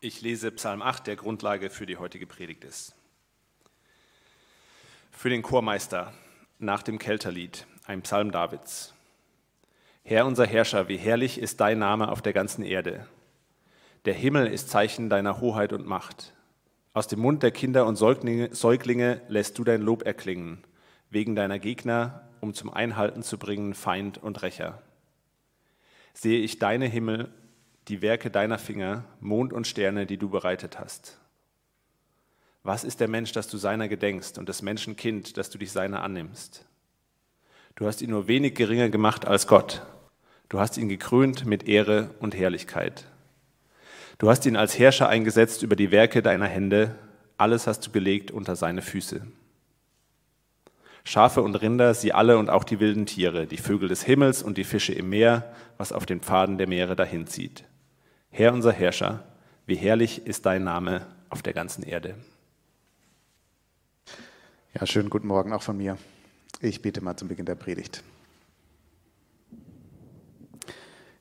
Ich 0.00 0.20
lese 0.20 0.50
Psalm 0.50 0.82
8, 0.82 1.06
der 1.06 1.16
Grundlage 1.16 1.70
für 1.70 1.86
die 1.86 1.96
heutige 1.96 2.26
Predigt 2.26 2.64
ist. 2.64 2.94
Für 5.10 5.30
den 5.30 5.40
Chormeister 5.40 6.12
nach 6.58 6.82
dem 6.82 6.98
Kelterlied, 6.98 7.66
ein 7.86 8.02
Psalm 8.02 8.30
Davids. 8.30 8.92
Herr 10.04 10.26
unser 10.26 10.46
Herrscher, 10.46 10.88
wie 10.88 10.98
herrlich 10.98 11.38
ist 11.38 11.60
dein 11.60 11.78
Name 11.78 12.10
auf 12.12 12.20
der 12.20 12.34
ganzen 12.34 12.62
Erde. 12.62 13.06
Der 14.04 14.12
Himmel 14.12 14.48
ist 14.48 14.68
Zeichen 14.68 15.08
deiner 15.08 15.40
Hoheit 15.40 15.72
und 15.72 15.86
Macht. 15.86 16.34
Aus 16.92 17.08
dem 17.08 17.20
Mund 17.20 17.42
der 17.42 17.50
Kinder 17.50 17.86
und 17.86 17.96
Säuglinge, 17.96 18.54
Säuglinge 18.54 19.22
lässt 19.28 19.58
du 19.58 19.64
dein 19.64 19.80
Lob 19.80 20.02
erklingen, 20.02 20.62
wegen 21.08 21.34
deiner 21.34 21.58
Gegner, 21.58 22.28
um 22.42 22.52
zum 22.52 22.70
Einhalten 22.70 23.22
zu 23.22 23.38
bringen 23.38 23.72
Feind 23.72 24.18
und 24.18 24.42
Rächer. 24.42 24.82
Sehe 26.12 26.40
ich 26.40 26.58
deine 26.58 26.86
Himmel 26.86 27.32
die 27.88 28.02
Werke 28.02 28.30
deiner 28.30 28.58
Finger, 28.58 29.04
Mond 29.20 29.52
und 29.52 29.66
Sterne, 29.66 30.06
die 30.06 30.18
du 30.18 30.28
bereitet 30.28 30.78
hast. 30.78 31.18
Was 32.62 32.82
ist 32.82 32.98
der 32.98 33.08
Mensch, 33.08 33.30
dass 33.30 33.48
du 33.48 33.58
seiner 33.58 33.86
gedenkst 33.86 34.38
und 34.38 34.48
des 34.48 34.60
Menschen 34.60 34.96
Kind, 34.96 35.36
dass 35.36 35.50
du 35.50 35.58
dich 35.58 35.70
seiner 35.70 36.02
annimmst? 36.02 36.64
Du 37.76 37.86
hast 37.86 38.02
ihn 38.02 38.10
nur 38.10 38.26
wenig 38.26 38.54
geringer 38.54 38.88
gemacht 38.88 39.26
als 39.26 39.46
Gott. 39.46 39.82
Du 40.48 40.58
hast 40.58 40.76
ihn 40.78 40.88
gekrönt 40.88 41.46
mit 41.46 41.68
Ehre 41.68 42.10
und 42.18 42.34
Herrlichkeit. 42.34 43.04
Du 44.18 44.28
hast 44.28 44.46
ihn 44.46 44.56
als 44.56 44.78
Herrscher 44.78 45.08
eingesetzt 45.08 45.62
über 45.62 45.76
die 45.76 45.90
Werke 45.92 46.22
deiner 46.22 46.46
Hände. 46.46 46.96
Alles 47.36 47.66
hast 47.66 47.86
du 47.86 47.92
gelegt 47.92 48.32
unter 48.32 48.56
seine 48.56 48.82
Füße. 48.82 49.22
Schafe 51.04 51.42
und 51.42 51.54
Rinder, 51.54 51.94
sie 51.94 52.12
alle 52.12 52.36
und 52.36 52.50
auch 52.50 52.64
die 52.64 52.80
wilden 52.80 53.06
Tiere, 53.06 53.46
die 53.46 53.58
Vögel 53.58 53.88
des 53.88 54.02
Himmels 54.02 54.42
und 54.42 54.58
die 54.58 54.64
Fische 54.64 54.92
im 54.92 55.08
Meer, 55.08 55.54
was 55.76 55.92
auf 55.92 56.04
den 56.04 56.20
Pfaden 56.20 56.58
der 56.58 56.66
Meere 56.66 56.96
dahinzieht. 56.96 57.64
Herr 58.38 58.52
unser 58.52 58.70
Herrscher, 58.70 59.24
wie 59.64 59.76
herrlich 59.76 60.26
ist 60.26 60.44
dein 60.44 60.62
Name 60.62 61.06
auf 61.30 61.40
der 61.40 61.54
ganzen 61.54 61.82
Erde. 61.82 62.16
Ja, 64.74 64.84
schönen 64.84 65.08
guten 65.08 65.26
Morgen 65.26 65.54
auch 65.54 65.62
von 65.62 65.78
mir. 65.78 65.96
Ich 66.60 66.82
bete 66.82 67.00
mal 67.00 67.16
zum 67.16 67.28
Beginn 67.28 67.46
der 67.46 67.54
Predigt. 67.54 68.04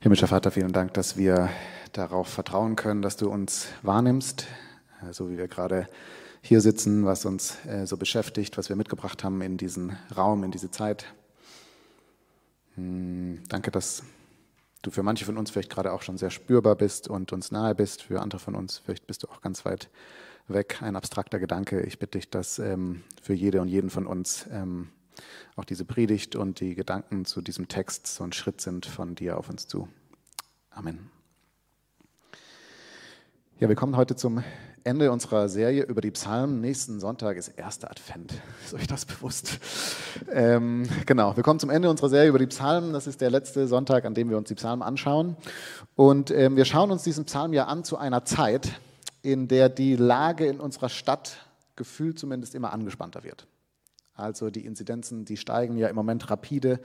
Himmlischer 0.02 0.28
Vater, 0.28 0.52
vielen 0.52 0.73
Dank, 0.73 0.94
dass 0.95 1.16
wir 1.16 1.50
darauf 1.94 2.28
vertrauen 2.28 2.75
können, 2.75 3.02
dass 3.02 3.16
du 3.16 3.30
uns 3.30 3.70
wahrnimmst, 3.81 4.47
äh, 5.02 5.14
so 5.14 5.30
wie 5.30 5.38
wir 5.38 5.47
gerade 5.47 5.88
hier 6.42 6.59
sitzen, 6.59 7.06
was 7.06 7.23
uns 7.23 7.66
äh, 7.66 7.88
so 7.88 7.95
beschäftigt, 7.95 8.58
was 8.58 8.68
wir 8.68 8.75
mitgebracht 8.75 9.23
haben 9.23 9.40
in 9.40 9.56
diesen 9.56 9.95
Raum, 10.18 10.44
in 10.44 10.52
diese 10.52 10.70
Zeit. 10.70 11.06
Hm, 12.75 13.42
danke, 13.47 13.72
dass 13.72 14.03
du 14.86 14.91
für 14.91 15.03
manche 15.03 15.25
von 15.25 15.38
uns 15.38 15.52
vielleicht 15.52 15.72
gerade 15.72 15.91
auch 15.91 16.02
schon 16.02 16.17
sehr 16.17 16.30
spürbar 16.30 16.75
bist 16.75 17.08
und 17.08 17.33
uns 17.33 17.52
nahe 17.52 17.75
bist, 17.75 18.03
für 18.03 18.22
andere 18.22 18.39
von 18.39 18.55
uns 18.55 18.78
vielleicht 18.78 19.08
bist 19.08 19.23
du 19.23 19.28
auch 19.28 19.41
ganz 19.41 19.66
weit 19.66 19.89
weg, 20.47 20.81
ein 20.81 20.95
abstrakter 20.95 21.39
Gedanke. 21.39 21.81
Ich 21.81 21.97
bitte 22.00 22.19
dich, 22.19 22.30
dass 22.30 22.59
ähm, 22.59 23.03
für 23.22 23.33
jede 23.33 23.61
und 23.61 23.67
jeden 23.67 23.89
von 23.89 24.06
uns 24.06 24.45
ähm, 24.52 24.89
auch 25.56 25.66
diese 25.66 25.86
Predigt 25.86 26.36
und 26.36 26.59
die 26.59 26.75
Gedanken 26.75 27.25
zu 27.25 27.41
diesem 27.41 27.67
Text 27.67 28.08
so 28.08 28.23
ein 28.23 28.33
Schritt 28.33 28.61
sind 28.61 28.86
von 28.86 29.16
dir 29.16 29.38
auf 29.38 29.50
uns 29.50 29.67
zu. 29.67 29.88
Amen. 30.69 31.09
Ja, 33.59 33.69
wir 33.69 33.75
kommen 33.75 33.95
heute 33.95 34.16
zum 34.16 34.44
Ende 34.86 35.11
unserer 35.11 35.50
Serie 35.50 35.81
über 35.81 36.00
die 36.00 36.11
Psalmen. 36.11 36.61
Nächsten 36.61 37.00
Sonntag 37.00 37.38
ist 37.38 37.47
erster 37.47 37.89
Advent. 37.89 38.36
Ist 38.66 38.75
euch 38.75 38.86
das 38.86 39.05
bewusst? 39.05 39.58
Ähm, 40.31 40.88
genau, 41.08 41.36
wir 41.36 41.41
kommen 41.41 41.59
zum 41.59 41.72
Ende 41.72 41.89
unserer 41.89 42.09
Serie 42.09 42.30
über 42.30 42.38
die 42.38 42.45
Psalmen. 42.45 42.94
Das 42.94 43.08
ist 43.08 43.19
der 43.19 43.31
letzte 43.31 43.67
Sonntag, 43.67 44.06
an 44.06 44.13
dem 44.13 44.30
wir 44.30 44.38
uns 44.38 44.47
die 44.47 44.53
Psalmen 44.53 44.83
anschauen. 44.83 45.38
Und 45.95 46.30
ähm, 46.30 46.56
wir 46.56 46.66
schauen 46.66 46.91
uns 46.91 47.02
diesen 47.02 47.25
Psalm 47.25 47.52
ja 47.53 47.66
an 47.66 47.83
zu 47.83 47.97
einer 47.97 48.25
Zeit, 48.25 48.80
in 49.23 49.47
der 49.47 49.69
die 49.69 49.95
Lage 49.95 50.45
in 50.45 50.59
unserer 50.59 50.89
Stadt 50.89 51.38
gefühlt 51.75 52.19
zumindest 52.19 52.53
immer 52.53 52.72
angespannter 52.72 53.23
wird. 53.23 53.47
Also 54.18 54.50
die 54.50 54.66
Inzidenzen, 54.66 55.26
die 55.26 55.36
steigen 55.36 55.78
ja 55.78 55.90
im 55.90 55.96
Moment 55.96 56.30
rapide. 56.30 56.80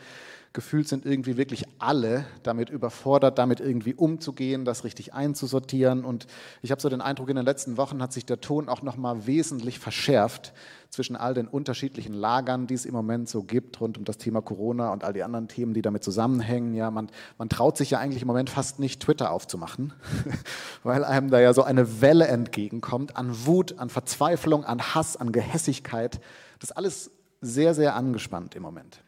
Gefühlt 0.53 0.89
sind 0.89 1.07
irgendwie 1.07 1.37
wirklich 1.37 1.65
alle 1.79 2.25
damit 2.43 2.71
überfordert, 2.71 3.39
damit 3.39 3.61
irgendwie 3.61 3.95
umzugehen, 3.95 4.65
das 4.65 4.83
richtig 4.83 5.15
einzusortieren. 5.15 6.05
Und 6.05 6.27
ich 6.61 6.73
habe 6.73 6.81
so 6.81 6.89
den 6.89 7.01
Eindruck, 7.01 7.29
in 7.29 7.37
den 7.37 7.45
letzten 7.45 7.77
Wochen 7.77 8.03
hat 8.03 8.13
sich 8.13 8.27
der 8.27 8.41
Ton 8.41 8.69
auch 8.69 8.83
noch 8.83 8.97
mal 8.97 9.29
wesentlich 9.29 9.79
verschärft 9.79 10.53
zwischen 10.89 11.15
all 11.15 11.35
den 11.35 11.47
unterschiedlichen 11.47 12.15
Lagern, 12.15 12.67
die 12.67 12.75
es 12.75 12.85
im 12.85 12.95
Moment 12.95 13.29
so 13.29 13.45
gibt 13.45 13.81
rund 13.81 13.97
um 13.97 14.05
das 14.05 14.19
Thema 14.19 14.43
Corona 14.43 14.93
und 14.93 15.05
all 15.05 15.13
die 15.13 15.23
anderen 15.23 15.47
Themen, 15.47 15.73
die 15.73 15.83
damit 15.83 16.03
zusammenhängen. 16.03 16.75
Ja, 16.75 16.91
man, 16.91 17.11
man 17.39 17.49
traut 17.49 17.77
sich 17.77 17.91
ja 17.91 18.01
eigentlich 18.01 18.23
im 18.23 18.29
Moment 18.29 18.51
fast 18.51 18.81
nicht 18.81 19.01
Twitter 19.01 19.31
aufzumachen, 19.31 19.93
weil 20.83 21.05
einem 21.05 21.31
da 21.31 21.39
ja 21.39 21.55
so 21.55 21.63
eine 21.63 22.01
Welle 22.01 22.27
entgegenkommt 22.27 23.17
an 23.17 23.47
Wut, 23.47 23.79
an 23.79 23.89
Verzweiflung, 23.89 24.65
an 24.65 24.81
Hass, 24.83 25.17
an 25.17 25.31
Gehässigkeit. 25.31 26.21
Das 26.59 26.73
alles 26.73 27.13
sehr, 27.41 27.75
sehr 27.75 27.95
angespannt 27.95 28.55
im 28.55 28.63
Moment. 28.63 29.03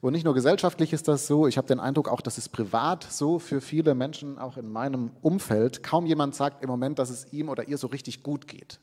Und 0.00 0.12
nicht 0.12 0.24
nur 0.24 0.34
gesellschaftlich 0.34 0.92
ist 0.92 1.08
das 1.08 1.26
so, 1.26 1.46
ich 1.46 1.58
habe 1.58 1.66
den 1.66 1.80
Eindruck 1.80 2.08
auch, 2.08 2.20
dass 2.20 2.38
es 2.38 2.48
privat 2.48 3.04
so 3.04 3.38
für 3.38 3.60
viele 3.60 3.94
Menschen, 3.94 4.38
auch 4.38 4.56
in 4.56 4.70
meinem 4.70 5.10
Umfeld, 5.22 5.82
kaum 5.82 6.06
jemand 6.06 6.34
sagt 6.34 6.62
im 6.62 6.70
Moment, 6.70 6.98
dass 6.98 7.10
es 7.10 7.32
ihm 7.32 7.48
oder 7.48 7.68
ihr 7.68 7.78
so 7.78 7.88
richtig 7.88 8.22
gut 8.22 8.46
geht. 8.46 8.80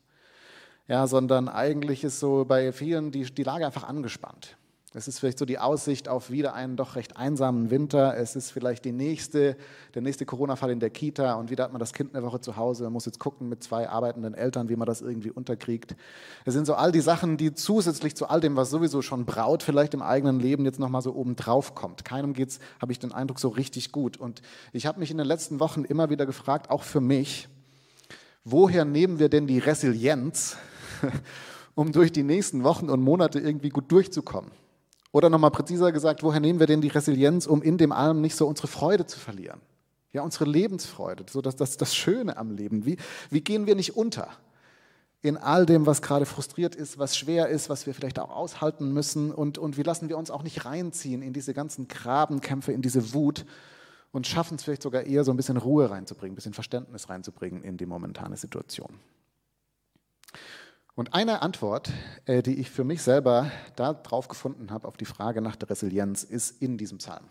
Ja, 0.86 1.06
sondern 1.06 1.48
eigentlich 1.48 2.04
ist 2.04 2.20
so 2.20 2.44
bei 2.44 2.70
vielen 2.72 3.10
die, 3.10 3.24
die 3.24 3.42
Lage 3.42 3.64
einfach 3.64 3.84
angespannt. 3.84 4.56
Es 4.96 5.08
ist 5.08 5.18
vielleicht 5.18 5.40
so 5.40 5.44
die 5.44 5.58
Aussicht 5.58 6.08
auf 6.08 6.30
wieder 6.30 6.54
einen 6.54 6.76
doch 6.76 6.94
recht 6.94 7.16
einsamen 7.16 7.70
Winter. 7.70 8.16
Es 8.16 8.36
ist 8.36 8.52
vielleicht 8.52 8.84
die 8.84 8.92
nächste, 8.92 9.56
der 9.94 10.02
nächste 10.02 10.24
Corona-Fall 10.24 10.70
in 10.70 10.78
der 10.78 10.90
Kita 10.90 11.34
und 11.34 11.50
wieder 11.50 11.64
hat 11.64 11.72
man 11.72 11.80
das 11.80 11.92
Kind 11.92 12.14
eine 12.14 12.24
Woche 12.24 12.40
zu 12.40 12.56
Hause. 12.56 12.84
Man 12.84 12.92
muss 12.92 13.04
jetzt 13.04 13.18
gucken 13.18 13.48
mit 13.48 13.64
zwei 13.64 13.88
arbeitenden 13.88 14.34
Eltern, 14.34 14.68
wie 14.68 14.76
man 14.76 14.86
das 14.86 15.02
irgendwie 15.02 15.32
unterkriegt. 15.32 15.96
Es 16.44 16.54
sind 16.54 16.64
so 16.64 16.74
all 16.74 16.92
die 16.92 17.00
Sachen, 17.00 17.36
die 17.36 17.54
zusätzlich 17.54 18.14
zu 18.14 18.28
all 18.28 18.40
dem, 18.40 18.54
was 18.54 18.70
sowieso 18.70 19.02
schon 19.02 19.24
braut, 19.24 19.64
vielleicht 19.64 19.94
im 19.94 20.02
eigenen 20.02 20.38
Leben 20.38 20.64
jetzt 20.64 20.78
nochmal 20.78 21.02
so 21.02 21.12
oben 21.12 21.34
drauf 21.34 21.74
kommt. 21.74 22.04
Keinem 22.04 22.32
geht's, 22.32 22.60
habe 22.80 22.92
ich 22.92 23.00
den 23.00 23.10
Eindruck, 23.10 23.40
so 23.40 23.48
richtig 23.48 23.90
gut. 23.90 24.16
Und 24.16 24.42
ich 24.72 24.86
habe 24.86 25.00
mich 25.00 25.10
in 25.10 25.18
den 25.18 25.26
letzten 25.26 25.58
Wochen 25.58 25.82
immer 25.82 26.08
wieder 26.08 26.24
gefragt, 26.24 26.70
auch 26.70 26.84
für 26.84 27.00
mich, 27.00 27.48
woher 28.44 28.84
nehmen 28.84 29.18
wir 29.18 29.28
denn 29.28 29.48
die 29.48 29.58
Resilienz, 29.58 30.56
um 31.74 31.90
durch 31.90 32.12
die 32.12 32.22
nächsten 32.22 32.62
Wochen 32.62 32.88
und 32.88 33.02
Monate 33.02 33.40
irgendwie 33.40 33.70
gut 33.70 33.90
durchzukommen? 33.90 34.52
Oder 35.14 35.30
nochmal 35.30 35.52
präziser 35.52 35.92
gesagt, 35.92 36.24
woher 36.24 36.40
nehmen 36.40 36.58
wir 36.58 36.66
denn 36.66 36.80
die 36.80 36.88
Resilienz, 36.88 37.46
um 37.46 37.62
in 37.62 37.78
dem 37.78 37.92
allem 37.92 38.20
nicht 38.20 38.34
so 38.34 38.48
unsere 38.48 38.66
Freude 38.66 39.06
zu 39.06 39.16
verlieren? 39.16 39.60
Ja, 40.12 40.22
unsere 40.22 40.44
Lebensfreude, 40.44 41.24
so 41.30 41.40
das, 41.40 41.54
das, 41.54 41.76
das 41.76 41.94
Schöne 41.94 42.36
am 42.36 42.50
Leben. 42.50 42.84
Wie, 42.84 42.96
wie 43.30 43.40
gehen 43.40 43.66
wir 43.66 43.76
nicht 43.76 43.96
unter 43.96 44.26
in 45.22 45.36
all 45.36 45.66
dem, 45.66 45.86
was 45.86 46.02
gerade 46.02 46.26
frustriert 46.26 46.74
ist, 46.74 46.98
was 46.98 47.16
schwer 47.16 47.46
ist, 47.46 47.68
was 47.68 47.86
wir 47.86 47.94
vielleicht 47.94 48.18
auch 48.18 48.30
aushalten 48.30 48.92
müssen? 48.92 49.30
Und, 49.30 49.56
und 49.56 49.76
wie 49.76 49.84
lassen 49.84 50.08
wir 50.08 50.18
uns 50.18 50.32
auch 50.32 50.42
nicht 50.42 50.64
reinziehen 50.64 51.22
in 51.22 51.32
diese 51.32 51.54
ganzen 51.54 51.86
Grabenkämpfe, 51.86 52.72
in 52.72 52.82
diese 52.82 53.14
Wut 53.14 53.46
und 54.10 54.26
schaffen 54.26 54.56
es 54.56 54.64
vielleicht 54.64 54.82
sogar 54.82 55.04
eher 55.04 55.22
so 55.22 55.30
ein 55.30 55.36
bisschen 55.36 55.58
Ruhe 55.58 55.90
reinzubringen, 55.90 56.32
ein 56.32 56.34
bisschen 56.34 56.54
Verständnis 56.54 57.08
reinzubringen 57.08 57.62
in 57.62 57.76
die 57.76 57.86
momentane 57.86 58.36
Situation? 58.36 58.98
Und 60.94 61.12
eine 61.12 61.42
Antwort, 61.42 61.90
äh, 62.24 62.42
die 62.42 62.58
ich 62.60 62.70
für 62.70 62.84
mich 62.84 63.02
selber 63.02 63.50
darauf 63.74 64.28
gefunden 64.28 64.70
habe, 64.70 64.86
auf 64.86 64.96
die 64.96 65.04
Frage 65.04 65.40
nach 65.40 65.56
der 65.56 65.70
Resilienz, 65.70 66.22
ist 66.22 66.62
in 66.62 66.78
diesem 66.78 66.98
Psalm. 66.98 67.24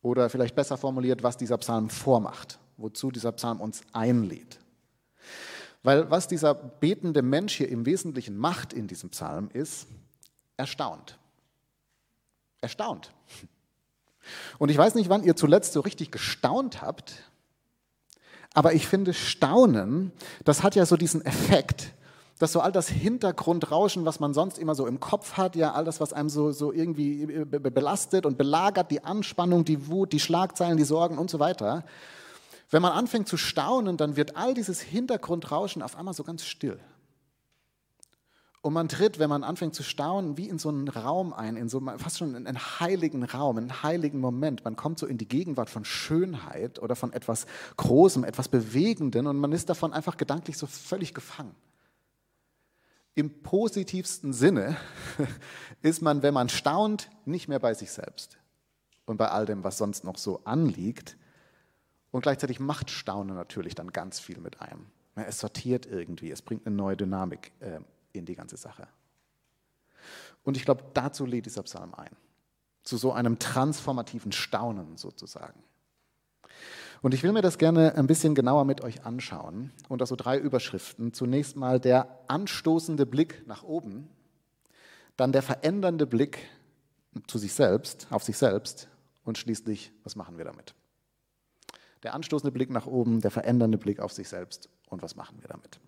Oder 0.00 0.30
vielleicht 0.30 0.54
besser 0.54 0.76
formuliert, 0.76 1.24
was 1.24 1.36
dieser 1.36 1.58
Psalm 1.58 1.90
vormacht, 1.90 2.60
wozu 2.76 3.10
dieser 3.10 3.32
Psalm 3.32 3.60
uns 3.60 3.82
einlädt. 3.92 4.60
Weil 5.82 6.08
was 6.10 6.28
dieser 6.28 6.54
betende 6.54 7.22
Mensch 7.22 7.56
hier 7.56 7.68
im 7.68 7.84
Wesentlichen 7.84 8.36
macht 8.36 8.72
in 8.72 8.86
diesem 8.86 9.10
Psalm 9.10 9.50
ist, 9.52 9.88
erstaunt. 10.56 11.18
Erstaunt. 12.60 13.12
Und 14.58 14.70
ich 14.70 14.78
weiß 14.78 14.94
nicht, 14.94 15.08
wann 15.08 15.24
ihr 15.24 15.34
zuletzt 15.34 15.72
so 15.72 15.80
richtig 15.80 16.12
gestaunt 16.12 16.82
habt, 16.82 17.24
aber 18.54 18.72
ich 18.72 18.86
finde, 18.86 19.14
Staunen, 19.14 20.12
das 20.44 20.62
hat 20.62 20.74
ja 20.74 20.86
so 20.86 20.96
diesen 20.96 21.24
Effekt, 21.24 21.92
dass 22.38 22.52
so 22.52 22.60
all 22.60 22.72
das 22.72 22.88
Hintergrundrauschen, 22.88 24.04
was 24.04 24.20
man 24.20 24.32
sonst 24.32 24.58
immer 24.58 24.74
so 24.74 24.86
im 24.86 25.00
Kopf 25.00 25.36
hat, 25.36 25.56
ja, 25.56 25.72
all 25.72 25.84
das, 25.84 26.00
was 26.00 26.12
einem 26.12 26.28
so, 26.28 26.52
so 26.52 26.72
irgendwie 26.72 27.22
äh, 27.22 27.44
belastet 27.44 28.26
und 28.26 28.38
belagert, 28.38 28.90
die 28.90 29.04
Anspannung, 29.04 29.64
die 29.64 29.88
Wut, 29.88 30.12
die 30.12 30.20
Schlagzeilen, 30.20 30.76
die 30.76 30.84
Sorgen 30.84 31.18
und 31.18 31.30
so 31.30 31.40
weiter. 31.40 31.84
Wenn 32.70 32.82
man 32.82 32.92
anfängt 32.92 33.28
zu 33.28 33.36
staunen, 33.36 33.96
dann 33.96 34.16
wird 34.16 34.36
all 34.36 34.54
dieses 34.54 34.80
Hintergrundrauschen 34.80 35.82
auf 35.82 35.96
einmal 35.96 36.14
so 36.14 36.22
ganz 36.22 36.44
still. 36.44 36.78
Und 38.60 38.72
man 38.72 38.88
tritt, 38.88 39.18
wenn 39.18 39.30
man 39.30 39.44
anfängt 39.44 39.74
zu 39.74 39.82
staunen, 39.82 40.36
wie 40.36 40.48
in 40.48 40.58
so 40.58 40.68
einen 40.68 40.88
Raum 40.88 41.32
ein, 41.32 41.56
in 41.56 41.68
so 41.68 41.80
fast 41.96 42.18
schon 42.18 42.34
einen 42.34 42.58
heiligen 42.58 43.22
Raum, 43.22 43.56
einen 43.56 43.82
heiligen 43.82 44.20
Moment. 44.20 44.64
Man 44.64 44.76
kommt 44.76 44.98
so 44.98 45.06
in 45.06 45.16
die 45.16 45.28
Gegenwart 45.28 45.70
von 45.70 45.84
Schönheit 45.84 46.80
oder 46.80 46.96
von 46.96 47.12
etwas 47.12 47.46
Großem, 47.76 48.24
etwas 48.24 48.48
Bewegenden 48.48 49.26
und 49.26 49.38
man 49.38 49.52
ist 49.52 49.70
davon 49.70 49.92
einfach 49.92 50.16
gedanklich 50.16 50.58
so 50.58 50.66
völlig 50.66 51.14
gefangen. 51.14 51.54
Im 53.18 53.42
positivsten 53.42 54.32
Sinne 54.32 54.76
ist 55.82 56.02
man, 56.02 56.22
wenn 56.22 56.32
man 56.32 56.48
staunt, 56.48 57.10
nicht 57.24 57.48
mehr 57.48 57.58
bei 57.58 57.74
sich 57.74 57.90
selbst 57.90 58.38
und 59.06 59.16
bei 59.16 59.28
all 59.28 59.44
dem, 59.44 59.64
was 59.64 59.76
sonst 59.76 60.04
noch 60.04 60.16
so 60.16 60.44
anliegt. 60.44 61.16
Und 62.12 62.20
gleichzeitig 62.20 62.60
macht 62.60 62.92
Staunen 62.92 63.34
natürlich 63.34 63.74
dann 63.74 63.90
ganz 63.90 64.20
viel 64.20 64.38
mit 64.38 64.60
einem. 64.60 64.86
Es 65.16 65.40
sortiert 65.40 65.84
irgendwie, 65.84 66.30
es 66.30 66.42
bringt 66.42 66.64
eine 66.64 66.76
neue 66.76 66.96
Dynamik 66.96 67.50
äh, 67.58 67.80
in 68.12 68.24
die 68.24 68.36
ganze 68.36 68.56
Sache. 68.56 68.86
Und 70.44 70.56
ich 70.56 70.64
glaube, 70.64 70.84
dazu 70.94 71.26
lädt 71.26 71.46
dieser 71.46 71.64
Psalm 71.64 71.94
ein. 71.94 72.14
Zu 72.84 72.98
so 72.98 73.10
einem 73.10 73.40
transformativen 73.40 74.30
Staunen 74.30 74.96
sozusagen. 74.96 75.60
Und 77.00 77.14
ich 77.14 77.22
will 77.22 77.32
mir 77.32 77.42
das 77.42 77.58
gerne 77.58 77.94
ein 77.94 78.06
bisschen 78.06 78.34
genauer 78.34 78.64
mit 78.64 78.82
euch 78.82 79.04
anschauen. 79.04 79.72
Und 79.88 80.06
so 80.06 80.16
drei 80.16 80.38
Überschriften. 80.38 81.12
Zunächst 81.12 81.56
mal 81.56 81.78
der 81.78 82.08
anstoßende 82.28 83.06
Blick 83.06 83.46
nach 83.46 83.62
oben, 83.62 84.08
dann 85.16 85.32
der 85.32 85.42
verändernde 85.42 86.06
Blick 86.06 86.38
zu 87.26 87.38
sich 87.38 87.52
selbst, 87.52 88.06
auf 88.10 88.22
sich 88.22 88.36
selbst 88.36 88.88
und 89.24 89.38
schließlich, 89.38 89.92
was 90.04 90.16
machen 90.16 90.38
wir 90.38 90.44
damit? 90.44 90.74
Der 92.02 92.14
anstoßende 92.14 92.52
Blick 92.52 92.70
nach 92.70 92.86
oben, 92.86 93.20
der 93.20 93.30
verändernde 93.30 93.78
Blick 93.78 94.00
auf 94.00 94.12
sich 94.12 94.28
selbst 94.28 94.68
und 94.88 95.02
was 95.02 95.16
machen 95.16 95.40
wir 95.40 95.48
damit? 95.48 95.80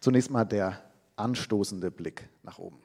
Zunächst 0.00 0.30
mal 0.30 0.44
der 0.44 0.82
anstoßende 1.16 1.90
Blick 1.90 2.28
nach 2.42 2.58
oben. 2.58 2.82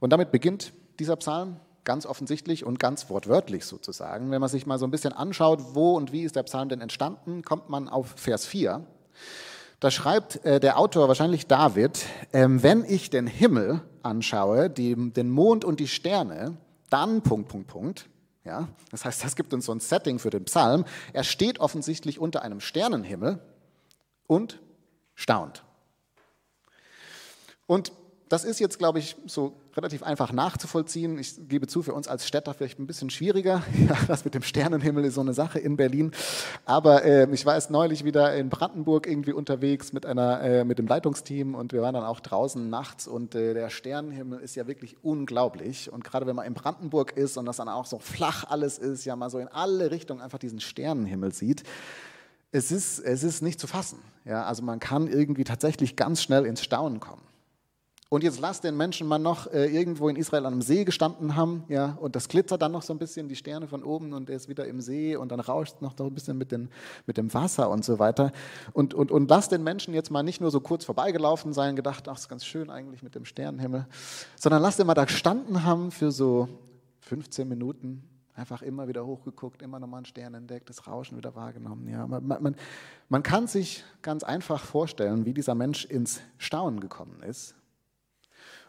Und 0.00 0.10
damit 0.10 0.32
beginnt 0.32 0.72
dieser 0.98 1.16
Psalm 1.16 1.60
ganz 1.86 2.04
offensichtlich 2.04 2.66
und 2.66 2.78
ganz 2.78 3.08
wortwörtlich 3.08 3.64
sozusagen. 3.64 4.30
Wenn 4.30 4.40
man 4.42 4.50
sich 4.50 4.66
mal 4.66 4.78
so 4.78 4.86
ein 4.86 4.90
bisschen 4.90 5.14
anschaut, 5.14 5.74
wo 5.74 5.96
und 5.96 6.12
wie 6.12 6.24
ist 6.24 6.36
der 6.36 6.42
Psalm 6.42 6.68
denn 6.68 6.82
entstanden, 6.82 7.40
kommt 7.42 7.70
man 7.70 7.88
auf 7.88 8.12
Vers 8.16 8.44
4. 8.44 8.84
Da 9.80 9.90
schreibt 9.90 10.44
äh, 10.44 10.60
der 10.60 10.78
Autor, 10.78 11.08
wahrscheinlich 11.08 11.46
David, 11.46 12.04
ähm, 12.34 12.62
wenn 12.62 12.84
ich 12.84 13.08
den 13.08 13.26
Himmel 13.26 13.80
anschaue, 14.02 14.68
den 14.68 15.30
Mond 15.30 15.64
und 15.64 15.80
die 15.80 15.88
Sterne, 15.88 16.58
dann 16.90 17.22
Punkt, 17.22 17.48
Punkt, 17.48 17.68
Punkt. 17.68 18.08
Ja, 18.44 18.68
das 18.92 19.04
heißt, 19.04 19.24
das 19.24 19.34
gibt 19.34 19.52
uns 19.52 19.66
so 19.66 19.72
ein 19.72 19.80
Setting 19.80 20.18
für 20.20 20.30
den 20.30 20.44
Psalm. 20.44 20.84
Er 21.12 21.24
steht 21.24 21.58
offensichtlich 21.58 22.20
unter 22.20 22.42
einem 22.42 22.60
Sternenhimmel 22.60 23.40
und 24.28 24.60
staunt. 25.14 25.64
Und 27.66 27.92
das 28.28 28.44
ist 28.44 28.58
jetzt, 28.58 28.78
glaube 28.78 28.98
ich, 28.98 29.16
so 29.26 29.52
relativ 29.76 30.02
einfach 30.02 30.32
nachzuvollziehen. 30.32 31.16
Ich 31.18 31.48
gebe 31.48 31.68
zu, 31.68 31.82
für 31.82 31.94
uns 31.94 32.08
als 32.08 32.26
Städter 32.26 32.54
vielleicht 32.54 32.78
ein 32.78 32.86
bisschen 32.86 33.10
schwieriger. 33.10 33.62
Ja, 33.86 33.96
das 34.08 34.24
mit 34.24 34.34
dem 34.34 34.42
Sternenhimmel 34.42 35.04
ist 35.04 35.14
so 35.14 35.20
eine 35.20 35.32
Sache 35.32 35.60
in 35.60 35.76
Berlin. 35.76 36.10
Aber 36.64 37.04
äh, 37.04 37.32
ich 37.32 37.46
war 37.46 37.54
erst 37.54 37.70
neulich 37.70 38.04
wieder 38.04 38.34
in 38.34 38.48
Brandenburg 38.48 39.06
irgendwie 39.06 39.32
unterwegs 39.32 39.92
mit, 39.92 40.06
einer, 40.06 40.40
äh, 40.42 40.64
mit 40.64 40.78
dem 40.80 40.88
Leitungsteam 40.88 41.54
und 41.54 41.72
wir 41.72 41.82
waren 41.82 41.94
dann 41.94 42.02
auch 42.02 42.18
draußen 42.18 42.68
nachts 42.68 43.06
und 43.06 43.36
äh, 43.36 43.54
der 43.54 43.70
Sternenhimmel 43.70 44.40
ist 44.40 44.56
ja 44.56 44.66
wirklich 44.66 44.96
unglaublich. 45.04 45.92
Und 45.92 46.02
gerade 46.02 46.26
wenn 46.26 46.34
man 46.34 46.46
in 46.46 46.54
Brandenburg 46.54 47.16
ist 47.16 47.36
und 47.36 47.46
das 47.46 47.58
dann 47.58 47.68
auch 47.68 47.86
so 47.86 48.00
flach 48.00 48.44
alles 48.48 48.78
ist, 48.78 49.04
ja 49.04 49.14
mal 49.14 49.30
so 49.30 49.38
in 49.38 49.48
alle 49.48 49.92
Richtungen 49.92 50.20
einfach 50.20 50.38
diesen 50.38 50.58
Sternenhimmel 50.58 51.32
sieht, 51.32 51.62
es 52.50 52.72
ist, 52.72 52.98
es 52.98 53.22
ist 53.22 53.42
nicht 53.42 53.60
zu 53.60 53.66
fassen. 53.66 53.98
Ja, 54.24 54.44
also 54.44 54.62
man 54.62 54.80
kann 54.80 55.06
irgendwie 55.06 55.44
tatsächlich 55.44 55.94
ganz 55.94 56.22
schnell 56.22 56.44
ins 56.46 56.62
Staunen 56.62 56.98
kommen. 56.98 57.22
Und 58.16 58.24
jetzt 58.24 58.40
lass 58.40 58.62
den 58.62 58.78
Menschen 58.78 59.06
mal 59.06 59.18
noch 59.18 59.46
äh, 59.52 59.66
irgendwo 59.66 60.08
in 60.08 60.16
Israel 60.16 60.46
an 60.46 60.54
einem 60.54 60.62
See 60.62 60.86
gestanden 60.86 61.36
haben, 61.36 61.64
ja, 61.68 61.98
und 62.00 62.16
das 62.16 62.28
glitzert 62.28 62.62
dann 62.62 62.72
noch 62.72 62.80
so 62.80 62.94
ein 62.94 62.98
bisschen, 62.98 63.28
die 63.28 63.36
Sterne 63.36 63.68
von 63.68 63.82
oben 63.82 64.14
und 64.14 64.30
er 64.30 64.36
ist 64.36 64.48
wieder 64.48 64.66
im 64.66 64.80
See 64.80 65.16
und 65.16 65.32
dann 65.32 65.40
rauscht 65.40 65.82
noch 65.82 66.00
ein 66.00 66.14
bisschen 66.14 66.38
mit, 66.38 66.50
den, 66.50 66.70
mit 67.04 67.18
dem 67.18 67.34
Wasser 67.34 67.68
und 67.68 67.84
so 67.84 67.98
weiter. 67.98 68.32
Und, 68.72 68.94
und, 68.94 69.10
und 69.10 69.28
lass 69.28 69.50
den 69.50 69.62
Menschen 69.62 69.92
jetzt 69.92 70.10
mal 70.10 70.22
nicht 70.22 70.40
nur 70.40 70.50
so 70.50 70.60
kurz 70.60 70.86
vorbeigelaufen 70.86 71.52
sein, 71.52 71.76
gedacht, 71.76 72.08
ach, 72.08 72.16
ist 72.16 72.30
ganz 72.30 72.46
schön 72.46 72.70
eigentlich 72.70 73.02
mit 73.02 73.14
dem 73.14 73.26
Sternenhimmel, 73.26 73.86
sondern 74.36 74.62
lass 74.62 74.78
den 74.78 74.86
mal 74.86 74.94
da 74.94 75.04
gestanden 75.04 75.64
haben 75.64 75.90
für 75.90 76.10
so 76.10 76.48
15 77.00 77.46
Minuten, 77.46 78.02
einfach 78.32 78.62
immer 78.62 78.88
wieder 78.88 79.04
hochgeguckt, 79.04 79.60
immer 79.60 79.78
nochmal 79.78 79.98
einen 79.98 80.06
Stern 80.06 80.32
entdeckt, 80.32 80.70
das 80.70 80.86
Rauschen 80.86 81.18
wieder 81.18 81.34
wahrgenommen. 81.34 81.86
Ja, 81.86 82.06
man, 82.06 82.26
man, 82.26 82.56
man 83.10 83.22
kann 83.22 83.46
sich 83.46 83.84
ganz 84.00 84.24
einfach 84.24 84.64
vorstellen, 84.64 85.26
wie 85.26 85.34
dieser 85.34 85.54
Mensch 85.54 85.84
ins 85.84 86.22
Staunen 86.38 86.80
gekommen 86.80 87.22
ist 87.22 87.54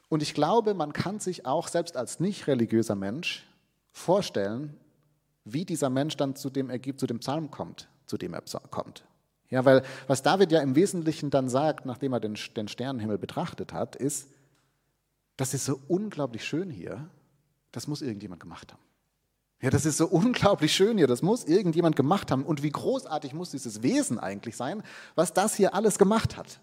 und 0.10 0.24
ich 0.24 0.34
glaube, 0.34 0.74
man 0.74 0.94
kann 0.94 1.20
sich 1.20 1.46
auch 1.46 1.68
selbst 1.68 1.98
als 1.98 2.20
nicht 2.20 2.48
religiöser 2.48 2.96
Mensch 2.96 3.46
vorstellen, 3.92 4.76
wie 5.44 5.66
dieser 5.66 5.90
Mensch 5.90 6.18
dann 6.18 6.36
zu 6.36 6.50
dem 6.50 6.70
Ergebnis, 6.70 7.00
zu 7.00 7.08
dem 7.08 7.20
Psalm 7.20 7.52
kommt, 7.52 7.90
zu 8.06 8.18
dem 8.18 8.34
er 8.34 8.42
kommt. 8.70 9.06
Ja, 9.50 9.64
weil 9.64 9.84
was 10.08 10.24
David 10.24 10.52
ja 10.52 10.62
im 10.62 10.76
Wesentlichen 10.76 11.30
dann 11.30 11.48
sagt, 11.50 11.86
nachdem 11.86 12.14
er 12.14 12.20
den, 12.20 12.38
den 12.56 12.68
Sternenhimmel 12.68 13.18
betrachtet 13.18 13.72
hat, 13.72 13.96
ist, 13.96 14.30
das 15.38 15.54
ist 15.54 15.66
so 15.66 15.80
unglaublich 15.88 16.44
schön 16.46 16.70
hier, 16.70 17.10
das 17.72 17.88
muss 17.88 18.02
irgendjemand 18.02 18.42
gemacht 18.42 18.74
haben. 18.74 18.82
Ja, 19.62 19.70
das 19.70 19.86
ist 19.86 19.98
so 19.98 20.08
unglaublich 20.08 20.76
schön 20.76 20.98
hier, 20.98 21.08
das 21.08 21.22
muss 21.22 21.46
irgendjemand 21.46 21.96
gemacht 21.96 22.30
haben. 22.30 22.46
Und 22.46 22.62
wie 22.62 22.70
großartig 22.70 23.34
muss 23.34 23.52
dieses 23.52 23.82
Wesen 23.82 24.20
eigentlich 24.20 24.56
sein, 24.56 24.84
was 25.16 25.34
das 25.34 25.56
hier 25.56 25.74
alles 25.74 25.98
gemacht 25.98 26.38
hat. 26.38 26.60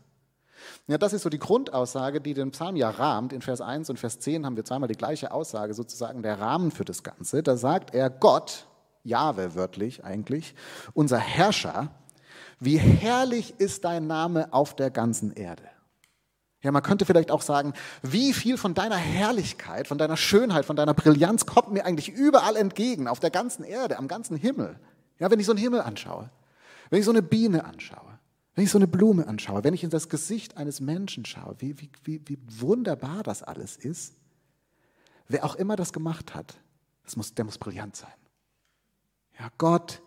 Ja, 0.87 0.99
das 0.99 1.13
ist 1.13 1.23
so 1.23 1.31
die 1.31 1.39
Grundaussage, 1.39 2.21
die 2.21 2.35
den 2.35 2.51
Psalm 2.51 2.77
ja 2.77 2.91
rahmt. 2.91 3.33
In 3.33 3.43
Vers 3.43 3.61
1 3.61 3.91
und 3.91 3.99
Vers 3.99 4.19
10 4.21 4.45
haben 4.45 4.57
wir 4.57 4.65
zweimal 4.65 4.89
die 4.89 4.97
gleiche 4.97 5.33
Aussage, 5.33 5.75
sozusagen 5.75 6.23
der 6.23 6.41
Rahmen 6.41 6.71
für 6.71 6.85
das 6.85 7.03
Ganze. 7.03 7.43
Da 7.43 7.57
sagt 7.57 7.95
er, 7.95 8.11
Gott, 8.11 8.67
Jahwe 9.03 9.55
wörtlich 9.55 10.05
eigentlich, 10.05 10.55
unser 10.95 11.19
Herrscher, 11.19 11.91
wie 12.61 12.79
herrlich 12.79 13.55
ist 13.59 13.85
dein 13.85 14.07
Name 14.07 14.53
auf 14.53 14.75
der 14.75 14.91
ganzen 14.91 15.33
Erde. 15.33 15.65
Ja, 16.63 16.73
man 16.73 16.83
könnte 16.83 17.05
vielleicht 17.05 17.31
auch 17.31 17.43
sagen, 17.43 17.75
wie 18.03 18.33
viel 18.33 18.57
von 18.57 18.73
deiner 18.73 18.97
Herrlichkeit, 18.97 19.87
von 19.87 19.99
deiner 19.99 20.17
Schönheit, 20.17 20.65
von 20.65 20.77
deiner 20.77 20.95
Brillanz 20.95 21.45
kommt 21.45 21.71
mir 21.73 21.85
eigentlich 21.85 22.09
überall 22.09 22.57
entgegen, 22.57 23.07
auf 23.07 23.21
der 23.21 23.31
ganzen 23.31 23.65
Erde, 23.65 23.99
am 23.99 24.09
ganzen 24.09 24.35
Himmel. 24.35 24.81
Ja, 25.19 25.31
wenn 25.31 25.39
ich 25.39 25.45
so 25.45 25.53
einen 25.53 25.61
Himmel 25.61 25.83
anschaue, 25.83 26.31
wenn 26.89 26.99
ich 26.99 27.05
so 27.05 27.11
eine 27.11 27.23
Biene 27.23 27.65
anschaue, 27.67 28.14
wenn 28.55 28.65
ich 28.65 28.71
so 28.71 28.79
eine 28.79 28.87
Blume 28.87 29.27
anschaue, 29.27 29.65
wenn 29.65 29.75
ich 29.75 29.83
in 29.83 29.91
das 29.91 30.09
Gesicht 30.09 30.57
eines 30.57 30.81
Menschen 30.81 31.25
schaue, 31.25 31.57
wie, 31.59 31.81
wie, 31.81 31.91
wie, 32.05 32.21
wie 32.27 32.39
wunderbar 32.61 33.23
das 33.23 33.43
alles 33.43 33.77
ist, 33.77 34.15
wer 35.29 35.45
auch 35.45 35.57
immer 35.57 35.77
das 35.77 35.93
gemacht 35.93 36.35
hat, 36.35 36.55
das 37.03 37.17
muss, 37.17 37.35
der 37.35 37.45
muss 37.45 37.59
brillant 37.59 37.97
sein. 37.97 38.13
Ja, 39.39 39.51
Gott, 39.59 40.01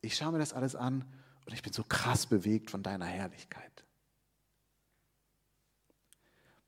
ich 0.00 0.16
schaue 0.16 0.32
mir 0.32 0.38
das 0.38 0.54
alles 0.54 0.74
an 0.74 1.04
und 1.46 1.52
ich 1.52 1.62
bin 1.62 1.72
so 1.72 1.84
krass 1.84 2.26
bewegt 2.26 2.70
von 2.70 2.82
deiner 2.82 3.04
Herrlichkeit. 3.04 3.84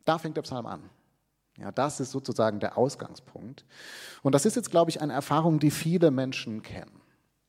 Da 0.05 0.19
fängt 0.19 0.37
der 0.37 0.43
Psalm 0.43 0.67
an. 0.67 0.91
Ja, 1.57 1.73
das 1.73 2.01
ist 2.01 2.11
sozusagen 2.11 2.61
der 2.61 2.77
Ausgangspunkt. 2.77 3.65
Und 4.23 4.35
das 4.35 4.45
ist 4.45 4.57
jetzt, 4.57 4.71
glaube 4.71 4.91
ich, 4.91 5.01
eine 5.01 5.13
Erfahrung, 5.13 5.61
die 5.61 5.71
viele 5.71 6.11
Menschen 6.11 6.63
kennen. 6.63 7.01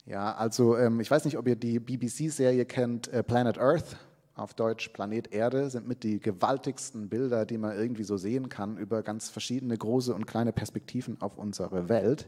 Ja, 0.05 0.35
also 0.35 0.77
ähm, 0.77 0.99
ich 0.99 1.09
weiß 1.09 1.25
nicht, 1.25 1.37
ob 1.37 1.47
ihr 1.47 1.55
die 1.55 1.79
BBC-Serie 1.79 2.65
kennt, 2.65 3.07
äh, 3.07 3.23
Planet 3.23 3.57
Earth, 3.57 3.97
auf 4.35 4.53
Deutsch 4.53 4.89
Planet 4.89 5.31
Erde, 5.33 5.69
sind 5.69 5.87
mit 5.87 6.03
die 6.03 6.19
gewaltigsten 6.19 7.09
Bilder, 7.09 7.45
die 7.45 7.57
man 7.57 7.75
irgendwie 7.75 8.03
so 8.03 8.17
sehen 8.17 8.49
kann, 8.49 8.77
über 8.77 9.01
ganz 9.01 9.29
verschiedene 9.29 9.77
große 9.77 10.13
und 10.13 10.27
kleine 10.27 10.51
Perspektiven 10.51 11.19
auf 11.21 11.37
unsere 11.37 11.89
Welt. 11.89 12.27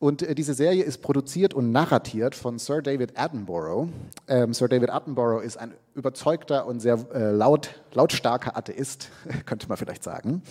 Und 0.00 0.22
äh, 0.22 0.34
diese 0.34 0.54
Serie 0.54 0.82
ist 0.82 1.02
produziert 1.02 1.54
und 1.54 1.70
narratiert 1.70 2.34
von 2.34 2.58
Sir 2.58 2.82
David 2.82 3.16
Attenborough. 3.16 3.88
Ähm, 4.26 4.52
Sir 4.52 4.66
David 4.66 4.90
Attenborough 4.90 5.44
ist 5.44 5.58
ein 5.58 5.74
überzeugter 5.94 6.66
und 6.66 6.80
sehr 6.80 6.98
äh, 7.14 7.30
laut, 7.30 7.80
lautstarker 7.92 8.56
Atheist, 8.56 9.10
könnte 9.46 9.68
man 9.68 9.76
vielleicht 9.76 10.02
sagen. 10.02 10.42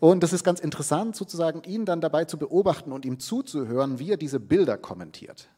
Und 0.00 0.24
es 0.24 0.32
ist 0.32 0.42
ganz 0.42 0.58
interessant, 0.58 1.14
sozusagen 1.14 1.62
ihn 1.62 1.84
dann 1.84 2.00
dabei 2.00 2.24
zu 2.24 2.38
beobachten 2.38 2.90
und 2.90 3.04
ihm 3.04 3.20
zuzuhören, 3.20 4.00
wie 4.00 4.10
er 4.10 4.16
diese 4.16 4.40
Bilder 4.40 4.76
kommentiert. 4.76 5.48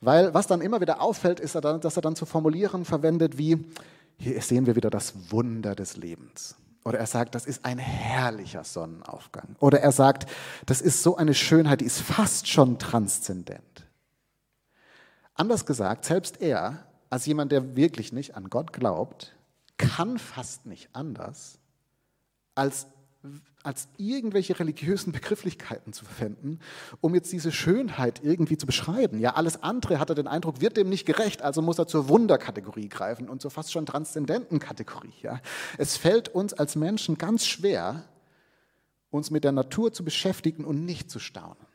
Weil 0.00 0.32
was 0.32 0.46
dann 0.46 0.60
immer 0.60 0.80
wieder 0.80 1.00
auffällt, 1.00 1.40
ist, 1.40 1.54
dass 1.54 1.96
er 1.96 2.02
dann 2.02 2.16
zu 2.16 2.26
formulieren 2.26 2.84
verwendet 2.84 3.36
wie, 3.36 3.64
hier 4.16 4.40
sehen 4.40 4.66
wir 4.66 4.76
wieder 4.76 4.90
das 4.90 5.30
Wunder 5.30 5.74
des 5.74 5.96
Lebens. 5.96 6.56
Oder 6.84 6.98
er 6.98 7.06
sagt, 7.06 7.34
das 7.34 7.44
ist 7.44 7.64
ein 7.64 7.78
herrlicher 7.78 8.64
Sonnenaufgang. 8.64 9.56
Oder 9.58 9.80
er 9.80 9.92
sagt, 9.92 10.30
das 10.64 10.80
ist 10.80 11.02
so 11.02 11.16
eine 11.16 11.34
Schönheit, 11.34 11.82
die 11.82 11.84
ist 11.84 12.00
fast 12.00 12.48
schon 12.48 12.78
transzendent. 12.78 13.86
Anders 15.34 15.66
gesagt, 15.66 16.06
selbst 16.06 16.40
er, 16.40 16.86
als 17.10 17.26
jemand, 17.26 17.52
der 17.52 17.76
wirklich 17.76 18.12
nicht 18.12 18.34
an 18.34 18.48
Gott 18.48 18.72
glaubt, 18.72 19.34
kann 19.76 20.18
fast 20.18 20.66
nicht 20.66 20.88
anders, 20.94 21.58
als 22.54 22.86
als 23.62 23.88
irgendwelche 23.98 24.58
religiösen 24.58 25.12
Begrifflichkeiten 25.12 25.92
zu 25.92 26.04
verwenden, 26.06 26.60
um 27.00 27.14
jetzt 27.14 27.30
diese 27.32 27.52
Schönheit 27.52 28.22
irgendwie 28.24 28.56
zu 28.56 28.66
beschreiben. 28.66 29.18
Ja, 29.18 29.34
alles 29.34 29.62
andere 29.62 29.98
hat 29.98 30.08
er 30.08 30.14
den 30.14 30.26
Eindruck, 30.26 30.60
wird 30.60 30.76
dem 30.76 30.88
nicht 30.88 31.04
gerecht, 31.04 31.42
also 31.42 31.60
muss 31.60 31.78
er 31.78 31.86
zur 31.86 32.08
Wunderkategorie 32.08 32.88
greifen 32.88 33.28
und 33.28 33.42
zur 33.42 33.50
fast 33.50 33.72
schon 33.72 33.84
transzendenten 33.84 34.58
Kategorie. 34.58 35.12
Ja. 35.20 35.40
Es 35.76 35.96
fällt 35.98 36.30
uns 36.30 36.54
als 36.54 36.76
Menschen 36.76 37.18
ganz 37.18 37.46
schwer, 37.46 38.04
uns 39.10 39.30
mit 39.30 39.44
der 39.44 39.52
Natur 39.52 39.92
zu 39.92 40.04
beschäftigen 40.04 40.64
und 40.64 40.86
nicht 40.86 41.10
zu 41.10 41.18
staunen. 41.18 41.66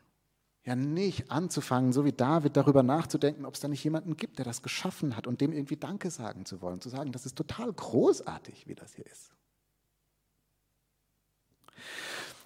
Ja, 0.63 0.75
nicht 0.75 1.29
anzufangen, 1.29 1.93
so 1.93 2.05
wie 2.05 2.11
David, 2.11 2.57
darüber 2.57 2.81
nachzudenken, 2.81 3.45
ob 3.45 3.53
es 3.53 3.59
da 3.59 3.67
nicht 3.67 3.83
jemanden 3.83 4.17
gibt, 4.17 4.39
der 4.39 4.45
das 4.45 4.63
geschaffen 4.63 5.15
hat 5.15 5.27
und 5.27 5.39
dem 5.39 5.53
irgendwie 5.53 5.77
Danke 5.77 6.09
sagen 6.09 6.43
zu 6.45 6.59
wollen, 6.59 6.81
zu 6.81 6.89
sagen, 6.89 7.11
das 7.11 7.27
ist 7.27 7.35
total 7.35 7.71
großartig, 7.71 8.65
wie 8.65 8.73
das 8.73 8.95
hier 8.95 9.05
ist. 9.05 9.34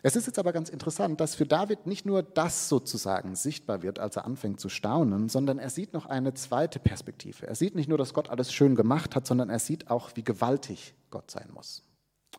Es 0.01 0.15
ist 0.15 0.27
jetzt 0.27 0.39
aber 0.39 0.53
ganz 0.53 0.69
interessant, 0.69 1.19
dass 1.19 1.35
für 1.35 1.45
David 1.45 1.85
nicht 1.85 2.05
nur 2.05 2.23
das 2.23 2.69
sozusagen 2.69 3.35
sichtbar 3.35 3.81
wird, 3.81 3.99
als 3.99 4.15
er 4.15 4.25
anfängt 4.25 4.61
zu 4.61 4.69
staunen, 4.69 5.27
sondern 5.27 5.59
er 5.59 5.69
sieht 5.69 5.93
noch 5.93 6.05
eine 6.05 6.33
zweite 6.33 6.79
Perspektive. 6.79 7.47
Er 7.47 7.55
sieht 7.55 7.75
nicht 7.75 7.89
nur, 7.89 7.97
dass 7.97 8.13
Gott 8.13 8.29
alles 8.29 8.53
schön 8.53 8.75
gemacht 8.75 9.15
hat, 9.15 9.27
sondern 9.27 9.49
er 9.49 9.59
sieht 9.59 9.89
auch, 9.89 10.11
wie 10.15 10.23
gewaltig 10.23 10.93
Gott 11.09 11.29
sein 11.29 11.49
muss. 11.53 11.83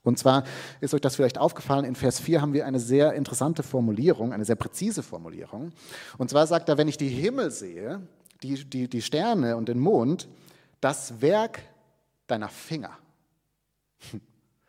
Und 0.03 0.19
zwar 0.19 0.45
ist 0.81 0.95
euch 0.95 1.03
das 1.03 1.17
vielleicht 1.17 1.37
aufgefallen, 1.37 1.85
in 1.85 1.95
Vers 1.95 2.21
4 2.21 2.41
haben 2.41 2.55
wir 2.55 2.65
eine 2.65 2.81
sehr 2.81 3.13
interessante 3.13 3.63
Formulierung, 3.63 4.33
eine 4.33 4.47
sehr 4.47 4.57
präzise 4.57 5.03
Formulierung. 5.03 5.73
Und 6.17 6.31
zwar 6.31 6.47
sagt 6.47 6.71
er, 6.71 6.79
wenn 6.79 6.89
ich 6.89 6.97
die 6.97 7.09
Himmel 7.09 7.51
sehe, 7.51 8.01
die, 8.43 8.65
die, 8.65 8.89
die 8.89 9.03
Sterne 9.03 9.57
und 9.57 9.69
den 9.69 9.79
Mond, 9.79 10.29
das 10.81 11.21
Werk 11.21 11.61
deiner 12.27 12.49
Finger. 12.49 12.97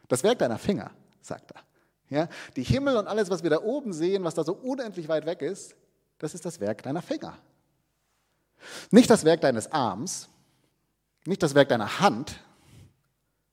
Das 0.10 0.26
Werk 0.26 0.40
deiner 0.40 0.58
Finger, 0.58 0.92
sagt 1.22 1.52
er. 1.52 1.62
Ja, 2.12 2.28
die 2.58 2.64
Himmel 2.64 2.98
und 2.98 3.08
alles, 3.08 3.30
was 3.30 3.42
wir 3.42 3.50
da 3.50 3.62
oben 3.62 3.94
sehen, 3.94 4.26
was 4.26 4.36
da 4.36 4.44
so 4.44 4.54
unendlich 4.54 5.08
weit 5.08 5.26
weg 5.26 5.42
ist, 5.42 5.76
das 6.18 6.36
ist 6.36 6.46
das 6.46 6.60
Werk 6.60 6.84
deiner 6.84 7.02
Finger. 7.02 7.38
Nicht 8.92 9.10
das 9.10 9.24
Werk 9.24 9.40
deines 9.40 9.72
Arms, 9.72 10.30
nicht 11.26 11.42
das 11.42 11.56
Werk 11.56 11.70
deiner 11.70 12.02
Hand, 12.02 12.38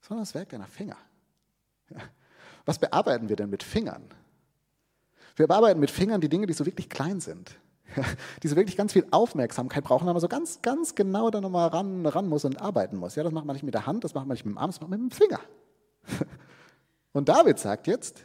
sondern 0.00 0.24
das 0.24 0.34
Werk 0.34 0.48
deiner 0.48 0.66
Finger. 0.66 0.96
Was 2.64 2.80
bearbeiten 2.80 3.28
wir 3.28 3.36
denn 3.36 3.48
mit 3.48 3.62
Fingern? 3.62 4.02
Wir 5.36 5.46
bearbeiten 5.46 5.78
mit 5.78 5.92
Fingern 5.92 6.20
die 6.20 6.28
Dinge, 6.28 6.46
die 6.46 6.52
so 6.52 6.66
wirklich 6.66 6.90
klein 6.90 7.20
sind, 7.20 7.54
die 8.42 8.48
so 8.48 8.56
wirklich 8.56 8.76
ganz 8.76 8.92
viel 8.92 9.06
Aufmerksamkeit 9.12 9.84
brauchen, 9.84 10.04
man 10.04 10.18
so 10.18 10.26
ganz, 10.26 10.62
ganz 10.62 10.96
genau 10.96 11.30
da 11.30 11.40
nochmal 11.40 11.68
ran, 11.68 12.04
ran 12.04 12.26
muss 12.26 12.44
und 12.44 12.60
arbeiten 12.60 12.96
muss. 12.96 13.14
Ja, 13.14 13.22
das 13.22 13.32
macht 13.32 13.44
man 13.44 13.54
nicht 13.54 13.62
mit 13.62 13.74
der 13.74 13.86
Hand, 13.86 14.02
das 14.02 14.14
macht 14.14 14.26
man 14.26 14.34
nicht 14.34 14.44
mit 14.44 14.56
dem 14.56 14.58
Arm, 14.58 14.70
das 14.70 14.80
macht 14.80 14.90
man 14.90 15.00
mit 15.00 15.12
dem 15.12 15.16
Finger. 15.16 15.40
Und 17.12 17.28
David 17.28 17.58
sagt 17.58 17.86
jetzt, 17.86 18.24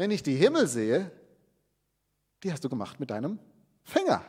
wenn 0.00 0.10
ich 0.10 0.22
die 0.22 0.34
Himmel 0.34 0.66
sehe, 0.66 1.10
die 2.42 2.50
hast 2.50 2.64
du 2.64 2.70
gemacht 2.70 2.98
mit 3.00 3.10
deinem 3.10 3.38
Finger. 3.82 4.22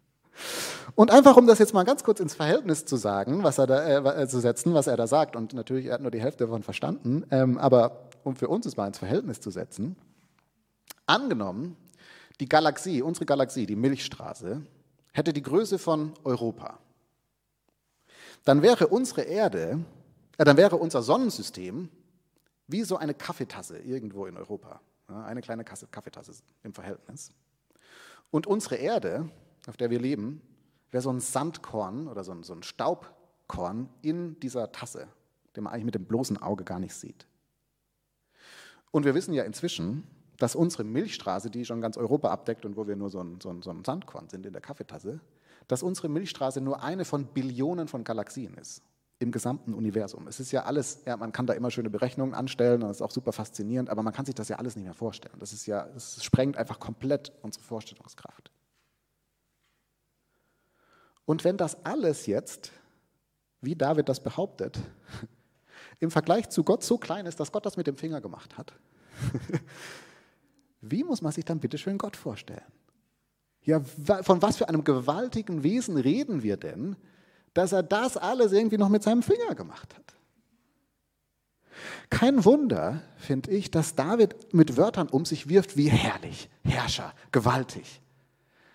Und 0.94 1.10
einfach, 1.10 1.38
um 1.38 1.46
das 1.46 1.58
jetzt 1.58 1.72
mal 1.72 1.84
ganz 1.84 2.04
kurz 2.04 2.20
ins 2.20 2.34
Verhältnis 2.34 2.84
zu 2.84 2.96
sagen, 2.96 3.42
was 3.42 3.56
er 3.56 3.66
da, 3.66 4.20
äh, 4.20 4.28
zu 4.28 4.40
setzen, 4.40 4.74
was 4.74 4.86
er 4.86 4.98
da 4.98 5.06
sagt, 5.06 5.36
und 5.36 5.54
natürlich, 5.54 5.86
er 5.86 5.94
hat 5.94 6.02
nur 6.02 6.10
die 6.10 6.20
Hälfte 6.20 6.44
davon 6.44 6.62
verstanden, 6.62 7.24
ähm, 7.30 7.56
aber 7.56 8.10
um 8.24 8.36
für 8.36 8.48
uns 8.48 8.66
es 8.66 8.76
mal 8.76 8.86
ins 8.86 8.98
Verhältnis 8.98 9.40
zu 9.40 9.50
setzen, 9.50 9.96
angenommen, 11.06 11.78
die 12.40 12.48
Galaxie, 12.48 13.00
unsere 13.00 13.24
Galaxie, 13.24 13.64
die 13.64 13.76
Milchstraße, 13.76 14.60
hätte 15.14 15.32
die 15.32 15.42
Größe 15.42 15.78
von 15.78 16.12
Europa, 16.24 16.78
dann 18.44 18.60
wäre 18.60 18.88
unsere 18.88 19.22
Erde, 19.22 19.80
äh, 20.36 20.44
dann 20.44 20.58
wäre 20.58 20.76
unser 20.76 21.02
Sonnensystem 21.02 21.88
wie 22.66 22.82
so 22.82 22.96
eine 22.96 23.14
Kaffeetasse 23.14 23.78
irgendwo 23.78 24.26
in 24.26 24.36
Europa. 24.36 24.80
Eine 25.08 25.42
kleine 25.42 25.64
Kaffeetasse 25.64 26.32
im 26.62 26.72
Verhältnis. 26.72 27.32
Und 28.30 28.46
unsere 28.46 28.76
Erde, 28.76 29.28
auf 29.66 29.76
der 29.76 29.90
wir 29.90 30.00
leben, 30.00 30.40
wäre 30.90 31.02
so 31.02 31.10
ein 31.10 31.20
Sandkorn 31.20 32.08
oder 32.08 32.24
so 32.24 32.32
ein, 32.32 32.42
so 32.42 32.54
ein 32.54 32.62
Staubkorn 32.62 33.88
in 34.00 34.40
dieser 34.40 34.72
Tasse, 34.72 35.08
den 35.54 35.64
man 35.64 35.72
eigentlich 35.72 35.84
mit 35.84 35.94
dem 35.94 36.06
bloßen 36.06 36.40
Auge 36.40 36.64
gar 36.64 36.78
nicht 36.78 36.94
sieht. 36.94 37.26
Und 38.90 39.04
wir 39.04 39.14
wissen 39.14 39.34
ja 39.34 39.44
inzwischen, 39.44 40.04
dass 40.38 40.56
unsere 40.56 40.84
Milchstraße, 40.84 41.50
die 41.50 41.64
schon 41.64 41.80
ganz 41.80 41.96
Europa 41.96 42.30
abdeckt 42.30 42.64
und 42.64 42.76
wo 42.76 42.86
wir 42.86 42.96
nur 42.96 43.10
so 43.10 43.20
ein, 43.20 43.40
so 43.40 43.50
ein, 43.50 43.62
so 43.62 43.70
ein 43.70 43.84
Sandkorn 43.84 44.28
sind 44.28 44.46
in 44.46 44.52
der 44.52 44.62
Kaffeetasse, 44.62 45.20
dass 45.68 45.82
unsere 45.82 46.08
Milchstraße 46.08 46.60
nur 46.60 46.82
eine 46.82 47.04
von 47.04 47.26
Billionen 47.26 47.88
von 47.88 48.04
Galaxien 48.04 48.54
ist 48.54 48.82
im 49.24 49.32
gesamten 49.32 49.74
Universum. 49.74 50.28
Es 50.28 50.38
ist 50.38 50.52
ja 50.52 50.64
alles, 50.64 51.02
ja, 51.06 51.16
man 51.16 51.32
kann 51.32 51.46
da 51.46 51.54
immer 51.54 51.70
schöne 51.70 51.90
Berechnungen 51.90 52.34
anstellen 52.34 52.80
das 52.80 52.98
ist 52.98 53.02
auch 53.02 53.10
super 53.10 53.32
faszinierend, 53.32 53.90
aber 53.90 54.02
man 54.02 54.12
kann 54.12 54.26
sich 54.26 54.34
das 54.34 54.48
ja 54.48 54.56
alles 54.56 54.76
nicht 54.76 54.84
mehr 54.84 54.94
vorstellen. 54.94 55.34
Das 55.40 55.52
ist 55.52 55.66
ja, 55.66 55.88
es 55.96 56.22
sprengt 56.22 56.56
einfach 56.56 56.78
komplett 56.78 57.32
unsere 57.42 57.64
Vorstellungskraft. 57.64 58.52
Und 61.24 61.42
wenn 61.42 61.56
das 61.56 61.84
alles 61.84 62.26
jetzt, 62.26 62.70
wie 63.60 63.74
David 63.74 64.08
das 64.08 64.20
behauptet, 64.20 64.78
im 66.00 66.10
Vergleich 66.10 66.50
zu 66.50 66.62
Gott 66.62 66.84
so 66.84 66.98
klein 66.98 67.26
ist, 67.26 67.40
dass 67.40 67.50
Gott 67.50 67.64
das 67.64 67.76
mit 67.76 67.86
dem 67.86 67.96
Finger 67.96 68.20
gemacht 68.20 68.58
hat, 68.58 68.74
wie 70.82 71.02
muss 71.02 71.22
man 71.22 71.32
sich 71.32 71.44
dann 71.44 71.60
bitte 71.60 71.78
schön 71.78 71.98
Gott 71.98 72.16
vorstellen? 72.16 72.62
Ja, 73.62 73.80
von 73.80 74.42
was 74.42 74.58
für 74.58 74.68
einem 74.68 74.84
gewaltigen 74.84 75.62
Wesen 75.62 75.96
reden 75.96 76.42
wir 76.42 76.58
denn, 76.58 76.96
dass 77.54 77.72
er 77.72 77.82
das 77.82 78.16
alles 78.16 78.52
irgendwie 78.52 78.78
noch 78.78 78.88
mit 78.88 79.02
seinem 79.02 79.22
Finger 79.22 79.54
gemacht 79.54 79.94
hat. 79.94 80.04
Kein 82.10 82.44
Wunder, 82.44 83.02
finde 83.16 83.50
ich, 83.50 83.70
dass 83.70 83.94
David 83.94 84.52
mit 84.52 84.76
Wörtern 84.76 85.08
um 85.08 85.24
sich 85.24 85.48
wirft 85.48 85.76
wie 85.76 85.88
herrlich, 85.88 86.48
Herrscher, 86.62 87.12
gewaltig. 87.32 88.00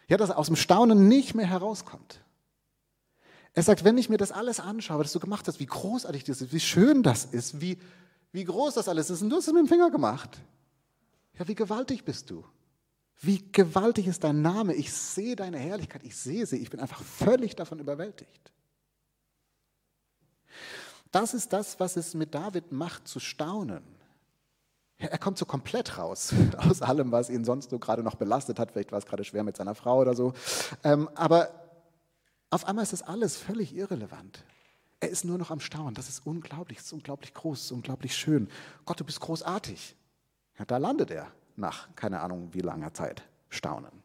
Ja, 0.07 0.17
dass 0.17 0.31
er 0.31 0.37
aus 0.37 0.47
dem 0.47 0.55
Staunen 0.55 1.07
nicht 1.07 1.35
mehr 1.35 1.45
herauskommt. 1.45 2.21
Er 3.53 3.63
sagt, 3.63 3.83
wenn 3.83 3.97
ich 3.97 4.09
mir 4.09 4.17
das 4.17 4.31
alles 4.31 4.59
anschaue, 4.59 4.99
was 4.99 5.13
du 5.13 5.19
gemacht 5.19 5.47
hast, 5.47 5.59
wie 5.59 5.65
großartig 5.65 6.23
das 6.23 6.41
ist, 6.41 6.53
wie 6.53 6.59
schön 6.59 7.03
das 7.03 7.25
ist, 7.25 7.61
wie, 7.61 7.77
wie 8.31 8.43
groß 8.43 8.75
das 8.75 8.87
alles 8.87 9.09
ist, 9.09 9.21
und 9.21 9.29
du 9.29 9.37
hast 9.37 9.47
es 9.47 9.53
mit 9.53 9.63
dem 9.63 9.67
Finger 9.67 9.89
gemacht. 9.91 10.39
Ja, 11.37 11.47
wie 11.47 11.55
gewaltig 11.55 12.03
bist 12.03 12.29
du? 12.29 12.43
Wie 13.21 13.43
gewaltig 13.51 14.07
ist 14.07 14.23
dein 14.23 14.41
Name? 14.41 14.73
Ich 14.73 14.93
sehe 14.93 15.35
deine 15.35 15.57
Herrlichkeit, 15.57 16.03
ich 16.03 16.15
sehe 16.15 16.45
sie, 16.45 16.57
ich 16.57 16.69
bin 16.69 16.79
einfach 16.79 17.03
völlig 17.03 17.55
davon 17.55 17.79
überwältigt. 17.79 18.51
Das 21.11 21.33
ist 21.33 21.53
das, 21.53 21.79
was 21.79 21.97
es 21.97 22.13
mit 22.13 22.35
David 22.35 22.71
macht, 22.71 23.07
zu 23.07 23.19
staunen. 23.19 23.83
Er 24.97 25.17
kommt 25.17 25.37
so 25.37 25.45
komplett 25.45 25.97
raus 25.97 26.33
aus 26.57 26.81
allem, 26.81 27.11
was 27.11 27.29
ihn 27.29 27.45
sonst 27.45 27.69
so 27.69 27.79
gerade 27.79 28.03
noch 28.03 28.15
belastet 28.15 28.59
hat. 28.59 28.71
Vielleicht 28.71 28.91
war 28.91 28.99
es 28.99 29.05
gerade 29.05 29.23
schwer 29.23 29.43
mit 29.43 29.55
seiner 29.55 29.75
Frau 29.75 29.99
oder 29.99 30.13
so. 30.13 30.33
Ähm, 30.83 31.09
aber 31.15 31.49
auf 32.49 32.65
einmal 32.65 32.83
ist 32.83 32.93
das 32.93 33.01
alles 33.01 33.37
völlig 33.37 33.73
irrelevant. 33.75 34.43
Er 34.99 35.09
ist 35.09 35.23
nur 35.23 35.37
noch 35.37 35.51
am 35.51 35.61
Staunen. 35.61 35.95
Das 35.95 36.09
ist 36.09 36.25
unglaublich, 36.25 36.79
das 36.79 36.87
ist 36.87 36.93
unglaublich 36.93 37.33
groß, 37.33 37.59
das 37.59 37.65
ist 37.65 37.71
unglaublich 37.71 38.15
schön. 38.15 38.49
Gott, 38.85 38.99
du 38.99 39.05
bist 39.05 39.21
großartig. 39.21 39.95
Ja, 40.57 40.65
da 40.65 40.77
landet 40.77 41.11
er 41.11 41.31
nach 41.55 41.87
keine 41.95 42.19
Ahnung 42.19 42.49
wie 42.53 42.59
langer 42.59 42.93
Zeit. 42.93 43.23
Staunen. 43.49 44.03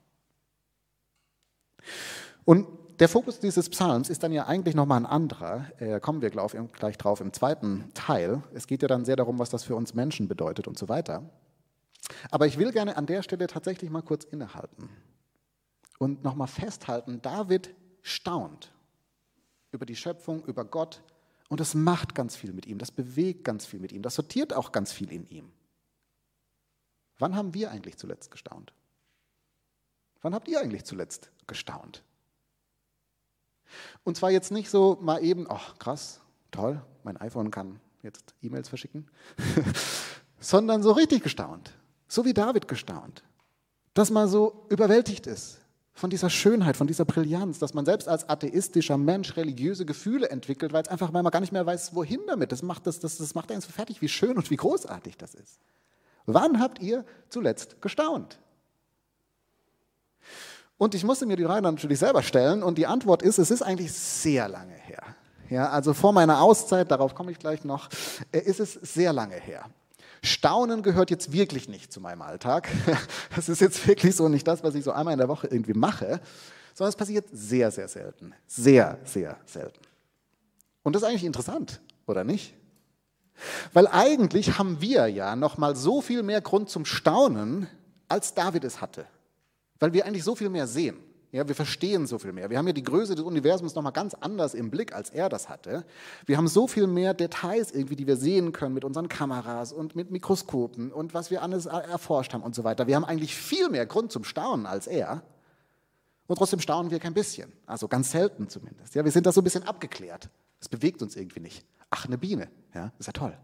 Und 2.44 2.68
der 3.04 3.10
Fokus 3.10 3.38
dieses 3.38 3.68
Psalms 3.68 4.08
ist 4.08 4.22
dann 4.22 4.32
ja 4.32 4.46
eigentlich 4.46 4.74
nochmal 4.74 4.96
ein 4.96 5.04
anderer. 5.04 5.66
Äh, 5.78 6.00
kommen 6.00 6.22
wir 6.22 6.30
gleich, 6.30 6.52
gleich 6.72 6.96
drauf 6.96 7.20
im 7.20 7.34
zweiten 7.34 7.92
Teil. 7.92 8.42
Es 8.54 8.66
geht 8.66 8.80
ja 8.80 8.88
dann 8.88 9.04
sehr 9.04 9.16
darum, 9.16 9.38
was 9.38 9.50
das 9.50 9.62
für 9.62 9.76
uns 9.76 9.92
Menschen 9.92 10.26
bedeutet 10.26 10.66
und 10.66 10.78
so 10.78 10.88
weiter. 10.88 11.22
Aber 12.30 12.46
ich 12.46 12.56
will 12.56 12.72
gerne 12.72 12.96
an 12.96 13.04
der 13.04 13.22
Stelle 13.22 13.46
tatsächlich 13.46 13.90
mal 13.90 14.00
kurz 14.00 14.24
innehalten 14.24 14.88
und 15.98 16.24
nochmal 16.24 16.46
festhalten, 16.46 17.20
David 17.20 17.74
staunt 18.00 18.72
über 19.70 19.84
die 19.84 19.96
Schöpfung, 19.96 20.42
über 20.46 20.64
Gott 20.64 21.02
und 21.50 21.60
das 21.60 21.74
macht 21.74 22.14
ganz 22.14 22.36
viel 22.36 22.54
mit 22.54 22.64
ihm, 22.64 22.78
das 22.78 22.90
bewegt 22.90 23.44
ganz 23.44 23.66
viel 23.66 23.80
mit 23.80 23.92
ihm, 23.92 24.00
das 24.00 24.14
sortiert 24.14 24.54
auch 24.54 24.72
ganz 24.72 24.92
viel 24.92 25.12
in 25.12 25.28
ihm. 25.28 25.52
Wann 27.18 27.36
haben 27.36 27.52
wir 27.52 27.70
eigentlich 27.70 27.98
zuletzt 27.98 28.30
gestaunt? 28.30 28.72
Wann 30.22 30.34
habt 30.34 30.48
ihr 30.48 30.58
eigentlich 30.58 30.84
zuletzt 30.84 31.30
gestaunt? 31.46 32.02
Und 34.02 34.16
zwar 34.16 34.30
jetzt 34.30 34.50
nicht 34.50 34.70
so 34.70 34.98
mal 35.00 35.22
eben, 35.22 35.46
ach 35.48 35.78
krass, 35.78 36.20
toll, 36.50 36.80
mein 37.02 37.16
iPhone 37.16 37.50
kann 37.50 37.80
jetzt 38.02 38.34
E-Mails 38.42 38.68
verschicken, 38.68 39.08
sondern 40.40 40.82
so 40.82 40.92
richtig 40.92 41.22
gestaunt, 41.22 41.72
so 42.06 42.24
wie 42.24 42.34
David 42.34 42.68
gestaunt, 42.68 43.24
dass 43.94 44.10
man 44.10 44.28
so 44.28 44.66
überwältigt 44.68 45.26
ist 45.26 45.60
von 45.94 46.10
dieser 46.10 46.28
Schönheit, 46.28 46.76
von 46.76 46.88
dieser 46.88 47.04
Brillanz, 47.04 47.60
dass 47.60 47.72
man 47.72 47.84
selbst 47.84 48.08
als 48.08 48.28
atheistischer 48.28 48.98
Mensch 48.98 49.36
religiöse 49.36 49.86
Gefühle 49.86 50.28
entwickelt, 50.28 50.72
weil 50.72 50.82
es 50.82 50.88
einfach, 50.88 51.12
man 51.12 51.24
gar 51.26 51.40
nicht 51.40 51.52
mehr 51.52 51.64
weiß, 51.64 51.94
wohin 51.94 52.20
damit. 52.26 52.50
Das 52.50 52.62
macht, 52.62 52.86
das, 52.86 52.98
das, 52.98 53.16
das 53.16 53.34
macht 53.34 53.52
einen 53.52 53.60
so 53.60 53.70
fertig, 53.70 54.02
wie 54.02 54.08
schön 54.08 54.36
und 54.36 54.50
wie 54.50 54.56
großartig 54.56 55.16
das 55.16 55.34
ist. 55.34 55.60
Wann 56.26 56.58
habt 56.58 56.80
ihr 56.80 57.04
zuletzt 57.28 57.80
gestaunt? 57.80 58.38
Und 60.76 60.94
ich 60.94 61.04
musste 61.04 61.26
mir 61.26 61.36
die 61.36 61.44
Frage 61.44 61.62
natürlich 61.62 61.98
selber 61.98 62.22
stellen 62.22 62.62
und 62.62 62.78
die 62.78 62.86
Antwort 62.86 63.22
ist, 63.22 63.38
es 63.38 63.50
ist 63.50 63.62
eigentlich 63.62 63.92
sehr 63.92 64.48
lange 64.48 64.74
her. 64.74 65.02
Ja, 65.50 65.68
also 65.68 65.94
vor 65.94 66.12
meiner 66.12 66.40
Auszeit, 66.40 66.90
darauf 66.90 67.14
komme 67.14 67.30
ich 67.30 67.38
gleich 67.38 67.64
noch, 67.64 67.88
äh, 68.32 68.40
ist 68.40 68.60
es 68.60 68.72
sehr 68.72 69.12
lange 69.12 69.36
her. 69.36 69.66
Staunen 70.22 70.82
gehört 70.82 71.10
jetzt 71.10 71.32
wirklich 71.32 71.68
nicht 71.68 71.92
zu 71.92 72.00
meinem 72.00 72.22
Alltag. 72.22 72.68
Das 73.36 73.48
ist 73.48 73.60
jetzt 73.60 73.86
wirklich 73.88 74.14
so 74.14 74.28
nicht 74.28 74.46
das, 74.46 74.62
was 74.62 74.76
ich 74.76 74.84
so 74.84 74.92
einmal 74.92 75.12
in 75.12 75.18
der 75.18 75.28
Woche 75.28 75.48
irgendwie 75.48 75.74
mache, 75.74 76.20
sondern 76.72 76.90
es 76.90 76.96
passiert 76.96 77.26
sehr, 77.32 77.70
sehr 77.72 77.88
selten. 77.88 78.32
Sehr, 78.46 78.98
sehr 79.04 79.36
selten. 79.44 79.80
Und 80.84 80.94
das 80.94 81.02
ist 81.02 81.08
eigentlich 81.08 81.24
interessant, 81.24 81.80
oder 82.06 82.22
nicht? 82.22 82.54
Weil 83.72 83.88
eigentlich 83.88 84.56
haben 84.56 84.80
wir 84.80 85.08
ja 85.08 85.34
noch 85.34 85.58
mal 85.58 85.74
so 85.74 86.00
viel 86.00 86.22
mehr 86.22 86.40
Grund 86.40 86.70
zum 86.70 86.84
Staunen, 86.84 87.66
als 88.08 88.34
David 88.34 88.62
es 88.62 88.80
hatte 88.80 89.06
weil 89.78 89.92
wir 89.92 90.06
eigentlich 90.06 90.24
so 90.24 90.34
viel 90.34 90.48
mehr 90.48 90.66
sehen. 90.66 90.96
Ja, 91.34 91.48
wir 91.48 91.56
verstehen 91.56 92.06
so 92.06 92.20
viel 92.20 92.32
mehr. 92.32 92.48
Wir 92.48 92.58
haben 92.58 92.66
ja 92.68 92.72
die 92.72 92.84
Größe 92.84 93.16
des 93.16 93.24
Universums 93.24 93.74
nochmal 93.74 93.90
ganz 93.90 94.14
anders 94.14 94.54
im 94.54 94.70
Blick, 94.70 94.94
als 94.94 95.10
er 95.10 95.28
das 95.28 95.48
hatte. 95.48 95.84
Wir 96.26 96.36
haben 96.36 96.46
so 96.46 96.68
viel 96.68 96.86
mehr 96.86 97.12
Details 97.12 97.72
irgendwie, 97.72 97.96
die 97.96 98.06
wir 98.06 98.16
sehen 98.16 98.52
können 98.52 98.72
mit 98.72 98.84
unseren 98.84 99.08
Kameras 99.08 99.72
und 99.72 99.96
mit 99.96 100.12
Mikroskopen 100.12 100.92
und 100.92 101.12
was 101.12 101.32
wir 101.32 101.42
alles 101.42 101.66
erforscht 101.66 102.34
haben 102.34 102.44
und 102.44 102.54
so 102.54 102.62
weiter. 102.62 102.86
Wir 102.86 102.94
haben 102.94 103.04
eigentlich 103.04 103.34
viel 103.34 103.68
mehr 103.68 103.84
Grund 103.84 104.12
zum 104.12 104.22
Staunen 104.22 104.64
als 104.64 104.86
er. 104.86 105.24
Und 106.28 106.36
trotzdem 106.36 106.60
staunen 106.60 106.92
wir 106.92 107.00
kein 107.00 107.14
bisschen. 107.14 107.52
Also 107.66 107.88
ganz 107.88 108.12
selten 108.12 108.48
zumindest. 108.48 108.94
Ja, 108.94 109.04
wir 109.04 109.10
sind 109.10 109.26
da 109.26 109.32
so 109.32 109.40
ein 109.40 109.44
bisschen 109.44 109.64
abgeklärt. 109.64 110.30
Das 110.60 110.68
bewegt 110.68 111.02
uns 111.02 111.16
irgendwie 111.16 111.40
nicht. 111.40 111.66
Ach, 111.90 112.06
eine 112.06 112.16
Biene. 112.16 112.48
Ja, 112.74 112.92
ist 113.00 113.06
ja 113.06 113.12
toll. 113.12 113.36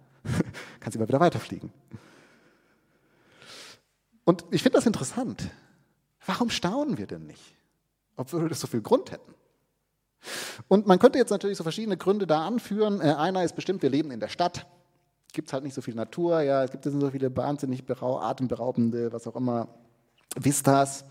Kann 0.78 0.92
sie 0.92 0.98
mal 1.00 1.08
wieder 1.08 1.18
weiterfliegen. 1.18 1.72
Und 4.24 4.44
ich 4.52 4.62
finde 4.62 4.78
das 4.78 4.86
interessant. 4.86 5.50
Warum 6.30 6.50
staunen 6.50 6.96
wir 6.96 7.06
denn 7.06 7.26
nicht? 7.26 7.56
obwohl 8.20 8.48
wir 8.48 8.54
so 8.54 8.66
viel 8.66 8.82
Grund 8.82 9.10
hätten. 9.10 9.34
Und 10.68 10.86
man 10.86 10.98
könnte 10.98 11.18
jetzt 11.18 11.30
natürlich 11.30 11.56
so 11.56 11.62
verschiedene 11.62 11.96
Gründe 11.96 12.26
da 12.26 12.46
anführen. 12.46 13.00
Äh, 13.00 13.14
einer 13.14 13.42
ist 13.42 13.56
bestimmt, 13.56 13.82
wir 13.82 13.88
leben 13.88 14.10
in 14.10 14.20
der 14.20 14.28
Stadt. 14.28 14.66
Gibt 15.32 15.48
es 15.48 15.54
halt 15.54 15.64
nicht 15.64 15.74
so 15.74 15.80
viel 15.80 15.94
Natur, 15.94 16.42
ja, 16.42 16.64
es 16.64 16.70
gibt 16.70 16.84
so 16.84 17.10
viele 17.10 17.34
wahnsinnig 17.34 17.84
atemberaubende, 17.88 19.12
was 19.12 19.26
auch 19.26 19.36
immer, 19.36 19.68
Vistas. 20.36 21.04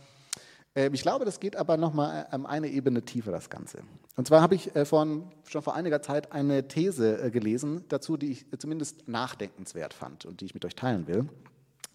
Ähm, 0.76 0.94
ich 0.94 1.02
glaube, 1.02 1.26
das 1.26 1.40
geht 1.40 1.56
aber 1.56 1.78
nochmal 1.78 2.28
ähm, 2.32 2.46
eine 2.46 2.68
Ebene 2.68 3.02
tiefer, 3.02 3.32
das 3.32 3.50
Ganze. 3.50 3.80
Und 4.16 4.28
zwar 4.28 4.42
habe 4.42 4.54
ich 4.54 4.76
äh, 4.76 4.86
von, 4.86 5.32
schon 5.48 5.64
vor 5.64 5.74
einiger 5.74 6.04
Zeit 6.04 6.32
eine 6.32 6.68
These 6.68 7.20
äh, 7.24 7.32
gelesen 7.32 7.86
dazu, 7.88 8.18
die 8.18 8.32
ich 8.32 8.46
zumindest 8.60 9.08
nachdenkenswert 9.08 9.96
fand 9.96 10.26
und 10.26 10.42
die 10.42 10.46
ich 10.46 10.54
mit 10.54 10.64
euch 10.66 10.76
teilen 10.76 11.08
will. 11.08 11.28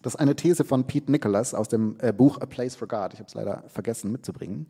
Das 0.05 0.13
ist 0.13 0.19
eine 0.19 0.35
These 0.35 0.63
von 0.63 0.85
Pete 0.85 1.11
Nicholas 1.11 1.55
aus 1.55 1.67
dem 1.67 1.97
äh, 1.99 2.13
Buch 2.13 2.39
A 2.39 2.45
Place 2.45 2.75
for 2.75 2.87
God. 2.87 3.13
Ich 3.13 3.19
habe 3.19 3.27
es 3.27 3.33
leider 3.33 3.63
vergessen 3.69 4.11
mitzubringen. 4.11 4.67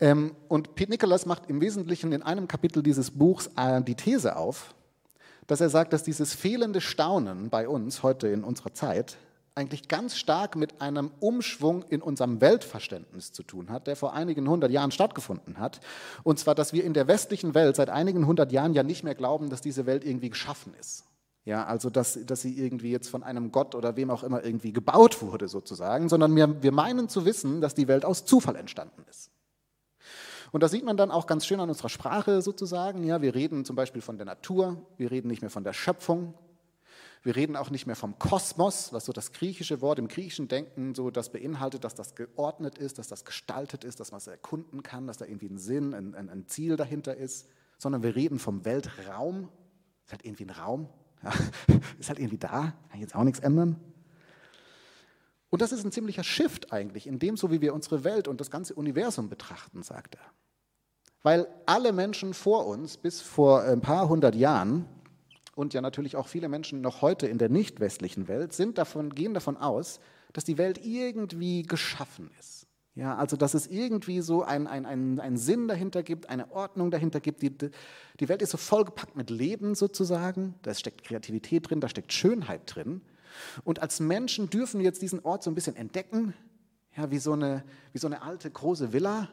Ähm, 0.00 0.34
und 0.48 0.74
Pete 0.74 0.90
Nicholas 0.90 1.26
macht 1.26 1.50
im 1.50 1.60
Wesentlichen 1.60 2.10
in 2.12 2.22
einem 2.22 2.48
Kapitel 2.48 2.82
dieses 2.82 3.10
Buchs 3.10 3.50
äh, 3.58 3.82
die 3.82 3.96
These 3.96 4.36
auf, 4.36 4.74
dass 5.46 5.60
er 5.60 5.68
sagt, 5.68 5.92
dass 5.92 6.04
dieses 6.04 6.32
fehlende 6.32 6.80
Staunen 6.80 7.50
bei 7.50 7.68
uns 7.68 8.02
heute 8.02 8.28
in 8.28 8.42
unserer 8.42 8.72
Zeit 8.72 9.18
eigentlich 9.56 9.88
ganz 9.88 10.16
stark 10.16 10.56
mit 10.56 10.80
einem 10.80 11.10
Umschwung 11.20 11.82
in 11.90 12.00
unserem 12.00 12.40
Weltverständnis 12.40 13.32
zu 13.32 13.42
tun 13.42 13.68
hat, 13.68 13.88
der 13.88 13.94
vor 13.96 14.14
einigen 14.14 14.48
hundert 14.48 14.70
Jahren 14.70 14.90
stattgefunden 14.90 15.58
hat. 15.58 15.80
Und 16.22 16.38
zwar, 16.38 16.54
dass 16.54 16.72
wir 16.72 16.84
in 16.84 16.94
der 16.94 17.08
westlichen 17.08 17.52
Welt 17.52 17.76
seit 17.76 17.90
einigen 17.90 18.26
hundert 18.26 18.52
Jahren 18.52 18.72
ja 18.72 18.84
nicht 18.84 19.04
mehr 19.04 19.14
glauben, 19.14 19.50
dass 19.50 19.60
diese 19.60 19.84
Welt 19.84 20.02
irgendwie 20.02 20.30
geschaffen 20.30 20.72
ist. 20.80 21.04
Ja, 21.44 21.64
also 21.64 21.88
dass, 21.88 22.18
dass 22.26 22.42
sie 22.42 22.58
irgendwie 22.58 22.90
jetzt 22.90 23.08
von 23.08 23.22
einem 23.22 23.50
Gott 23.50 23.74
oder 23.74 23.96
wem 23.96 24.10
auch 24.10 24.22
immer 24.22 24.44
irgendwie 24.44 24.72
gebaut 24.72 25.22
wurde 25.22 25.48
sozusagen, 25.48 26.08
sondern 26.08 26.36
wir, 26.36 26.62
wir 26.62 26.72
meinen 26.72 27.08
zu 27.08 27.24
wissen, 27.24 27.60
dass 27.60 27.74
die 27.74 27.88
Welt 27.88 28.04
aus 28.04 28.26
Zufall 28.26 28.56
entstanden 28.56 29.04
ist. 29.08 29.30
Und 30.52 30.62
das 30.62 30.72
sieht 30.72 30.84
man 30.84 30.96
dann 30.96 31.10
auch 31.10 31.26
ganz 31.26 31.46
schön 31.46 31.60
an 31.60 31.68
unserer 31.68 31.88
Sprache 31.88 32.42
sozusagen. 32.42 33.04
Ja, 33.04 33.22
wir 33.22 33.34
reden 33.34 33.64
zum 33.64 33.76
Beispiel 33.76 34.02
von 34.02 34.16
der 34.16 34.26
Natur, 34.26 34.84
wir 34.96 35.10
reden 35.10 35.28
nicht 35.28 35.42
mehr 35.42 35.50
von 35.50 35.64
der 35.64 35.72
Schöpfung, 35.72 36.34
wir 37.22 37.36
reden 37.36 37.56
auch 37.56 37.70
nicht 37.70 37.86
mehr 37.86 37.96
vom 37.96 38.18
Kosmos, 38.18 38.92
was 38.92 39.04
so 39.04 39.12
das 39.12 39.32
griechische 39.32 39.80
Wort 39.82 39.98
im 39.98 40.08
griechischen 40.08 40.48
Denken 40.48 40.94
so 40.94 41.10
das 41.10 41.30
beinhaltet, 41.30 41.84
dass 41.84 41.94
das 41.94 42.14
geordnet 42.14 42.78
ist, 42.78 42.98
dass 42.98 43.08
das 43.08 43.24
gestaltet 43.24 43.84
ist, 43.84 44.00
dass 44.00 44.10
man 44.10 44.18
es 44.18 44.26
erkunden 44.26 44.82
kann, 44.82 45.06
dass 45.06 45.18
da 45.18 45.26
irgendwie 45.26 45.48
ein 45.48 45.58
Sinn, 45.58 45.94
ein, 45.94 46.14
ein, 46.14 46.30
ein 46.30 46.46
Ziel 46.46 46.76
dahinter 46.76 47.16
ist, 47.16 47.46
sondern 47.78 48.02
wir 48.02 48.16
reden 48.16 48.38
vom 48.38 48.64
Weltraum. 48.64 49.50
Es 50.04 50.06
ist 50.06 50.12
halt 50.12 50.24
irgendwie 50.24 50.44
ein 50.44 50.50
Raum, 50.50 50.88
ja, 51.22 51.32
ist 51.98 52.08
halt 52.08 52.18
irgendwie 52.18 52.38
da, 52.38 52.74
kann 52.90 53.00
jetzt 53.00 53.14
auch 53.14 53.24
nichts 53.24 53.40
ändern. 53.40 53.76
Und 55.50 55.62
das 55.62 55.72
ist 55.72 55.84
ein 55.84 55.92
ziemlicher 55.92 56.22
Shift 56.22 56.72
eigentlich, 56.72 57.06
in 57.06 57.18
dem, 57.18 57.36
so 57.36 57.50
wie 57.50 57.60
wir 57.60 57.74
unsere 57.74 58.04
Welt 58.04 58.28
und 58.28 58.40
das 58.40 58.50
ganze 58.50 58.74
Universum 58.74 59.28
betrachten, 59.28 59.82
sagt 59.82 60.14
er. 60.14 60.24
Weil 61.22 61.48
alle 61.66 61.92
Menschen 61.92 62.34
vor 62.34 62.66
uns 62.66 62.96
bis 62.96 63.20
vor 63.20 63.62
ein 63.62 63.80
paar 63.80 64.08
hundert 64.08 64.36
Jahren 64.36 64.86
und 65.54 65.74
ja 65.74 65.80
natürlich 65.80 66.16
auch 66.16 66.28
viele 66.28 66.48
Menschen 66.48 66.80
noch 66.80 67.02
heute 67.02 67.26
in 67.26 67.36
der 67.36 67.48
nicht 67.48 67.80
westlichen 67.80 68.28
Welt 68.28 68.52
sind 68.52 68.78
davon, 68.78 69.14
gehen 69.14 69.34
davon 69.34 69.56
aus, 69.56 70.00
dass 70.32 70.44
die 70.44 70.56
Welt 70.56 70.84
irgendwie 70.84 71.64
geschaffen 71.64 72.30
ist. 72.38 72.66
Ja, 73.00 73.16
also 73.16 73.34
dass 73.34 73.54
es 73.54 73.66
irgendwie 73.66 74.20
so 74.20 74.42
einen 74.42 74.66
ein, 74.66 75.18
ein 75.18 75.36
Sinn 75.38 75.68
dahinter 75.68 76.02
gibt, 76.02 76.28
eine 76.28 76.50
Ordnung 76.50 76.90
dahinter 76.90 77.18
gibt. 77.18 77.40
Die, 77.40 77.50
die 78.20 78.28
Welt 78.28 78.42
ist 78.42 78.50
so 78.50 78.58
vollgepackt 78.58 79.16
mit 79.16 79.30
Leben 79.30 79.74
sozusagen. 79.74 80.54
Da 80.60 80.74
steckt 80.74 81.04
Kreativität 81.04 81.70
drin, 81.70 81.80
da 81.80 81.88
steckt 81.88 82.12
Schönheit 82.12 82.60
drin. 82.66 83.00
Und 83.64 83.80
als 83.80 84.00
Menschen 84.00 84.50
dürfen 84.50 84.80
wir 84.80 84.84
jetzt 84.84 85.00
diesen 85.00 85.20
Ort 85.20 85.42
so 85.42 85.50
ein 85.50 85.54
bisschen 85.54 85.76
entdecken, 85.76 86.34
ja, 86.94 87.10
wie, 87.10 87.18
so 87.18 87.32
eine, 87.32 87.64
wie 87.94 87.98
so 87.98 88.06
eine 88.06 88.20
alte 88.20 88.50
große 88.50 88.92
Villa, 88.92 89.30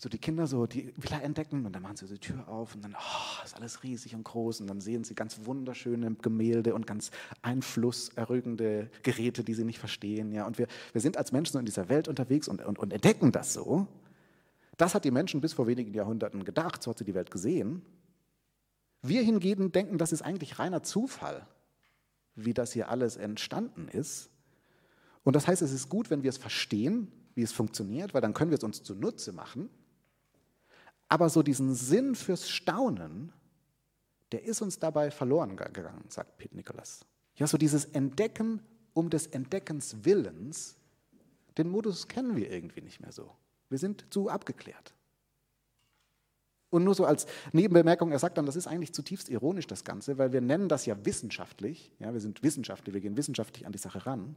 so 0.00 0.08
die 0.08 0.18
Kinder 0.18 0.46
so 0.46 0.66
die 0.66 0.92
Villa 0.96 1.20
entdecken 1.20 1.66
und 1.66 1.72
dann 1.72 1.82
machen 1.82 1.96
sie 1.96 2.06
die 2.06 2.18
Tür 2.18 2.48
auf 2.48 2.74
und 2.74 2.84
dann 2.84 2.94
oh, 2.94 3.44
ist 3.44 3.56
alles 3.56 3.82
riesig 3.82 4.14
und 4.14 4.22
groß 4.22 4.60
und 4.60 4.68
dann 4.68 4.80
sehen 4.80 5.02
sie 5.02 5.14
ganz 5.14 5.44
wunderschöne 5.44 6.14
Gemälde 6.14 6.74
und 6.74 6.86
ganz 6.86 7.10
einflusserregende 7.42 8.90
Geräte, 9.02 9.42
die 9.42 9.54
sie 9.54 9.64
nicht 9.64 9.78
verstehen. 9.78 10.32
Ja. 10.32 10.46
Und 10.46 10.58
wir, 10.58 10.68
wir 10.92 11.00
sind 11.00 11.16
als 11.16 11.32
Menschen 11.32 11.54
so 11.54 11.58
in 11.58 11.64
dieser 11.64 11.88
Welt 11.88 12.06
unterwegs 12.06 12.46
und, 12.46 12.64
und, 12.64 12.78
und 12.78 12.92
entdecken 12.92 13.32
das 13.32 13.52
so. 13.52 13.88
Das 14.76 14.94
hat 14.94 15.04
die 15.04 15.10
Menschen 15.10 15.40
bis 15.40 15.54
vor 15.54 15.66
wenigen 15.66 15.92
Jahrhunderten 15.92 16.44
gedacht, 16.44 16.82
so 16.82 16.90
hat 16.90 16.98
sie 16.98 17.04
die 17.04 17.14
Welt 17.14 17.32
gesehen. 17.32 17.82
Wir 19.02 19.22
hingegen 19.22 19.72
denken, 19.72 19.98
das 19.98 20.12
ist 20.12 20.22
eigentlich 20.22 20.60
reiner 20.60 20.84
Zufall, 20.84 21.46
wie 22.36 22.54
das 22.54 22.72
hier 22.72 22.88
alles 22.88 23.16
entstanden 23.16 23.88
ist. 23.88 24.30
Und 25.24 25.34
das 25.34 25.48
heißt, 25.48 25.62
es 25.62 25.72
ist 25.72 25.88
gut, 25.88 26.10
wenn 26.10 26.22
wir 26.22 26.30
es 26.30 26.38
verstehen, 26.38 27.10
wie 27.34 27.42
es 27.42 27.52
funktioniert, 27.52 28.14
weil 28.14 28.20
dann 28.20 28.34
können 28.34 28.50
wir 28.50 28.58
es 28.58 28.64
uns 28.64 28.82
zunutze 28.84 29.32
machen. 29.32 29.68
Aber 31.08 31.30
so 31.30 31.42
diesen 31.42 31.74
Sinn 31.74 32.14
fürs 32.14 32.48
Staunen, 32.48 33.32
der 34.32 34.44
ist 34.44 34.60
uns 34.60 34.78
dabei 34.78 35.10
verloren 35.10 35.56
gegangen, 35.56 36.04
sagt 36.08 36.36
Pete 36.38 36.54
Nicholas. 36.54 37.00
Ja, 37.36 37.46
so 37.46 37.56
dieses 37.56 37.86
Entdecken 37.86 38.62
um 38.92 39.10
des 39.10 39.28
Entdeckens 39.28 40.04
Willens, 40.04 40.76
den 41.56 41.70
Modus 41.70 42.08
kennen 42.08 42.36
wir 42.36 42.50
irgendwie 42.50 42.80
nicht 42.80 43.00
mehr 43.00 43.12
so. 43.12 43.30
Wir 43.68 43.78
sind 43.78 44.06
zu 44.10 44.28
abgeklärt. 44.28 44.94
Und 46.70 46.84
nur 46.84 46.94
so 46.94 47.06
als 47.06 47.26
Nebenbemerkung, 47.52 48.12
er 48.12 48.18
sagt 48.18 48.36
dann, 48.36 48.44
das 48.44 48.56
ist 48.56 48.66
eigentlich 48.66 48.92
zutiefst 48.92 49.28
ironisch, 49.30 49.66
das 49.66 49.84
Ganze, 49.84 50.18
weil 50.18 50.32
wir 50.32 50.40
nennen 50.40 50.68
das 50.68 50.84
ja 50.84 51.04
wissenschaftlich. 51.04 51.92
Ja, 51.98 52.12
wir 52.12 52.20
sind 52.20 52.42
Wissenschaftler, 52.42 52.92
wir 52.92 53.00
gehen 53.00 53.16
wissenschaftlich 53.16 53.66
an 53.66 53.72
die 53.72 53.78
Sache 53.78 54.04
ran. 54.04 54.36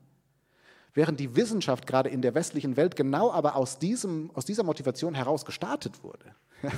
Während 0.94 1.20
die 1.20 1.36
Wissenschaft 1.36 1.88
gerade 1.88 2.10
in 2.10 2.22
der 2.22 2.36
westlichen 2.36 2.76
Welt 2.76 2.96
genau 2.96 3.32
aber 3.32 3.56
aus, 3.56 3.80
diesem, 3.80 4.30
aus 4.34 4.46
dieser 4.46 4.64
Motivation 4.64 5.14
heraus 5.14 5.46
gestartet 5.46 6.04
wurde. 6.04 6.36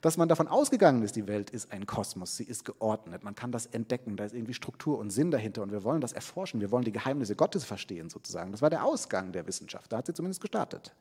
Dass 0.00 0.16
man 0.16 0.28
davon 0.28 0.46
ausgegangen 0.46 1.02
ist, 1.02 1.16
die 1.16 1.26
Welt 1.26 1.50
ist 1.50 1.72
ein 1.72 1.84
Kosmos, 1.84 2.36
sie 2.36 2.44
ist 2.44 2.64
geordnet, 2.64 3.24
man 3.24 3.34
kann 3.34 3.52
das 3.52 3.66
entdecken, 3.66 4.16
da 4.16 4.24
ist 4.24 4.34
irgendwie 4.34 4.54
Struktur 4.54 4.98
und 4.98 5.10
Sinn 5.10 5.30
dahinter 5.30 5.62
und 5.62 5.72
wir 5.72 5.82
wollen 5.82 6.00
das 6.00 6.12
erforschen, 6.12 6.60
wir 6.60 6.70
wollen 6.70 6.84
die 6.84 6.92
Geheimnisse 6.92 7.34
Gottes 7.34 7.64
verstehen 7.64 8.08
sozusagen. 8.08 8.52
Das 8.52 8.62
war 8.62 8.70
der 8.70 8.84
Ausgang 8.84 9.32
der 9.32 9.46
Wissenschaft, 9.46 9.92
da 9.92 9.98
hat 9.98 10.06
sie 10.06 10.14
zumindest 10.14 10.40
gestartet. 10.40 10.94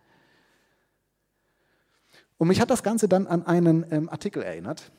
Und 2.38 2.48
mich 2.48 2.60
hat 2.60 2.70
das 2.70 2.84
Ganze 2.84 3.08
dann 3.08 3.28
an 3.28 3.46
einen 3.46 3.86
ähm, 3.92 4.10
Artikel 4.10 4.44
erinnert 4.44 4.92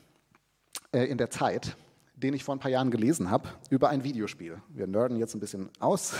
äh, 0.91 1.03
in 1.05 1.17
der 1.17 1.29
Zeit, 1.29 1.77
den 2.17 2.33
ich 2.33 2.43
vor 2.43 2.55
ein 2.55 2.59
paar 2.59 2.71
Jahren 2.71 2.89
gelesen 2.89 3.29
habe, 3.29 3.49
über 3.69 3.89
ein 3.89 4.03
Videospiel. 4.03 4.57
Wir 4.69 4.87
nerden 4.87 5.17
jetzt 5.17 5.35
ein 5.35 5.39
bisschen 5.39 5.69
aus. 5.79 6.13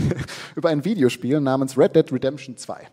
über 0.56 0.70
ein 0.70 0.84
Videospiel 0.84 1.40
namens 1.40 1.78
Red 1.78 1.94
Dead 1.94 2.12
Redemption 2.12 2.56
2. 2.56 2.88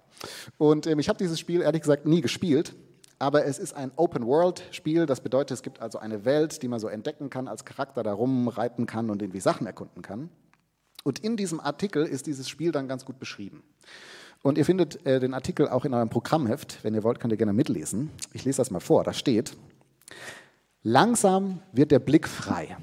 Und 0.58 0.86
ähm, 0.86 1.00
ich 1.00 1.10
habe 1.10 1.18
dieses 1.18 1.40
Spiel 1.40 1.62
ehrlich 1.62 1.82
gesagt 1.82 2.06
nie 2.06 2.22
gespielt, 2.22 2.76
aber 3.18 3.46
es 3.46 3.58
ist 3.58 3.74
ein 3.74 3.92
Open-World-Spiel. 3.96 5.08
Das 5.08 5.22
bedeutet, 5.22 5.56
es 5.56 5.64
gibt 5.64 5.82
also 5.82 5.98
eine 5.98 6.26
Welt, 6.26 6.62
die 6.62 6.68
man 6.68 6.80
so 6.80 6.88
entdecken 6.88 7.32
kann, 7.32 7.48
als 7.48 7.66
Charakter 7.66 8.04
da 8.04 8.14
rumreiten 8.14 8.86
kann 8.86 9.10
und 9.10 9.22
irgendwie 9.22 9.40
Sachen 9.40 9.66
erkunden 9.66 10.04
kann. 10.04 10.30
Und 11.04 11.20
in 11.20 11.36
diesem 11.36 11.60
Artikel 11.60 12.06
ist 12.06 12.28
dieses 12.28 12.48
Spiel 12.48 12.72
dann 12.72 12.88
ganz 12.88 13.04
gut 13.04 13.20
beschrieben. 13.20 13.64
Und 14.44 14.58
ihr 14.58 14.66
findet 14.66 15.06
äh, 15.06 15.20
den 15.20 15.34
Artikel 15.34 15.70
auch 15.70 15.86
in 15.86 15.94
eurem 15.94 16.10
Programmheft. 16.10 16.84
Wenn 16.84 16.94
ihr 16.94 17.04
wollt, 17.04 17.20
könnt 17.20 17.34
ihr 17.34 17.38
gerne 17.38 17.54
mitlesen. 17.54 18.12
Ich 18.34 18.46
lese 18.46 18.58
das 18.58 18.70
mal 18.70 18.80
vor. 18.80 19.04
Da 19.04 19.14
steht, 19.14 19.56
Langsam 20.86 21.62
wird 21.72 21.92
der 21.92 22.00
Blick 22.00 22.28
frei 22.28 22.76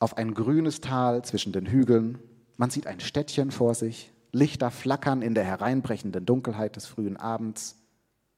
auf 0.00 0.16
ein 0.16 0.34
grünes 0.34 0.80
Tal 0.80 1.24
zwischen 1.24 1.52
den 1.52 1.66
Hügeln. 1.66 2.18
Man 2.56 2.70
sieht 2.70 2.88
ein 2.88 2.98
Städtchen 2.98 3.52
vor 3.52 3.76
sich, 3.76 4.12
Lichter 4.32 4.72
flackern 4.72 5.22
in 5.22 5.34
der 5.34 5.44
hereinbrechenden 5.44 6.26
Dunkelheit 6.26 6.74
des 6.74 6.86
frühen 6.86 7.16
Abends. 7.16 7.76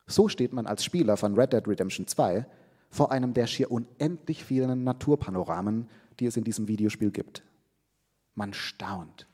So 0.07 0.29
steht 0.29 0.53
man 0.53 0.67
als 0.67 0.85
Spieler 0.85 1.17
von 1.17 1.35
Red 1.37 1.55
Dead 1.55 1.67
Redemption 1.67 2.07
2 2.07 2.47
vor 2.91 3.11
einem 3.11 3.33
der 3.33 3.47
schier 3.47 3.71
unendlich 3.71 4.45
vielen 4.45 4.85
Naturpanoramen, 4.85 5.89
die 6.21 6.27
es 6.27 6.37
in 6.37 6.45
diesem 6.45 6.69
Videospiel 6.69 7.11
gibt. 7.11 7.43
Man 8.35 8.53
staunt, 8.53 9.27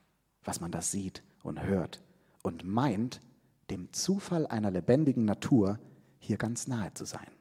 was 0.44 0.60
man 0.60 0.70
da 0.70 0.82
sieht 0.82 1.24
und 1.42 1.64
hört 1.64 2.00
und 2.42 2.64
meint, 2.64 3.20
dem 3.70 3.92
Zufall 3.92 4.46
einer 4.46 4.70
lebendigen 4.70 5.24
Natur 5.24 5.80
hier 6.20 6.37
ganz 6.37 6.68
nahe 6.68 6.94
zu 6.94 7.06
sein. 7.06 7.33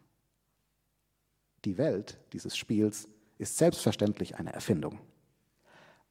Die 1.65 1.77
Welt 1.77 2.17
dieses 2.33 2.57
Spiels 2.57 3.07
ist 3.37 3.57
selbstverständlich 3.57 4.35
eine 4.35 4.53
Erfindung. 4.53 4.99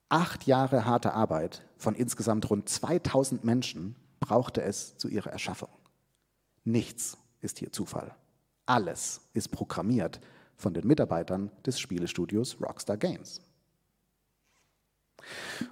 Acht 0.08 0.46
Jahre 0.46 0.84
harte 0.84 1.14
Arbeit 1.14 1.62
von 1.76 1.94
insgesamt 1.94 2.48
rund 2.50 2.68
2000 2.68 3.44
Menschen 3.44 3.96
brauchte 4.20 4.62
es 4.62 4.96
zu 4.96 5.08
ihrer 5.08 5.30
Erschaffung. 5.30 5.70
Nichts 6.64 7.18
ist 7.40 7.58
hier 7.58 7.72
Zufall. 7.72 8.14
Alles 8.66 9.20
ist 9.32 9.50
programmiert 9.50 10.20
von 10.56 10.74
den 10.74 10.86
Mitarbeitern 10.86 11.50
des 11.66 11.80
Spielestudios 11.80 12.60
Rockstar 12.60 12.96
Games. 12.96 13.40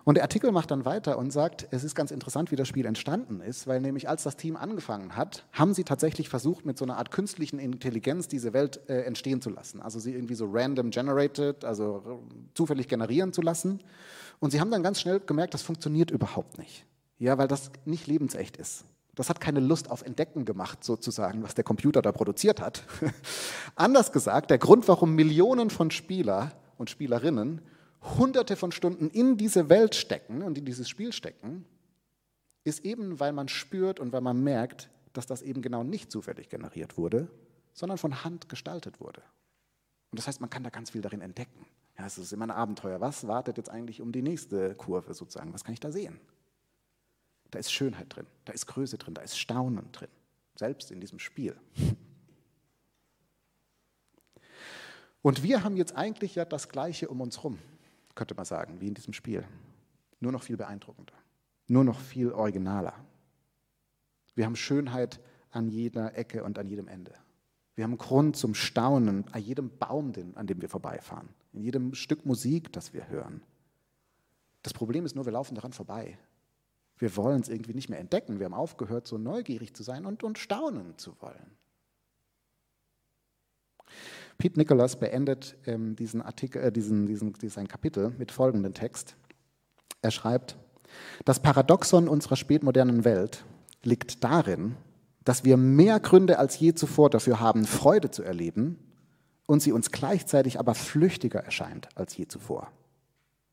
Und 0.04 0.16
der 0.16 0.24
Artikel 0.24 0.52
macht 0.52 0.70
dann 0.70 0.84
weiter 0.84 1.18
und 1.18 1.30
sagt, 1.32 1.66
es 1.70 1.84
ist 1.84 1.94
ganz 1.94 2.10
interessant, 2.10 2.50
wie 2.50 2.56
das 2.56 2.68
Spiel 2.68 2.86
entstanden 2.86 3.40
ist, 3.40 3.66
weil 3.66 3.80
nämlich 3.80 4.08
als 4.08 4.22
das 4.22 4.36
Team 4.36 4.56
angefangen 4.56 5.16
hat, 5.16 5.44
haben 5.52 5.74
sie 5.74 5.84
tatsächlich 5.84 6.28
versucht, 6.28 6.66
mit 6.66 6.78
so 6.78 6.84
einer 6.84 6.96
Art 6.96 7.10
künstlichen 7.10 7.58
Intelligenz 7.58 8.28
diese 8.28 8.52
Welt 8.52 8.80
äh, 8.88 9.02
entstehen 9.02 9.40
zu 9.42 9.50
lassen. 9.50 9.80
Also 9.80 9.98
sie 9.98 10.14
irgendwie 10.14 10.34
so 10.34 10.48
random 10.50 10.90
generated, 10.90 11.64
also 11.64 12.22
zufällig 12.54 12.88
generieren 12.88 13.32
zu 13.32 13.42
lassen. 13.42 13.80
Und 14.38 14.50
sie 14.50 14.60
haben 14.60 14.70
dann 14.70 14.82
ganz 14.82 15.00
schnell 15.00 15.20
gemerkt, 15.20 15.54
das 15.54 15.62
funktioniert 15.62 16.10
überhaupt 16.10 16.58
nicht. 16.58 16.86
Ja, 17.18 17.36
weil 17.36 17.48
das 17.48 17.70
nicht 17.84 18.06
lebensecht 18.06 18.56
ist. 18.56 18.84
Das 19.14 19.28
hat 19.28 19.40
keine 19.40 19.60
Lust 19.60 19.90
auf 19.90 20.02
Entdecken 20.02 20.46
gemacht, 20.46 20.82
sozusagen, 20.82 21.42
was 21.42 21.54
der 21.54 21.64
Computer 21.64 22.00
da 22.00 22.12
produziert 22.12 22.60
hat. 22.60 22.84
Anders 23.74 24.12
gesagt, 24.12 24.50
der 24.50 24.58
Grund, 24.58 24.88
warum 24.88 25.14
Millionen 25.14 25.68
von 25.68 25.90
Spieler 25.90 26.52
und 26.78 26.88
Spielerinnen 26.88 27.60
hunderte 28.02 28.56
von 28.56 28.72
Stunden 28.72 29.10
in 29.10 29.36
diese 29.36 29.68
Welt 29.68 29.94
stecken 29.94 30.42
und 30.42 30.56
in 30.56 30.64
dieses 30.64 30.88
Spiel 30.88 31.12
stecken, 31.12 31.64
ist 32.64 32.84
eben, 32.84 33.20
weil 33.20 33.32
man 33.32 33.48
spürt 33.48 34.00
und 34.00 34.12
weil 34.12 34.20
man 34.20 34.42
merkt, 34.42 34.90
dass 35.12 35.26
das 35.26 35.42
eben 35.42 35.62
genau 35.62 35.82
nicht 35.82 36.10
zufällig 36.10 36.48
generiert 36.48 36.96
wurde, 36.96 37.28
sondern 37.72 37.98
von 37.98 38.24
Hand 38.24 38.48
gestaltet 38.48 39.00
wurde. 39.00 39.22
Und 40.10 40.18
das 40.18 40.26
heißt, 40.26 40.40
man 40.40 40.50
kann 40.50 40.64
da 40.64 40.70
ganz 40.70 40.90
viel 40.90 41.00
darin 41.00 41.20
entdecken. 41.20 41.66
Ja, 41.98 42.06
es 42.06 42.18
ist 42.18 42.32
immer 42.32 42.46
ein 42.46 42.50
Abenteuer. 42.50 43.00
Was 43.00 43.26
wartet 43.26 43.56
jetzt 43.56 43.68
eigentlich 43.68 44.00
um 44.00 44.12
die 44.12 44.22
nächste 44.22 44.74
Kurve 44.74 45.14
sozusagen? 45.14 45.52
Was 45.52 45.64
kann 45.64 45.74
ich 45.74 45.80
da 45.80 45.92
sehen? 45.92 46.18
Da 47.50 47.58
ist 47.58 47.72
Schönheit 47.72 48.14
drin, 48.14 48.26
da 48.44 48.52
ist 48.52 48.66
Größe 48.66 48.96
drin, 48.96 49.14
da 49.14 49.22
ist 49.22 49.36
Staunen 49.36 49.90
drin, 49.90 50.08
selbst 50.54 50.92
in 50.92 51.00
diesem 51.00 51.18
Spiel. 51.18 51.56
Und 55.22 55.42
wir 55.42 55.64
haben 55.64 55.76
jetzt 55.76 55.96
eigentlich 55.96 56.36
ja 56.36 56.44
das 56.44 56.68
Gleiche 56.68 57.08
um 57.08 57.20
uns 57.20 57.38
herum 57.38 57.58
könnte 58.20 58.34
man 58.34 58.44
sagen, 58.44 58.82
wie 58.82 58.88
in 58.88 58.92
diesem 58.92 59.14
Spiel. 59.14 59.46
Nur 60.20 60.30
noch 60.30 60.42
viel 60.42 60.58
beeindruckender, 60.58 61.14
nur 61.68 61.84
noch 61.84 61.98
viel 61.98 62.32
originaler. 62.32 62.92
Wir 64.34 64.44
haben 64.44 64.56
Schönheit 64.56 65.20
an 65.50 65.70
jeder 65.70 66.14
Ecke 66.18 66.44
und 66.44 66.58
an 66.58 66.66
jedem 66.66 66.86
Ende. 66.86 67.14
Wir 67.76 67.84
haben 67.84 67.96
Grund 67.96 68.36
zum 68.36 68.54
Staunen 68.54 69.24
an 69.32 69.40
jedem 69.40 69.70
Baum, 69.78 70.12
an 70.34 70.46
dem 70.46 70.60
wir 70.60 70.68
vorbeifahren, 70.68 71.30
in 71.54 71.62
jedem 71.62 71.94
Stück 71.94 72.26
Musik, 72.26 72.70
das 72.74 72.92
wir 72.92 73.08
hören. 73.08 73.42
Das 74.62 74.74
Problem 74.74 75.06
ist 75.06 75.16
nur, 75.16 75.24
wir 75.24 75.32
laufen 75.32 75.54
daran 75.54 75.72
vorbei. 75.72 76.18
Wir 76.98 77.16
wollen 77.16 77.40
es 77.40 77.48
irgendwie 77.48 77.72
nicht 77.72 77.88
mehr 77.88 78.00
entdecken. 78.00 78.38
Wir 78.38 78.44
haben 78.44 78.52
aufgehört, 78.52 79.06
so 79.06 79.16
neugierig 79.16 79.74
zu 79.74 79.82
sein 79.82 80.04
und, 80.04 80.22
und 80.24 80.38
staunen 80.38 80.98
zu 80.98 81.18
wollen. 81.22 81.56
Pete 84.40 84.58
Nicholas 84.58 84.96
beendet 84.96 85.56
ähm, 85.66 85.94
diesen 85.96 86.22
Artikel, 86.22 86.62
äh, 86.62 86.72
diesen, 86.72 87.06
diesen, 87.06 87.34
diesen 87.34 87.68
Kapitel 87.68 88.14
mit 88.18 88.32
folgendem 88.32 88.72
Text. 88.72 89.14
Er 90.00 90.10
schreibt, 90.10 90.56
das 91.26 91.40
Paradoxon 91.40 92.08
unserer 92.08 92.36
spätmodernen 92.36 93.04
Welt 93.04 93.44
liegt 93.82 94.24
darin, 94.24 94.76
dass 95.24 95.44
wir 95.44 95.58
mehr 95.58 96.00
Gründe 96.00 96.38
als 96.38 96.58
je 96.58 96.74
zuvor 96.74 97.10
dafür 97.10 97.38
haben, 97.38 97.66
Freude 97.66 98.10
zu 98.10 98.22
erleben 98.22 98.78
und 99.46 99.60
sie 99.60 99.72
uns 99.72 99.90
gleichzeitig 99.90 100.58
aber 100.58 100.74
flüchtiger 100.74 101.40
erscheint 101.40 101.88
als 101.94 102.16
je 102.16 102.26
zuvor. 102.26 102.72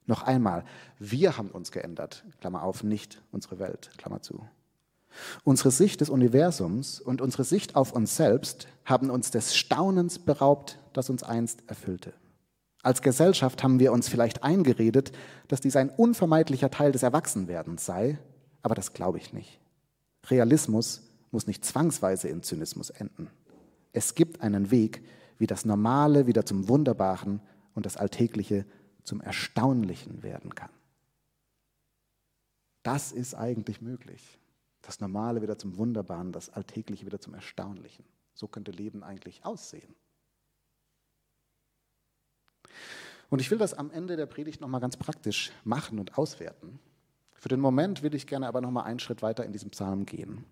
Noch 0.05 0.23
einmal, 0.23 0.63
wir 0.99 1.37
haben 1.37 1.51
uns 1.51 1.73
geändert, 1.73 2.23
Klammer 2.39 2.63
auf, 2.63 2.83
nicht 2.83 3.21
unsere 3.31 3.59
Welt, 3.59 3.91
Klammer 3.97 4.21
zu. 4.21 4.47
Unsere 5.43 5.71
Sicht 5.71 6.01
des 6.01 6.09
Universums 6.09 6.99
und 6.99 7.21
unsere 7.21 7.43
Sicht 7.43 7.75
auf 7.75 7.91
uns 7.91 8.15
selbst 8.15 8.67
haben 8.85 9.09
uns 9.09 9.31
des 9.31 9.55
Staunens 9.55 10.19
beraubt, 10.19 10.79
das 10.93 11.09
uns 11.09 11.23
einst 11.23 11.63
erfüllte. 11.67 12.13
Als 12.83 13.01
Gesellschaft 13.01 13.63
haben 13.63 13.79
wir 13.79 13.91
uns 13.91 14.07
vielleicht 14.07 14.43
eingeredet, 14.43 15.11
dass 15.47 15.61
dies 15.61 15.75
ein 15.75 15.89
unvermeidlicher 15.89 16.69
Teil 16.69 16.91
des 16.91 17.03
Erwachsenwerdens 17.03 17.85
sei, 17.85 18.17
aber 18.61 18.75
das 18.75 18.93
glaube 18.93 19.17
ich 19.17 19.33
nicht. 19.33 19.59
Realismus 20.29 21.01
muss 21.31 21.47
nicht 21.47 21.65
zwangsweise 21.65 22.29
in 22.29 22.43
Zynismus 22.43 22.89
enden. 22.89 23.29
Es 23.91 24.15
gibt 24.15 24.41
einen 24.41 24.71
Weg, 24.71 25.03
wie 25.37 25.47
das 25.47 25.65
Normale 25.65 26.27
wieder 26.27 26.45
zum 26.45 26.69
Wunderbaren 26.69 27.41
und 27.73 27.85
das 27.85 27.97
Alltägliche 27.97 28.65
zum 29.03 29.21
Erstaunlichen 29.21 30.23
werden 30.23 30.55
kann. 30.55 30.69
Das 32.83 33.11
ist 33.11 33.35
eigentlich 33.35 33.81
möglich. 33.81 34.39
Das 34.81 34.99
Normale 34.99 35.41
wieder 35.41 35.57
zum 35.57 35.77
Wunderbaren, 35.77 36.31
das 36.31 36.49
Alltägliche 36.49 37.05
wieder 37.05 37.19
zum 37.19 37.33
Erstaunlichen. 37.33 38.05
So 38.33 38.47
könnte 38.47 38.71
Leben 38.71 39.03
eigentlich 39.03 39.45
aussehen. 39.45 39.95
Und 43.29 43.39
ich 43.39 43.51
will 43.51 43.57
das 43.57 43.73
am 43.73 43.91
Ende 43.91 44.15
der 44.15 44.25
Predigt 44.25 44.61
nochmal 44.61 44.81
ganz 44.81 44.95
praktisch 44.95 45.51
machen 45.63 45.99
und 45.99 46.17
auswerten. 46.17 46.79
Für 47.33 47.49
den 47.49 47.59
Moment 47.59 48.03
will 48.03 48.15
ich 48.15 48.27
gerne 48.27 48.47
aber 48.47 48.61
nochmal 48.61 48.85
einen 48.85 48.99
Schritt 48.99 49.21
weiter 49.21 49.45
in 49.45 49.51
diesem 49.51 49.69
Psalm 49.71 50.05
gehen. 50.05 50.45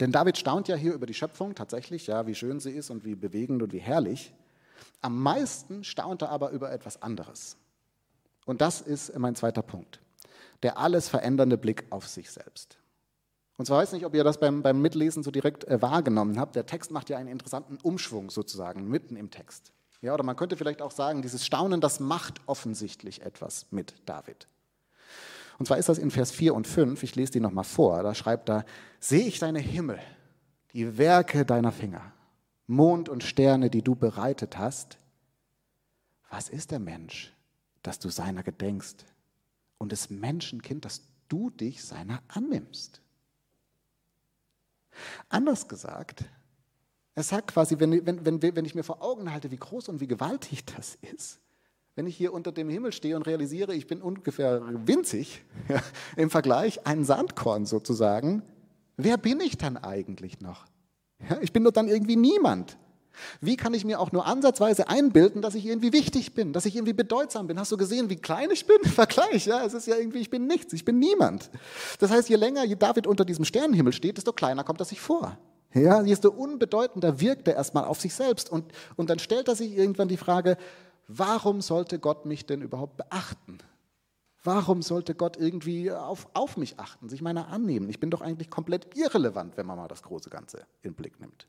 Denn 0.00 0.12
David 0.12 0.36
staunt 0.36 0.68
ja 0.68 0.76
hier 0.76 0.94
über 0.94 1.06
die 1.06 1.14
Schöpfung 1.14 1.54
tatsächlich, 1.54 2.06
ja, 2.06 2.26
wie 2.26 2.34
schön 2.34 2.60
sie 2.60 2.72
ist 2.72 2.90
und 2.90 3.04
wie 3.04 3.14
bewegend 3.14 3.62
und 3.62 3.72
wie 3.72 3.78
herrlich. 3.78 4.34
Am 5.00 5.22
meisten 5.22 5.84
staunt 5.84 6.22
er 6.22 6.30
aber 6.30 6.50
über 6.50 6.72
etwas 6.72 7.00
anderes. 7.00 7.56
Und 8.44 8.60
das 8.60 8.80
ist 8.80 9.16
mein 9.18 9.36
zweiter 9.36 9.62
Punkt. 9.62 10.00
Der 10.62 10.78
alles 10.78 11.08
verändernde 11.08 11.56
Blick 11.56 11.84
auf 11.90 12.08
sich 12.08 12.30
selbst. 12.30 12.78
Und 13.56 13.66
zwar 13.66 13.78
weiß 13.78 13.92
nicht, 13.92 14.04
ob 14.04 14.14
ihr 14.14 14.24
das 14.24 14.40
beim, 14.40 14.62
beim 14.62 14.80
Mitlesen 14.80 15.22
so 15.22 15.30
direkt 15.30 15.64
äh, 15.64 15.80
wahrgenommen 15.80 16.38
habt. 16.38 16.56
Der 16.56 16.66
Text 16.66 16.90
macht 16.90 17.08
ja 17.08 17.18
einen 17.18 17.28
interessanten 17.28 17.78
Umschwung 17.82 18.30
sozusagen 18.30 18.88
mitten 18.88 19.16
im 19.16 19.30
Text. 19.30 19.72
Ja, 20.00 20.12
oder 20.12 20.24
man 20.24 20.36
könnte 20.36 20.56
vielleicht 20.56 20.82
auch 20.82 20.90
sagen, 20.90 21.22
dieses 21.22 21.46
Staunen, 21.46 21.80
das 21.80 22.00
macht 22.00 22.40
offensichtlich 22.46 23.22
etwas 23.22 23.66
mit 23.70 23.94
David. 24.06 24.48
Und 25.58 25.66
zwar 25.66 25.78
ist 25.78 25.88
das 25.88 25.98
in 25.98 26.10
Vers 26.10 26.32
4 26.32 26.54
und 26.54 26.66
5, 26.66 27.02
ich 27.02 27.14
lese 27.14 27.32
die 27.32 27.40
nochmal 27.40 27.64
vor, 27.64 28.02
da 28.02 28.14
schreibt 28.14 28.50
er, 28.50 28.64
sehe 28.98 29.24
ich 29.24 29.38
deine 29.38 29.60
Himmel, 29.60 30.00
die 30.72 30.98
Werke 30.98 31.46
deiner 31.46 31.70
Finger, 31.70 32.12
Mond 32.66 33.08
und 33.08 33.22
Sterne, 33.22 33.70
die 33.70 33.82
du 33.82 33.94
bereitet 33.94 34.58
hast. 34.58 34.98
Was 36.28 36.48
ist 36.48 36.72
der 36.72 36.80
Mensch, 36.80 37.32
dass 37.82 38.00
du 38.00 38.08
seiner 38.08 38.42
gedenkst 38.42 39.04
und 39.78 39.92
des 39.92 40.10
Menschenkind, 40.10 40.84
dass 40.84 41.02
du 41.28 41.50
dich 41.50 41.84
seiner 41.84 42.20
annimmst? 42.28 43.00
Anders 45.28 45.68
gesagt, 45.68 46.24
er 47.14 47.22
sagt 47.22 47.52
quasi, 47.52 47.78
wenn, 47.78 48.04
wenn, 48.06 48.24
wenn, 48.24 48.42
wenn 48.42 48.64
ich 48.64 48.74
mir 48.74 48.82
vor 48.82 49.02
Augen 49.02 49.32
halte, 49.32 49.50
wie 49.50 49.56
groß 49.56 49.88
und 49.88 50.00
wie 50.00 50.06
gewaltig 50.06 50.64
das 50.64 50.98
ist, 51.14 51.40
wenn 51.94 52.06
ich 52.06 52.16
hier 52.16 52.32
unter 52.32 52.50
dem 52.50 52.68
Himmel 52.68 52.92
stehe 52.92 53.14
und 53.14 53.22
realisiere, 53.22 53.74
ich 53.74 53.86
bin 53.86 54.02
ungefähr 54.02 54.62
winzig 54.86 55.44
ja, 55.68 55.80
im 56.16 56.30
Vergleich, 56.30 56.86
ein 56.86 57.04
Sandkorn 57.04 57.66
sozusagen, 57.66 58.42
wer 58.96 59.16
bin 59.16 59.40
ich 59.40 59.56
dann 59.56 59.76
eigentlich 59.76 60.40
noch? 60.40 60.66
Ja, 61.28 61.38
ich 61.40 61.52
bin 61.52 61.62
doch 61.64 61.70
dann 61.70 61.88
irgendwie 61.88 62.16
niemand. 62.16 62.76
Wie 63.40 63.56
kann 63.56 63.74
ich 63.74 63.84
mir 63.84 64.00
auch 64.00 64.12
nur 64.12 64.26
ansatzweise 64.26 64.88
einbilden, 64.88 65.42
dass 65.42 65.54
ich 65.54 65.66
irgendwie 65.66 65.92
wichtig 65.92 66.34
bin, 66.34 66.52
dass 66.52 66.66
ich 66.66 66.76
irgendwie 66.76 66.92
bedeutsam 66.92 67.46
bin? 67.46 67.58
Hast 67.58 67.72
du 67.72 67.76
gesehen, 67.76 68.10
wie 68.10 68.16
klein 68.16 68.50
ich 68.50 68.66
bin? 68.66 68.78
Vergleich, 68.84 69.46
ja, 69.46 69.64
es 69.64 69.74
ist 69.74 69.86
ja 69.86 69.96
irgendwie, 69.96 70.18
ich 70.18 70.30
bin 70.30 70.46
nichts, 70.46 70.72
ich 70.72 70.84
bin 70.84 70.98
niemand. 70.98 71.50
Das 71.98 72.10
heißt, 72.10 72.28
je 72.28 72.36
länger 72.36 72.66
David 72.66 73.06
unter 73.06 73.24
diesem 73.24 73.44
Sternenhimmel 73.44 73.92
steht, 73.92 74.16
desto 74.16 74.32
kleiner 74.32 74.64
kommt 74.64 74.80
er 74.80 74.86
sich 74.86 75.00
vor. 75.00 75.38
Ja, 75.74 76.02
desto 76.02 76.30
unbedeutender 76.30 77.20
wirkt 77.20 77.48
er 77.48 77.54
erstmal 77.54 77.84
auf 77.84 78.00
sich 78.00 78.14
selbst. 78.14 78.50
Und, 78.50 78.72
und 78.96 79.10
dann 79.10 79.18
stellt 79.18 79.48
er 79.48 79.56
sich 79.56 79.76
irgendwann 79.76 80.08
die 80.08 80.16
Frage, 80.16 80.56
warum 81.08 81.60
sollte 81.60 81.98
Gott 81.98 82.26
mich 82.26 82.46
denn 82.46 82.62
überhaupt 82.62 82.96
beachten? 82.96 83.58
Warum 84.44 84.82
sollte 84.82 85.14
Gott 85.14 85.38
irgendwie 85.38 85.90
auf, 85.90 86.28
auf 86.34 86.58
mich 86.58 86.78
achten, 86.78 87.08
sich 87.08 87.22
meiner 87.22 87.48
annehmen? 87.48 87.88
Ich 87.88 87.98
bin 87.98 88.10
doch 88.10 88.20
eigentlich 88.20 88.50
komplett 88.50 88.94
irrelevant, 88.94 89.56
wenn 89.56 89.66
man 89.66 89.78
mal 89.78 89.88
das 89.88 90.02
große 90.02 90.28
Ganze 90.28 90.58
in 90.82 90.92
den 90.92 90.94
Blick 90.94 91.18
nimmt. 91.18 91.48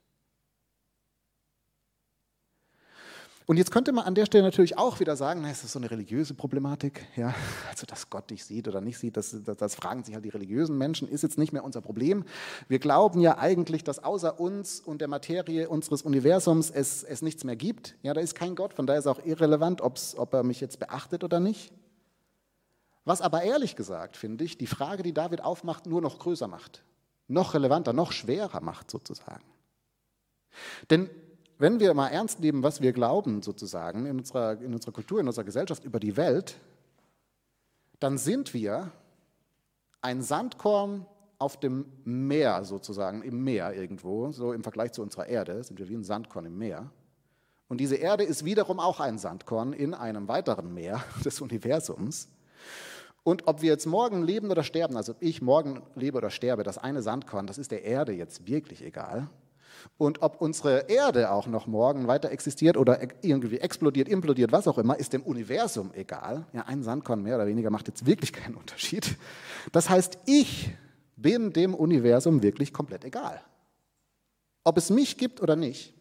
Und 3.47 3.58
jetzt 3.58 3.69
könnte 3.69 3.91
man 3.91 4.05
an 4.05 4.15
der 4.15 4.25
Stelle 4.25 4.43
natürlich 4.43 4.77
auch 4.77 4.99
wieder 4.99 5.15
sagen, 5.15 5.41
na, 5.43 5.51
ist 5.51 5.63
das 5.63 5.71
so 5.71 5.77
eine 5.77 5.91
religiöse 5.91 6.34
Problematik? 6.34 7.05
Ja, 7.15 7.36
also 7.69 7.86
dass 7.86 8.10
Gott 8.10 8.31
dich 8.31 8.43
sieht 8.43 8.67
oder 8.67 8.81
nicht 8.81 8.97
sieht, 8.97 9.17
das, 9.17 9.36
das, 9.45 9.58
das, 9.58 9.75
fragen 9.75 10.03
sich 10.03 10.15
halt 10.15 10.25
die 10.25 10.29
religiösen 10.29 10.79
Menschen, 10.79 11.08
ist 11.08 11.21
jetzt 11.21 11.38
nicht 11.38 11.53
mehr 11.53 11.63
unser 11.63 11.81
Problem. 11.81 12.25
Wir 12.67 12.79
glauben 12.79 13.21
ja 13.21 13.38
eigentlich, 13.38 13.84
dass 13.84 14.03
außer 14.03 14.39
uns 14.39 14.79
und 14.79 14.99
der 14.99 15.08
Materie 15.08 15.69
unseres 15.69 16.01
Universums 16.01 16.71
es, 16.71 17.03
es 17.03 17.21
nichts 17.21 17.43
mehr 17.43 17.55
gibt. 17.55 17.95
Ja, 18.01 18.15
da 18.15 18.21
ist 18.21 18.34
kein 18.34 18.55
Gott, 18.55 18.73
von 18.73 18.88
daher 18.88 18.99
ist 18.99 19.08
auch 19.08 19.23
irrelevant, 19.23 19.79
ob 19.81 20.34
er 20.34 20.41
mich 20.41 20.60
jetzt 20.60 20.79
beachtet 20.79 21.23
oder 21.23 21.39
nicht. 21.39 21.71
Was 23.03 23.21
aber 23.21 23.43
ehrlich 23.43 23.75
gesagt, 23.75 24.17
finde 24.17 24.43
ich, 24.43 24.58
die 24.58 24.65
Frage, 24.65 25.03
die 25.03 25.13
David 25.13 25.41
aufmacht, 25.41 25.86
nur 25.86 26.01
noch 26.01 26.17
größer 26.17 26.47
macht, 26.47 26.84
noch 27.27 27.53
relevanter, 27.53 27.93
noch 27.93 28.12
schwerer 28.12 28.62
macht 28.62 28.89
sozusagen. 28.89 29.43
Denn 30.89 31.12
wenn 31.57 31.79
wir 31.79 31.93
mal 31.93 32.09
ernst 32.09 32.39
nehmen, 32.39 32.63
was 32.63 32.81
wir 32.81 32.93
glauben, 32.93 33.41
sozusagen, 33.41 34.05
in 34.05 34.19
unserer, 34.19 34.59
in 34.59 34.73
unserer 34.73 34.91
Kultur, 34.91 35.19
in 35.19 35.27
unserer 35.27 35.45
Gesellschaft 35.45 35.85
über 35.85 35.99
die 35.99 36.17
Welt, 36.17 36.57
dann 37.99 38.17
sind 38.17 38.53
wir 38.53 38.91
ein 40.01 40.21
Sandkorn 40.21 41.05
auf 41.39 41.59
dem 41.59 41.85
Meer 42.03 42.63
sozusagen, 42.63 43.21
im 43.23 43.43
Meer 43.43 43.73
irgendwo, 43.73 44.31
so 44.31 44.53
im 44.53 44.63
Vergleich 44.63 44.91
zu 44.91 45.01
unserer 45.01 45.27
Erde, 45.27 45.63
sind 45.63 45.79
wir 45.79 45.89
wie 45.89 45.95
ein 45.95 46.03
Sandkorn 46.03 46.45
im 46.45 46.57
Meer. 46.57 46.89
Und 47.67 47.79
diese 47.79 47.95
Erde 47.95 48.23
ist 48.23 48.45
wiederum 48.45 48.79
auch 48.79 48.99
ein 48.99 49.17
Sandkorn 49.17 49.73
in 49.73 49.93
einem 49.93 50.27
weiteren 50.27 50.73
Meer 50.73 51.03
des 51.25 51.41
Universums. 51.41 52.29
Und 53.23 53.47
ob 53.47 53.61
wir 53.61 53.69
jetzt 53.69 53.87
morgen 53.87 54.21
leben 54.21 54.51
oder 54.51 54.63
sterben, 54.63 54.95
also 54.97 55.13
ob 55.13 55.21
ich 55.21 55.41
morgen 55.41 55.81
lebe 55.95 56.17
oder 56.17 56.29
sterbe, 56.29 56.63
das 56.63 56.77
eine 56.77 57.01
Sandkorn, 57.01 57.47
das 57.47 57.57
ist 57.57 57.71
der 57.71 57.83
Erde 57.83 58.13
jetzt 58.13 58.47
wirklich 58.47 58.83
egal. 58.83 59.27
Und 59.97 60.21
ob 60.21 60.41
unsere 60.41 60.89
Erde 60.89 61.31
auch 61.31 61.47
noch 61.47 61.67
morgen 61.67 62.07
weiter 62.07 62.31
existiert 62.31 62.75
oder 62.75 62.99
irgendwie 63.21 63.59
explodiert, 63.59 64.09
implodiert, 64.09 64.51
was 64.51 64.67
auch 64.67 64.77
immer, 64.77 64.99
ist 64.99 65.13
dem 65.13 65.23
Universum 65.23 65.91
egal. 65.93 66.45
Ja, 66.53 66.63
ein 66.63 66.83
Sandkorn 66.83 67.23
mehr 67.23 67.35
oder 67.35 67.47
weniger 67.47 67.69
macht 67.69 67.87
jetzt 67.87 68.05
wirklich 68.05 68.33
keinen 68.33 68.55
Unterschied. 68.55 69.17
Das 69.71 69.89
heißt, 69.89 70.19
ich 70.25 70.71
bin 71.15 71.53
dem 71.53 71.73
Universum 71.73 72.43
wirklich 72.43 72.73
komplett 72.73 73.05
egal. 73.05 73.41
Ob 74.63 74.77
es 74.77 74.89
mich 74.89 75.17
gibt 75.17 75.41
oder 75.41 75.55
nicht, 75.55 75.93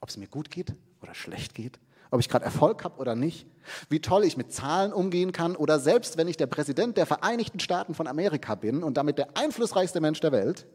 ob 0.00 0.08
es 0.08 0.16
mir 0.16 0.28
gut 0.28 0.50
geht 0.50 0.74
oder 1.02 1.14
schlecht 1.14 1.54
geht, 1.54 1.78
ob 2.10 2.20
ich 2.20 2.28
gerade 2.28 2.44
Erfolg 2.44 2.84
habe 2.84 3.00
oder 3.00 3.14
nicht, 3.14 3.46
wie 3.88 4.00
toll 4.00 4.24
ich 4.24 4.36
mit 4.36 4.52
Zahlen 4.52 4.92
umgehen 4.92 5.32
kann 5.32 5.56
oder 5.56 5.80
selbst 5.80 6.16
wenn 6.16 6.28
ich 6.28 6.36
der 6.36 6.46
Präsident 6.46 6.96
der 6.96 7.06
Vereinigten 7.06 7.58
Staaten 7.58 7.94
von 7.94 8.06
Amerika 8.06 8.54
bin 8.54 8.82
und 8.82 8.96
damit 8.96 9.18
der 9.18 9.36
einflussreichste 9.36 10.00
Mensch 10.00 10.20
der 10.20 10.30
Welt, 10.30 10.66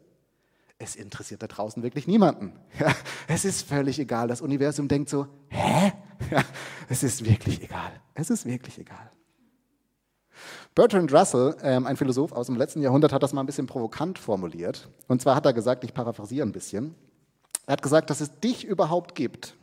es 0.78 0.96
interessiert 0.96 1.42
da 1.42 1.46
draußen 1.46 1.82
wirklich 1.82 2.06
niemanden. 2.06 2.52
Ja, 2.78 2.94
es 3.26 3.44
ist 3.44 3.68
völlig 3.68 3.98
egal. 3.98 4.28
Das 4.28 4.40
Universum 4.40 4.88
denkt 4.88 5.10
so, 5.10 5.26
hä? 5.48 5.92
Ja, 6.30 6.44
es 6.88 7.02
ist 7.02 7.24
wirklich 7.24 7.62
egal. 7.62 7.92
Es 8.14 8.30
ist 8.30 8.46
wirklich 8.46 8.78
egal. 8.78 9.10
Bertrand 10.74 11.12
Russell, 11.12 11.56
ähm, 11.62 11.86
ein 11.86 11.96
Philosoph 11.96 12.32
aus 12.32 12.46
dem 12.46 12.56
letzten 12.56 12.80
Jahrhundert, 12.80 13.12
hat 13.12 13.22
das 13.22 13.32
mal 13.32 13.42
ein 13.42 13.46
bisschen 13.46 13.66
provokant 13.66 14.18
formuliert. 14.18 14.88
Und 15.08 15.20
zwar 15.20 15.34
hat 15.34 15.46
er 15.46 15.52
gesagt, 15.52 15.82
ich 15.84 15.92
paraphrasiere 15.92 16.46
ein 16.46 16.52
bisschen, 16.52 16.94
er 17.66 17.72
hat 17.72 17.82
gesagt, 17.82 18.08
dass 18.10 18.20
es 18.20 18.38
dich 18.40 18.64
überhaupt 18.64 19.14
gibt 19.14 19.54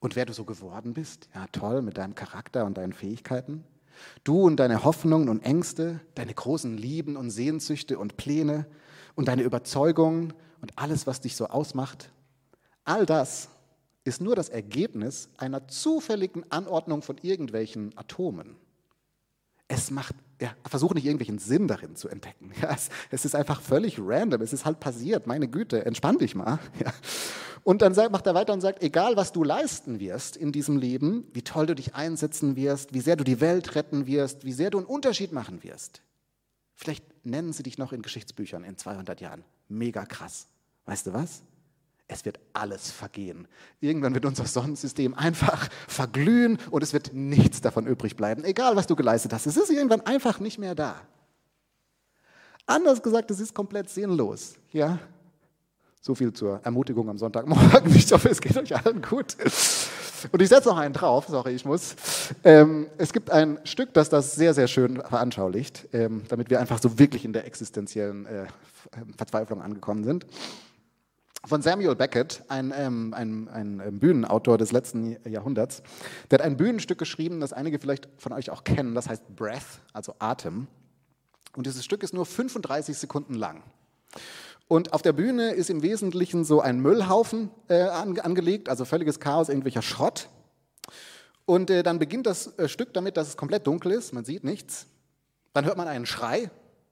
und 0.00 0.14
wer 0.14 0.24
du 0.26 0.32
so 0.32 0.44
geworden 0.44 0.92
bist. 0.92 1.28
Ja, 1.34 1.46
toll, 1.50 1.82
mit 1.82 1.96
deinem 1.96 2.14
Charakter 2.14 2.64
und 2.64 2.76
deinen 2.76 2.92
Fähigkeiten. 2.92 3.64
Du 4.22 4.42
und 4.42 4.56
deine 4.56 4.84
Hoffnungen 4.84 5.28
und 5.28 5.40
Ängste, 5.40 6.00
deine 6.14 6.34
großen 6.34 6.76
Lieben 6.76 7.16
und 7.16 7.30
Sehnsüchte 7.30 7.98
und 7.98 8.16
Pläne, 8.16 8.66
und 9.14 9.28
deine 9.28 9.42
Überzeugungen 9.42 10.32
und 10.60 10.78
alles, 10.78 11.06
was 11.06 11.20
dich 11.20 11.36
so 11.36 11.46
ausmacht, 11.46 12.10
all 12.84 13.06
das 13.06 13.48
ist 14.04 14.20
nur 14.20 14.36
das 14.36 14.48
Ergebnis 14.48 15.28
einer 15.38 15.66
zufälligen 15.66 16.50
Anordnung 16.50 17.02
von 17.02 17.16
irgendwelchen 17.18 17.96
Atomen. 17.96 18.56
Es 19.66 19.90
macht, 19.90 20.14
ja, 20.40 20.54
versuch 20.68 20.92
nicht 20.92 21.06
irgendwelchen 21.06 21.38
Sinn 21.38 21.68
darin 21.68 21.96
zu 21.96 22.08
entdecken. 22.08 22.52
Ja, 22.60 22.72
es, 22.74 22.90
es, 23.10 23.24
ist 23.24 23.34
einfach 23.34 23.62
völlig 23.62 23.98
random. 23.98 24.42
Es 24.42 24.52
ist 24.52 24.66
halt 24.66 24.78
passiert. 24.78 25.26
Meine 25.26 25.48
Güte, 25.48 25.84
entspann 25.86 26.18
dich 26.18 26.34
mal. 26.34 26.58
Ja. 26.84 26.92
Und 27.62 27.80
dann 27.80 27.94
sagt, 27.94 28.12
macht 28.12 28.26
er 28.26 28.34
weiter 28.34 28.52
und 28.52 28.60
sagt, 28.60 28.82
egal 28.82 29.16
was 29.16 29.32
du 29.32 29.42
leisten 29.42 29.98
wirst 29.98 30.36
in 30.36 30.52
diesem 30.52 30.76
Leben, 30.76 31.26
wie 31.32 31.40
toll 31.40 31.64
du 31.64 31.74
dich 31.74 31.94
einsetzen 31.94 32.56
wirst, 32.56 32.92
wie 32.92 33.00
sehr 33.00 33.16
du 33.16 33.24
die 33.24 33.40
Welt 33.40 33.74
retten 33.74 34.06
wirst, 34.06 34.44
wie 34.44 34.52
sehr 34.52 34.68
du 34.68 34.76
einen 34.76 34.86
Unterschied 34.86 35.32
machen 35.32 35.62
wirst. 35.62 36.02
Vielleicht 36.74 37.04
nennen 37.24 37.52
sie 37.52 37.62
dich 37.62 37.78
noch 37.78 37.92
in 37.92 38.02
Geschichtsbüchern 38.02 38.64
in 38.64 38.76
200 38.76 39.20
Jahren. 39.20 39.44
Mega 39.68 40.04
krass. 40.04 40.48
Weißt 40.86 41.06
du 41.06 41.12
was? 41.12 41.42
Es 42.06 42.24
wird 42.24 42.38
alles 42.52 42.90
vergehen. 42.90 43.48
Irgendwann 43.80 44.14
wird 44.14 44.26
unser 44.26 44.44
Sonnensystem 44.44 45.14
einfach 45.14 45.70
verglühen 45.88 46.58
und 46.70 46.82
es 46.82 46.92
wird 46.92 47.14
nichts 47.14 47.62
davon 47.62 47.86
übrig 47.86 48.16
bleiben. 48.16 48.44
Egal, 48.44 48.76
was 48.76 48.86
du 48.86 48.94
geleistet 48.94 49.32
hast, 49.32 49.46
es 49.46 49.56
ist 49.56 49.70
irgendwann 49.70 50.02
einfach 50.02 50.38
nicht 50.38 50.58
mehr 50.58 50.74
da. 50.74 51.00
Anders 52.66 53.02
gesagt, 53.02 53.30
es 53.30 53.40
ist 53.40 53.54
komplett 53.54 53.88
sinnlos. 53.88 54.56
Ja? 54.72 54.98
So 56.00 56.14
viel 56.14 56.32
zur 56.34 56.60
Ermutigung 56.62 57.08
am 57.08 57.16
Sonntagmorgen. 57.16 57.94
Ich 57.94 58.12
hoffe, 58.12 58.28
es 58.28 58.40
geht 58.40 58.56
euch 58.56 58.76
allen 58.76 59.00
gut. 59.00 59.36
Und 60.32 60.42
ich 60.42 60.48
setze 60.48 60.68
noch 60.68 60.78
einen 60.78 60.94
drauf, 60.94 61.26
sorry, 61.28 61.54
ich 61.54 61.64
muss. 61.64 61.96
Ähm, 62.44 62.88
es 62.98 63.12
gibt 63.12 63.30
ein 63.30 63.58
Stück, 63.64 63.92
das 63.94 64.08
das 64.08 64.34
sehr, 64.34 64.54
sehr 64.54 64.68
schön 64.68 65.00
veranschaulicht, 65.00 65.88
ähm, 65.92 66.22
damit 66.28 66.50
wir 66.50 66.60
einfach 66.60 66.80
so 66.80 66.98
wirklich 66.98 67.24
in 67.24 67.32
der 67.32 67.46
existenziellen 67.46 68.26
äh, 68.26 68.46
Verzweiflung 69.16 69.62
angekommen 69.62 70.04
sind. 70.04 70.26
Von 71.46 71.60
Samuel 71.60 71.94
Beckett, 71.94 72.42
ein, 72.48 72.72
ähm, 72.74 73.12
ein, 73.12 73.48
ein, 73.48 73.80
ein 73.80 73.98
Bühnenautor 73.98 74.56
des 74.56 74.72
letzten 74.72 75.16
Jahrhunderts. 75.28 75.82
Der 76.30 76.38
hat 76.38 76.46
ein 76.46 76.56
Bühnenstück 76.56 76.98
geschrieben, 76.98 77.40
das 77.40 77.52
einige 77.52 77.78
vielleicht 77.78 78.08
von 78.16 78.32
euch 78.32 78.50
auch 78.50 78.64
kennen, 78.64 78.94
das 78.94 79.08
heißt 79.08 79.36
Breath, 79.36 79.80
also 79.92 80.14
Atem. 80.18 80.68
Und 81.54 81.66
dieses 81.66 81.84
Stück 81.84 82.02
ist 82.02 82.14
nur 82.14 82.24
35 82.24 82.96
Sekunden 82.96 83.34
lang. 83.34 83.62
Und 84.66 84.92
auf 84.92 85.02
der 85.02 85.12
Bühne 85.12 85.52
ist 85.52 85.68
im 85.68 85.82
Wesentlichen 85.82 86.44
so 86.44 86.60
ein 86.60 86.80
Müllhaufen 86.80 87.50
äh, 87.68 87.82
angelegt, 87.82 88.68
also 88.68 88.84
völliges 88.84 89.20
Chaos, 89.20 89.48
irgendwelcher 89.48 89.82
Schrott. 89.82 90.28
Und 91.44 91.70
äh, 91.70 91.82
dann 91.82 91.98
beginnt 91.98 92.26
das 92.26 92.58
äh, 92.58 92.68
Stück 92.68 92.94
damit, 92.94 93.16
dass 93.16 93.28
es 93.28 93.36
komplett 93.36 93.66
dunkel 93.66 93.92
ist, 93.92 94.12
man 94.12 94.24
sieht 94.24 94.44
nichts. 94.44 94.86
Dann 95.52 95.66
hört 95.66 95.76
man 95.76 95.86
einen 95.86 96.06
Schrei 96.06 96.50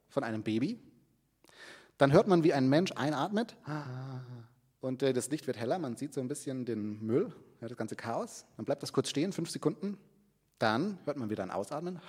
von 0.09 0.23
einem 0.23 0.43
Baby. 0.43 0.79
Dann 1.97 2.13
hört 2.13 2.29
man, 2.29 2.45
wie 2.45 2.53
ein 2.53 2.69
Mensch 2.69 2.93
einatmet. 2.93 3.57
Und 4.81 5.03
äh, 5.03 5.13
das 5.13 5.31
Licht 5.31 5.47
wird 5.47 5.57
heller, 5.57 5.79
man 5.79 5.97
sieht 5.97 6.13
so 6.13 6.21
ein 6.21 6.29
bisschen 6.29 6.65
den 6.65 7.05
Müll, 7.05 7.33
ja, 7.61 7.69
das 7.69 7.77
ganze 7.77 7.97
Chaos. 7.97 8.45
Dann 8.57 8.67
bleibt 8.67 8.83
das 8.83 8.93
kurz 8.93 9.09
stehen, 9.09 9.33
fünf 9.33 9.51
Sekunden. 9.51 9.97
Dann 10.59 10.99
hört 11.07 11.17
man 11.17 11.31
wieder 11.31 11.43
ein 11.43 11.51
Ausatmen. 11.51 12.01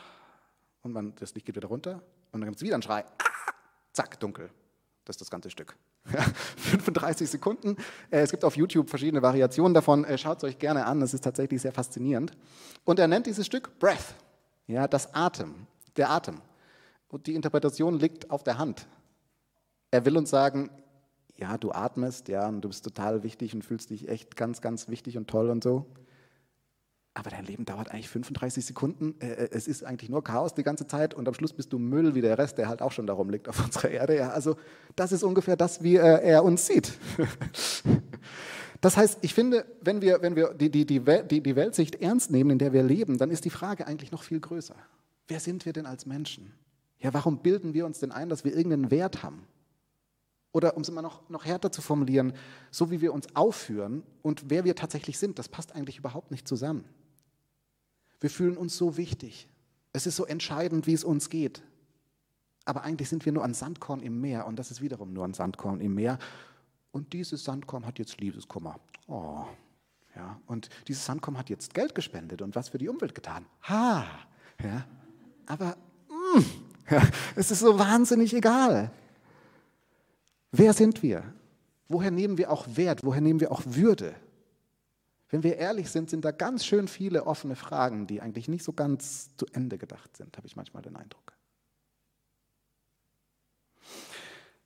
Und 0.81 0.91
man, 0.91 1.15
das 1.15 1.33
Licht 1.33 1.45
geht 1.45 1.55
wieder 1.55 1.69
runter. 1.69 2.01
Und 2.31 2.41
dann 2.41 2.49
gibt 2.49 2.57
es 2.57 2.61
wieder 2.63 2.73
einen 2.75 2.83
Schrei. 2.83 3.05
Zack, 3.93 4.19
dunkel. 4.19 4.49
Das 5.05 5.15
ist 5.15 5.21
das 5.21 5.29
ganze 5.29 5.49
Stück. 5.49 5.75
35 6.57 7.29
Sekunden. 7.29 7.75
Äh, 8.09 8.21
es 8.21 8.31
gibt 8.31 8.45
auf 8.45 8.55
YouTube 8.55 8.89
verschiedene 8.89 9.21
Variationen 9.21 9.73
davon. 9.73 10.05
Äh, 10.05 10.17
Schaut 10.17 10.37
es 10.37 10.43
euch 10.43 10.59
gerne 10.59 10.85
an, 10.85 10.99
das 10.99 11.13
ist 11.13 11.23
tatsächlich 11.23 11.61
sehr 11.61 11.73
faszinierend. 11.73 12.31
Und 12.85 12.99
er 12.99 13.07
nennt 13.07 13.25
dieses 13.25 13.45
Stück 13.45 13.77
Breath, 13.79 14.15
ja, 14.67 14.87
das 14.87 15.13
Atem, 15.13 15.67
der 15.97 16.09
Atem. 16.09 16.41
Und 17.09 17.27
die 17.27 17.35
Interpretation 17.35 17.99
liegt 17.99 18.31
auf 18.31 18.43
der 18.43 18.57
Hand. 18.57 18.87
Er 19.91 20.05
will 20.05 20.17
uns 20.17 20.29
sagen, 20.29 20.71
ja, 21.35 21.57
du 21.57 21.71
atmest, 21.71 22.27
ja, 22.27 22.47
und 22.47 22.61
du 22.61 22.69
bist 22.69 22.83
total 22.83 23.23
wichtig 23.23 23.53
und 23.53 23.63
fühlst 23.63 23.89
dich 23.89 24.07
echt 24.07 24.35
ganz, 24.35 24.61
ganz 24.61 24.87
wichtig 24.87 25.17
und 25.17 25.27
toll 25.27 25.49
und 25.49 25.63
so. 25.63 25.85
Aber 27.15 27.29
dein 27.29 27.45
Leben 27.45 27.65
dauert 27.65 27.91
eigentlich 27.91 28.09
35 28.09 28.65
Sekunden. 28.65 29.15
Äh, 29.19 29.27
äh, 29.27 29.49
es 29.51 29.67
ist 29.67 29.83
eigentlich 29.83 30.09
nur 30.09 30.23
Chaos 30.23 30.53
die 30.53 30.63
ganze 30.63 30.87
Zeit 30.87 31.13
und 31.13 31.27
am 31.27 31.33
Schluss 31.33 31.53
bist 31.53 31.71
du 31.71 31.77
Müll 31.77 32.15
wie 32.15 32.21
der 32.21 32.37
Rest, 32.37 32.57
der 32.57 32.67
halt 32.67 32.81
auch 32.81 32.91
schon 32.91 33.05
darum 33.05 33.29
liegt 33.29 33.47
auf 33.47 33.59
unserer 33.65 33.89
Erde. 33.89 34.17
Ja, 34.17 34.29
also 34.29 34.55
das 34.95 35.11
ist 35.11 35.23
ungefähr 35.23 35.55
das, 35.55 35.83
wie 35.83 35.97
äh, 35.97 36.23
er 36.23 36.43
uns 36.43 36.65
sieht. 36.67 36.93
Das 38.81 38.97
heißt, 38.97 39.19
ich 39.21 39.33
finde, 39.33 39.65
wenn 39.79 40.01
wir, 40.01 40.21
wenn 40.21 40.35
wir 40.35 40.53
die, 40.53 40.69
die, 40.69 40.85
die, 40.85 40.99
die, 40.99 41.39
die 41.39 41.55
Weltsicht 41.55 42.01
ernst 42.01 42.31
nehmen, 42.31 42.49
in 42.49 42.57
der 42.57 42.73
wir 42.73 42.83
leben, 42.83 43.17
dann 43.17 43.31
ist 43.31 43.45
die 43.45 43.49
Frage 43.49 43.87
eigentlich 43.87 44.11
noch 44.11 44.23
viel 44.23 44.41
größer. 44.41 44.75
Wer 45.29 45.39
sind 45.39 45.65
wir 45.65 45.71
denn 45.71 45.85
als 45.85 46.05
Menschen? 46.05 46.51
Ja, 46.99 47.13
warum 47.13 47.37
bilden 47.37 47.73
wir 47.73 47.85
uns 47.85 47.99
denn 47.99 48.11
ein, 48.11 48.27
dass 48.27 48.43
wir 48.43 48.53
irgendeinen 48.53 48.91
Wert 48.91 49.23
haben? 49.23 49.47
Oder 50.51 50.75
um 50.75 50.81
es 50.81 50.89
immer 50.89 51.01
noch, 51.01 51.29
noch 51.29 51.45
härter 51.45 51.71
zu 51.71 51.81
formulieren, 51.81 52.33
so 52.71 52.91
wie 52.91 52.99
wir 52.99 53.13
uns 53.13 53.33
aufführen 53.37 54.03
und 54.21 54.49
wer 54.49 54.65
wir 54.65 54.75
tatsächlich 54.75 55.17
sind, 55.17 55.39
das 55.39 55.47
passt 55.47 55.73
eigentlich 55.73 55.99
überhaupt 55.99 56.29
nicht 56.29 56.45
zusammen. 56.45 56.83
Wir 58.23 58.29
fühlen 58.29 58.55
uns 58.55 58.77
so 58.77 58.95
wichtig. 58.95 59.49
Es 59.91 60.07
ist 60.07 60.15
so 60.15 60.25
entscheidend, 60.25 60.87
wie 60.87 60.93
es 60.93 61.03
uns 61.03 61.29
geht. 61.29 61.61
Aber 62.63 62.83
eigentlich 62.83 63.09
sind 63.09 63.25
wir 63.25 63.33
nur 63.33 63.43
ein 63.43 63.53
Sandkorn 63.53 64.01
im 64.01 64.21
Meer 64.21 64.47
und 64.47 64.57
das 64.57 64.71
ist 64.71 64.81
wiederum 64.81 65.11
nur 65.11 65.25
ein 65.25 65.33
Sandkorn 65.33 65.81
im 65.81 65.93
Meer. 65.93 66.17
Und 66.93 67.11
dieses 67.11 67.43
Sandkorn 67.43 67.85
hat 67.85 67.99
jetzt 67.99 68.21
Liebeskummer. 68.21 68.79
Oh, 69.07 69.43
ja. 70.15 70.39
Und 70.47 70.69
dieses 70.87 71.03
Sandkorn 71.05 71.37
hat 71.37 71.49
jetzt 71.49 71.73
Geld 71.73 71.95
gespendet 71.95 72.41
und 72.41 72.55
was 72.55 72.69
für 72.69 72.77
die 72.77 72.87
Umwelt 72.87 73.13
getan. 73.13 73.45
Ha, 73.63 74.05
ja. 74.63 74.87
Aber 75.45 75.75
mh, 76.07 76.39
mm, 76.39 76.45
ja, 76.91 77.01
es 77.35 77.51
ist 77.51 77.59
so 77.59 77.77
wahnsinnig 77.77 78.33
egal. 78.33 78.89
Wer 80.53 80.71
sind 80.71 81.03
wir? 81.03 81.25
Woher 81.89 82.09
nehmen 82.09 82.37
wir 82.37 82.51
auch 82.51 82.67
Wert? 82.73 83.03
Woher 83.03 83.19
nehmen 83.19 83.41
wir 83.41 83.51
auch 83.51 83.63
Würde? 83.65 84.15
Wenn 85.33 85.41
wir 85.41 85.57
ehrlich 85.57 85.89
sind, 85.89 86.11
sind 86.11 86.23
da 86.25 86.29
ganz 86.29 86.63
schön 86.63 86.87
viele 86.87 87.25
offene 87.25 87.55
Fragen, 87.55 88.05
die 88.05 88.21
eigentlich 88.21 88.47
nicht 88.47 88.63
so 88.63 88.71
ganz 88.71 89.35
zu 89.35 89.47
Ende 89.47 89.79
gedacht 89.79 90.15
sind, 90.15 90.37
habe 90.37 90.45
ich 90.45 90.55
manchmal 90.55 90.83
den 90.83 90.95
Eindruck. 90.95 91.33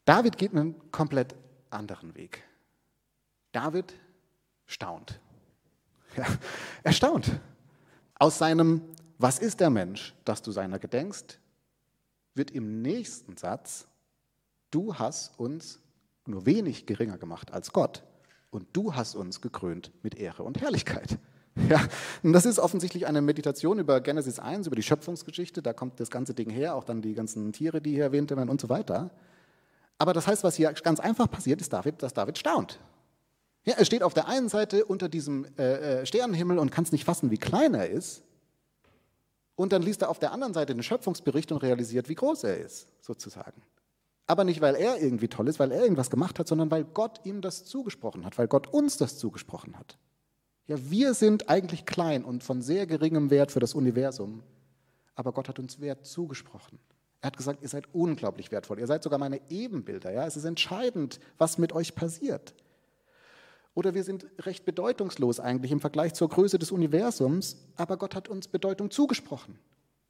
David 0.03 0.37
geht 0.37 0.51
einen 0.51 0.91
komplett 0.91 1.35
anderen 1.69 2.15
Weg. 2.15 2.43
David 3.53 3.93
staunt. 4.65 5.21
Ja, 6.17 6.25
er 6.83 6.91
staunt. 6.91 7.39
Aus 8.15 8.37
seinem 8.37 8.81
Was 9.19 9.39
ist 9.39 9.61
der 9.61 9.69
Mensch, 9.69 10.13
dass 10.25 10.41
du 10.41 10.51
seiner 10.51 10.79
gedenkst, 10.79 11.39
wird 12.33 12.51
im 12.51 12.81
nächsten 12.81 13.37
Satz, 13.37 13.87
du 14.71 14.93
hast 14.95 15.39
uns 15.39 15.79
nur 16.25 16.45
wenig 16.45 16.85
geringer 16.85 17.17
gemacht 17.17 17.53
als 17.53 17.71
Gott 17.71 18.03
und 18.49 18.67
du 18.73 18.95
hast 18.95 19.15
uns 19.15 19.41
gekrönt 19.41 19.91
mit 20.03 20.15
Ehre 20.15 20.43
und 20.43 20.61
Herrlichkeit. 20.61 21.17
Ja, 21.69 21.81
und 22.21 22.33
das 22.33 22.45
ist 22.45 22.59
offensichtlich 22.59 23.07
eine 23.07 23.19
Meditation 23.19 23.79
über 23.79 23.99
Genesis 23.99 24.37
1, 24.37 24.67
über 24.67 24.75
die 24.75 24.83
Schöpfungsgeschichte, 24.83 25.63
da 25.63 25.73
kommt 25.73 25.99
das 25.99 26.11
ganze 26.11 26.35
Ding 26.35 26.51
her, 26.51 26.75
auch 26.75 26.83
dann 26.83 27.01
die 27.01 27.15
ganzen 27.15 27.51
Tiere, 27.51 27.81
die 27.81 27.95
hier 27.95 28.03
erwähnt 28.03 28.29
werden 28.29 28.47
und 28.47 28.61
so 28.61 28.69
weiter. 28.69 29.09
Aber 29.97 30.13
das 30.13 30.27
heißt, 30.27 30.43
was 30.43 30.55
hier 30.55 30.71
ganz 30.73 30.99
einfach 30.99 31.29
passiert, 31.29 31.59
ist, 31.59 31.73
David, 31.73 32.03
dass 32.03 32.13
David 32.13 32.37
staunt. 32.37 32.79
Ja, 33.65 33.73
er 33.73 33.85
steht 33.85 34.03
auf 34.03 34.13
der 34.13 34.27
einen 34.27 34.49
Seite 34.49 34.85
unter 34.85 35.09
diesem 35.09 35.47
äh, 35.57 36.01
äh 36.01 36.05
Sternenhimmel 36.05 36.59
und 36.59 36.71
kann 36.71 36.83
es 36.83 36.91
nicht 36.91 37.05
fassen, 37.05 37.31
wie 37.31 37.37
klein 37.37 37.73
er 37.73 37.89
ist. 37.89 38.21
Und 39.55 39.73
dann 39.73 39.81
liest 39.81 40.03
er 40.03 40.09
auf 40.09 40.19
der 40.19 40.31
anderen 40.31 40.53
Seite 40.53 40.75
den 40.75 40.83
Schöpfungsbericht 40.83 41.51
und 41.51 41.57
realisiert, 41.57 42.07
wie 42.07 42.15
groß 42.15 42.43
er 42.43 42.57
ist, 42.59 42.87
sozusagen. 43.01 43.63
Aber 44.27 44.43
nicht, 44.43 44.59
weil 44.59 44.75
er 44.75 45.01
irgendwie 45.01 45.29
toll 45.29 45.47
ist, 45.47 45.57
weil 45.57 45.71
er 45.71 45.81
irgendwas 45.81 46.09
gemacht 46.09 46.37
hat, 46.37 46.49
sondern 46.49 46.69
weil 46.69 46.83
Gott 46.83 47.21
ihm 47.23 47.41
das 47.41 47.63
zugesprochen 47.63 48.25
hat, 48.25 48.37
weil 48.37 48.49
Gott 48.49 48.67
uns 48.67 48.97
das 48.97 49.17
zugesprochen 49.17 49.79
hat. 49.79 49.97
Ja, 50.67 50.75
wir 50.91 51.13
sind 51.13 51.49
eigentlich 51.49 51.85
klein 51.85 52.25
und 52.25 52.43
von 52.43 52.61
sehr 52.61 52.85
geringem 52.85 53.29
Wert 53.29 53.53
für 53.53 53.61
das 53.61 53.73
Universum, 53.73 54.43
aber 55.15 55.31
Gott 55.31 55.47
hat 55.47 55.59
uns 55.59 55.79
Wert 55.79 56.05
zugesprochen. 56.05 56.77
Er 57.21 57.27
hat 57.27 57.37
gesagt, 57.37 57.61
ihr 57.61 57.69
seid 57.69 57.85
unglaublich 57.93 58.51
wertvoll, 58.51 58.79
ihr 58.79 58.85
seid 58.85 59.01
sogar 59.01 59.17
meine 59.17 59.39
Ebenbilder. 59.49 60.11
Ja? 60.11 60.27
Es 60.27 60.35
ist 60.35 60.43
entscheidend, 60.43 61.21
was 61.37 61.57
mit 61.57 61.71
euch 61.71 61.95
passiert. 61.95 62.53
Oder 63.75 63.93
wir 63.93 64.03
sind 64.03 64.27
recht 64.39 64.65
bedeutungslos 64.65 65.39
eigentlich 65.39 65.71
im 65.71 65.79
Vergleich 65.79 66.13
zur 66.15 66.27
Größe 66.27 66.59
des 66.59 66.71
Universums, 66.71 67.57
aber 67.77 67.95
Gott 67.95 68.13
hat 68.13 68.27
uns 68.27 68.49
Bedeutung 68.49 68.91
zugesprochen 68.91 69.57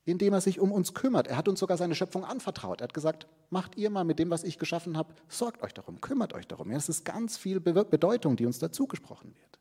indem 0.08 0.34
er 0.34 0.42
sich 0.42 0.60
um 0.62 0.72
uns 0.72 0.94
kümmert. 0.94 1.28
Er 1.28 1.36
hat 1.36 1.50
uns 1.50 1.60
sogar 1.60 1.76
seine 1.78 1.94
Schöpfung 1.94 2.24
anvertraut. 2.24 2.80
Er 2.80 2.86
hat 2.86 2.94
gesagt, 2.94 3.28
macht 3.50 3.76
ihr 3.76 3.90
mal 3.90 4.06
mit 4.06 4.20
dem, 4.20 4.30
was 4.30 4.46
ich 4.46 4.58
geschaffen 4.58 4.96
habe, 4.96 5.14
sorgt 5.28 5.62
euch 5.64 5.74
darum, 5.74 6.00
kümmert 6.00 6.34
euch 6.34 6.48
darum. 6.48 6.70
Ja, 6.72 6.78
das 6.78 6.88
ist 6.88 7.04
ganz 7.04 7.38
viel 7.38 7.60
Bedeutung, 7.60 8.38
die 8.38 8.46
uns 8.46 8.58
dazu 8.58 8.88
gesprochen 8.88 9.36
wird. 9.36 9.60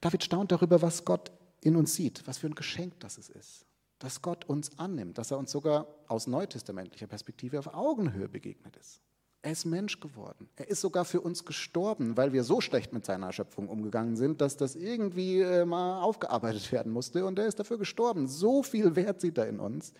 David 0.00 0.22
staunt 0.22 0.52
darüber, 0.52 0.80
was 0.80 1.04
Gott 1.04 1.32
in 1.60 1.74
uns 1.74 1.94
sieht, 1.94 2.24
was 2.26 2.38
für 2.38 2.46
ein 2.46 2.54
Geschenk 2.54 3.00
das 3.00 3.18
ist, 3.18 3.66
dass 3.98 4.22
Gott 4.22 4.44
uns 4.44 4.78
annimmt, 4.78 5.18
dass 5.18 5.32
er 5.32 5.38
uns 5.38 5.50
sogar 5.50 5.88
aus 6.06 6.28
neutestamentlicher 6.28 7.08
Perspektive 7.08 7.58
auf 7.58 7.74
Augenhöhe 7.74 8.28
begegnet 8.28 8.76
ist. 8.76 9.00
Er 9.42 9.52
ist 9.52 9.64
Mensch 9.64 10.00
geworden. 10.00 10.48
Er 10.56 10.68
ist 10.68 10.80
sogar 10.80 11.04
für 11.04 11.20
uns 11.20 11.44
gestorben, 11.44 12.16
weil 12.16 12.32
wir 12.32 12.42
so 12.42 12.60
schlecht 12.60 12.92
mit 12.92 13.04
seiner 13.04 13.32
Schöpfung 13.32 13.68
umgegangen 13.68 14.16
sind, 14.16 14.40
dass 14.40 14.56
das 14.56 14.74
irgendwie 14.74 15.40
äh, 15.40 15.64
mal 15.64 16.00
aufgearbeitet 16.00 16.72
werden 16.72 16.92
musste. 16.92 17.24
Und 17.24 17.38
er 17.38 17.46
ist 17.46 17.58
dafür 17.60 17.78
gestorben. 17.78 18.26
So 18.26 18.62
viel 18.62 18.96
Wert 18.96 19.20
sieht 19.20 19.38
er 19.38 19.46
in 19.48 19.60
uns, 19.60 19.92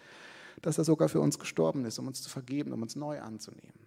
dass 0.62 0.79
er 0.79 0.85
sogar 0.85 1.09
für 1.09 1.20
uns 1.20 1.38
gestorben 1.38 1.85
ist, 1.85 1.99
um 1.99 2.09
uns 2.09 2.22
zu 2.22 2.29
vergeben, 2.29 2.72
um 2.72 2.83
uns 2.83 2.96
neu 2.96 3.20
anzunehmen. 3.20 3.87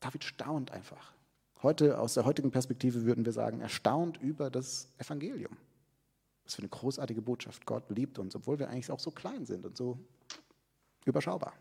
David 0.00 0.24
staunt 0.24 0.70
einfach. 0.70 1.14
Heute, 1.62 1.98
aus 1.98 2.14
der 2.14 2.24
heutigen 2.24 2.50
Perspektive 2.50 3.04
würden 3.04 3.24
wir 3.24 3.32
sagen, 3.32 3.60
er 3.60 3.68
staunt 3.68 4.16
über 4.18 4.50
das 4.50 4.88
Evangelium. 4.98 5.56
Was 6.44 6.54
für 6.54 6.62
eine 6.62 6.70
großartige 6.70 7.20
Botschaft. 7.20 7.66
Gott 7.66 7.88
liebt 7.90 8.18
uns, 8.18 8.34
obwohl 8.34 8.58
wir 8.58 8.68
eigentlich 8.68 8.90
auch 8.90 9.00
so 9.00 9.10
klein 9.10 9.44
sind 9.44 9.66
und 9.66 9.76
so 9.76 9.98
überschaubar. 11.04 11.52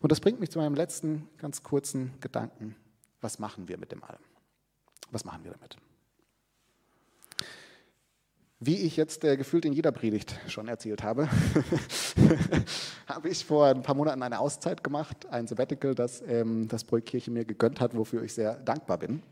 Und 0.00 0.12
das 0.12 0.20
bringt 0.20 0.40
mich 0.40 0.50
zu 0.50 0.58
meinem 0.58 0.74
letzten 0.74 1.28
ganz 1.38 1.62
kurzen 1.62 2.12
Gedanken. 2.20 2.76
Was 3.20 3.38
machen 3.38 3.68
wir 3.68 3.78
mit 3.78 3.92
dem 3.92 4.02
allem? 4.02 4.22
Was 5.10 5.24
machen 5.24 5.44
wir 5.44 5.52
damit? 5.52 5.76
Wie 8.62 8.76
ich 8.76 8.98
jetzt 8.98 9.24
äh, 9.24 9.38
gefühlt 9.38 9.64
in 9.64 9.72
jeder 9.72 9.90
Predigt 9.90 10.38
schon 10.46 10.68
erzählt 10.68 11.02
habe, 11.02 11.30
habe 13.06 13.28
ich 13.30 13.44
vor 13.46 13.68
ein 13.68 13.82
paar 13.82 13.94
Monaten 13.94 14.22
eine 14.22 14.38
Auszeit 14.38 14.84
gemacht, 14.84 15.26
ein 15.30 15.46
Sabbatical, 15.46 15.94
das 15.94 16.22
ähm, 16.26 16.68
das 16.68 16.84
Projekt 16.84 17.08
Kirche 17.08 17.30
mir 17.30 17.46
gegönnt 17.46 17.80
hat, 17.80 17.96
wofür 17.96 18.22
ich 18.22 18.34
sehr 18.34 18.56
dankbar 18.56 18.98
bin. 18.98 19.22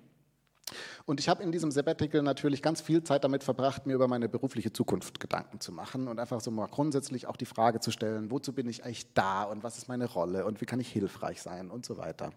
Und 1.07 1.21
ich 1.21 1.29
habe 1.29 1.43
in 1.43 1.53
diesem 1.53 1.71
Sabbatical 1.71 2.23
natürlich 2.23 2.63
ganz 2.63 2.81
viel 2.81 3.03
Zeit 3.03 3.25
damit 3.25 3.45
verbracht, 3.45 3.87
mir 3.87 3.95
über 3.95 4.09
meine 4.09 4.29
berufliche 4.29 4.73
Zukunft 4.73 5.21
Gedanken 5.21 5.61
zu 5.61 5.73
machen 5.73 6.09
und 6.09 6.19
einfach 6.19 6.41
so 6.41 6.51
mal 6.51 6.67
grundsätzlich 6.67 7.27
auch 7.27 7.37
die 7.37 7.47
Frage 7.47 7.81
zu 7.81 7.91
stellen, 7.91 8.31
wozu 8.31 8.53
bin 8.53 8.69
ich 8.69 8.85
eigentlich 8.85 9.13
da 9.15 9.45
und 9.45 9.63
was 9.63 9.79
ist 9.79 9.89
meine 9.89 10.07
Rolle 10.07 10.45
und 10.45 10.61
wie 10.61 10.67
kann 10.67 10.81
ich 10.81 10.89
hilfreich 10.89 11.43
sein 11.43 11.71
und 11.71 11.85
so 11.85 11.97
weiter. 11.97 12.31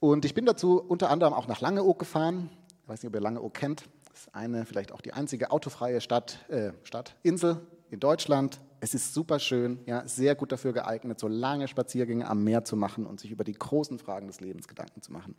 Und 0.00 0.24
ich 0.24 0.34
bin 0.34 0.46
dazu 0.46 0.80
unter 0.80 1.10
anderem 1.10 1.32
auch 1.32 1.48
nach 1.48 1.60
Langeoog 1.60 1.98
gefahren. 1.98 2.50
Ich 2.82 2.88
weiß 2.88 3.02
nicht, 3.02 3.08
ob 3.08 3.14
ihr 3.14 3.20
Langeoog 3.20 3.54
kennt. 3.54 3.84
Das 4.10 4.20
ist 4.20 4.34
eine, 4.34 4.64
vielleicht 4.64 4.92
auch 4.92 5.00
die 5.00 5.12
einzige 5.12 5.50
autofreie 5.50 6.00
Stadt, 6.00 6.38
äh, 6.48 6.72
Stadt 6.84 7.16
Insel 7.22 7.60
in 7.90 8.00
Deutschland. 8.00 8.60
Es 8.80 8.94
ist 8.94 9.14
super 9.14 9.38
schön, 9.38 9.80
ja, 9.86 10.06
sehr 10.06 10.34
gut 10.34 10.52
dafür 10.52 10.72
geeignet, 10.72 11.18
so 11.18 11.28
lange 11.28 11.66
Spaziergänge 11.66 12.28
am 12.28 12.44
Meer 12.44 12.64
zu 12.64 12.76
machen 12.76 13.06
und 13.06 13.20
sich 13.20 13.30
über 13.30 13.42
die 13.42 13.54
großen 13.54 13.98
Fragen 13.98 14.26
des 14.26 14.40
Lebens 14.40 14.68
Gedanken 14.68 15.02
zu 15.02 15.12
machen. 15.12 15.34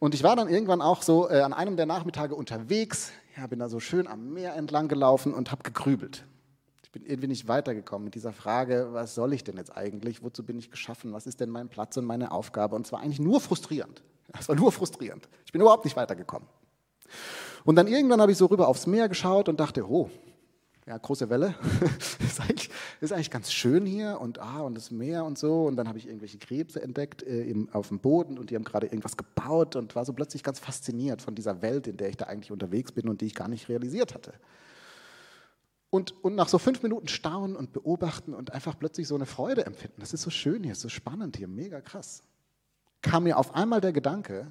Und 0.00 0.14
ich 0.14 0.22
war 0.22 0.34
dann 0.34 0.48
irgendwann 0.48 0.80
auch 0.80 1.02
so 1.02 1.28
äh, 1.28 1.42
an 1.42 1.52
einem 1.52 1.76
der 1.76 1.84
Nachmittage 1.84 2.34
unterwegs, 2.34 3.12
ja, 3.36 3.46
bin 3.46 3.58
da 3.58 3.68
so 3.68 3.80
schön 3.80 4.06
am 4.06 4.32
Meer 4.32 4.56
entlang 4.56 4.88
gelaufen 4.88 5.34
und 5.34 5.52
habe 5.52 5.62
gegrübelt. 5.62 6.24
Ich 6.82 6.90
bin 6.90 7.04
irgendwie 7.04 7.28
nicht 7.28 7.46
weitergekommen 7.46 8.06
mit 8.06 8.14
dieser 8.14 8.32
Frage, 8.32 8.88
was 8.92 9.14
soll 9.14 9.34
ich 9.34 9.44
denn 9.44 9.58
jetzt 9.58 9.76
eigentlich? 9.76 10.24
Wozu 10.24 10.42
bin 10.42 10.58
ich 10.58 10.70
geschaffen? 10.70 11.12
Was 11.12 11.26
ist 11.26 11.38
denn 11.38 11.50
mein 11.50 11.68
Platz 11.68 11.98
und 11.98 12.06
meine 12.06 12.32
Aufgabe? 12.32 12.76
Und 12.76 12.86
es 12.86 12.92
war 12.92 13.00
eigentlich 13.00 13.20
nur 13.20 13.40
frustrierend. 13.40 14.02
Es 14.38 14.48
war 14.48 14.54
nur 14.54 14.70
frustrierend. 14.70 15.28
Ich 15.44 15.50
bin 15.50 15.60
überhaupt 15.60 15.84
nicht 15.84 15.96
weitergekommen. 15.96 16.48
Und 17.64 17.74
dann 17.74 17.88
irgendwann 17.88 18.20
habe 18.20 18.30
ich 18.30 18.38
so 18.38 18.46
rüber 18.46 18.68
aufs 18.68 18.86
Meer 18.86 19.08
geschaut 19.08 19.48
und 19.48 19.58
dachte, 19.58 19.84
oh, 19.90 20.08
ja, 20.86 20.96
große 20.96 21.28
Welle. 21.30 21.54
ist, 22.20 22.40
eigentlich, 22.40 22.70
ist 23.00 23.12
eigentlich 23.12 23.30
ganz 23.30 23.52
schön 23.52 23.86
hier 23.86 24.20
und, 24.20 24.38
ah, 24.38 24.60
und 24.60 24.74
das 24.74 24.90
Meer 24.90 25.24
und 25.24 25.38
so. 25.38 25.66
Und 25.66 25.76
dann 25.76 25.88
habe 25.88 25.98
ich 25.98 26.06
irgendwelche 26.06 26.38
Krebse 26.38 26.82
entdeckt 26.82 27.22
äh, 27.22 27.42
im, 27.42 27.68
auf 27.72 27.88
dem 27.88 28.00
Boden 28.00 28.38
und 28.38 28.50
die 28.50 28.56
haben 28.56 28.64
gerade 28.64 28.86
irgendwas 28.86 29.16
gebaut 29.16 29.76
und 29.76 29.94
war 29.94 30.04
so 30.04 30.12
plötzlich 30.12 30.42
ganz 30.42 30.58
fasziniert 30.58 31.22
von 31.22 31.34
dieser 31.34 31.62
Welt, 31.62 31.86
in 31.86 31.96
der 31.96 32.08
ich 32.08 32.16
da 32.16 32.26
eigentlich 32.26 32.50
unterwegs 32.50 32.92
bin 32.92 33.08
und 33.08 33.20
die 33.20 33.26
ich 33.26 33.34
gar 33.34 33.48
nicht 33.48 33.68
realisiert 33.68 34.14
hatte. 34.14 34.32
Und, 35.90 36.12
und 36.24 36.36
nach 36.36 36.48
so 36.48 36.58
fünf 36.58 36.82
Minuten 36.82 37.08
Staunen 37.08 37.56
und 37.56 37.72
Beobachten 37.72 38.32
und 38.32 38.52
einfach 38.52 38.78
plötzlich 38.78 39.08
so 39.08 39.16
eine 39.16 39.26
Freude 39.26 39.66
empfinden, 39.66 40.00
das 40.00 40.12
ist 40.12 40.22
so 40.22 40.30
schön 40.30 40.62
hier, 40.62 40.72
ist 40.72 40.80
so 40.80 40.88
spannend 40.88 41.36
hier, 41.36 41.48
mega 41.48 41.80
krass, 41.80 42.22
kam 43.02 43.24
mir 43.24 43.36
auf 43.36 43.54
einmal 43.54 43.80
der 43.80 43.92
Gedanke, 43.92 44.50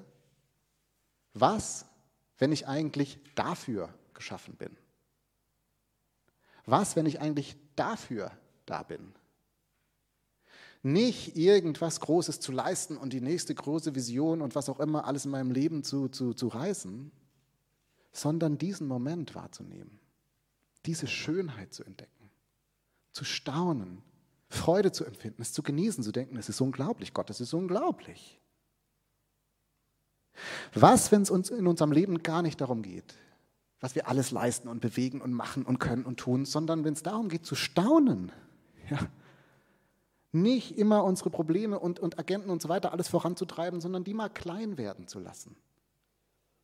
was, 1.33 1.85
wenn 2.37 2.51
ich 2.51 2.67
eigentlich 2.67 3.19
dafür 3.35 3.89
geschaffen 4.13 4.55
bin? 4.55 4.75
Was, 6.69 6.95
wenn 6.95 7.07
ich 7.07 7.19
eigentlich 7.19 7.55
dafür 7.75 8.31
da 8.65 8.83
bin? 8.83 9.13
Nicht 10.83 11.35
irgendwas 11.35 11.99
Großes 11.99 12.39
zu 12.39 12.51
leisten 12.51 12.95
und 12.95 13.11
die 13.11 13.21
nächste 13.21 13.55
große 13.55 13.95
Vision 13.95 14.41
und 14.41 14.55
was 14.55 14.69
auch 14.69 14.79
immer 14.79 15.05
alles 15.05 15.25
in 15.25 15.31
meinem 15.31 15.51
Leben 15.51 15.83
zu, 15.83 16.07
zu, 16.07 16.33
zu 16.33 16.47
reißen, 16.47 17.11
sondern 18.11 18.57
diesen 18.57 18.87
Moment 18.87 19.35
wahrzunehmen, 19.35 19.99
diese 20.85 21.07
Schönheit 21.07 21.73
zu 21.73 21.83
entdecken, 21.83 22.29
zu 23.11 23.25
staunen, 23.25 24.03
Freude 24.47 24.91
zu 24.91 25.05
empfinden, 25.05 25.41
es 25.41 25.53
zu 25.53 25.63
genießen, 25.63 26.03
zu 26.03 26.11
denken, 26.11 26.37
es 26.37 26.49
ist 26.49 26.61
unglaublich, 26.61 27.13
Gott, 27.13 27.29
es 27.29 27.41
ist 27.41 27.53
unglaublich. 27.53 28.39
Was, 30.73 31.11
wenn 31.11 31.23
es 31.23 31.29
uns 31.29 31.49
in 31.49 31.67
unserem 31.67 31.91
Leben 31.91 32.23
gar 32.23 32.41
nicht 32.41 32.61
darum 32.61 32.83
geht, 32.83 33.15
was 33.79 33.95
wir 33.95 34.07
alles 34.07 34.31
leisten 34.31 34.67
und 34.67 34.81
bewegen 34.81 35.21
und 35.21 35.33
machen 35.33 35.65
und 35.65 35.79
können 35.79 36.05
und 36.05 36.19
tun, 36.19 36.45
sondern 36.45 36.83
wenn 36.83 36.93
es 36.93 37.03
darum 37.03 37.29
geht 37.29 37.45
zu 37.45 37.55
staunen, 37.55 38.31
ja, 38.89 38.99
nicht 40.31 40.77
immer 40.77 41.03
unsere 41.03 41.29
Probleme 41.29 41.79
und, 41.79 41.99
und 41.99 42.19
Agenten 42.19 42.49
und 42.49 42.61
so 42.61 42.69
weiter 42.69 42.91
alles 42.91 43.07
voranzutreiben, 43.07 43.81
sondern 43.81 44.03
die 44.03 44.13
mal 44.13 44.29
klein 44.29 44.77
werden 44.77 45.07
zu 45.07 45.19
lassen. 45.19 45.55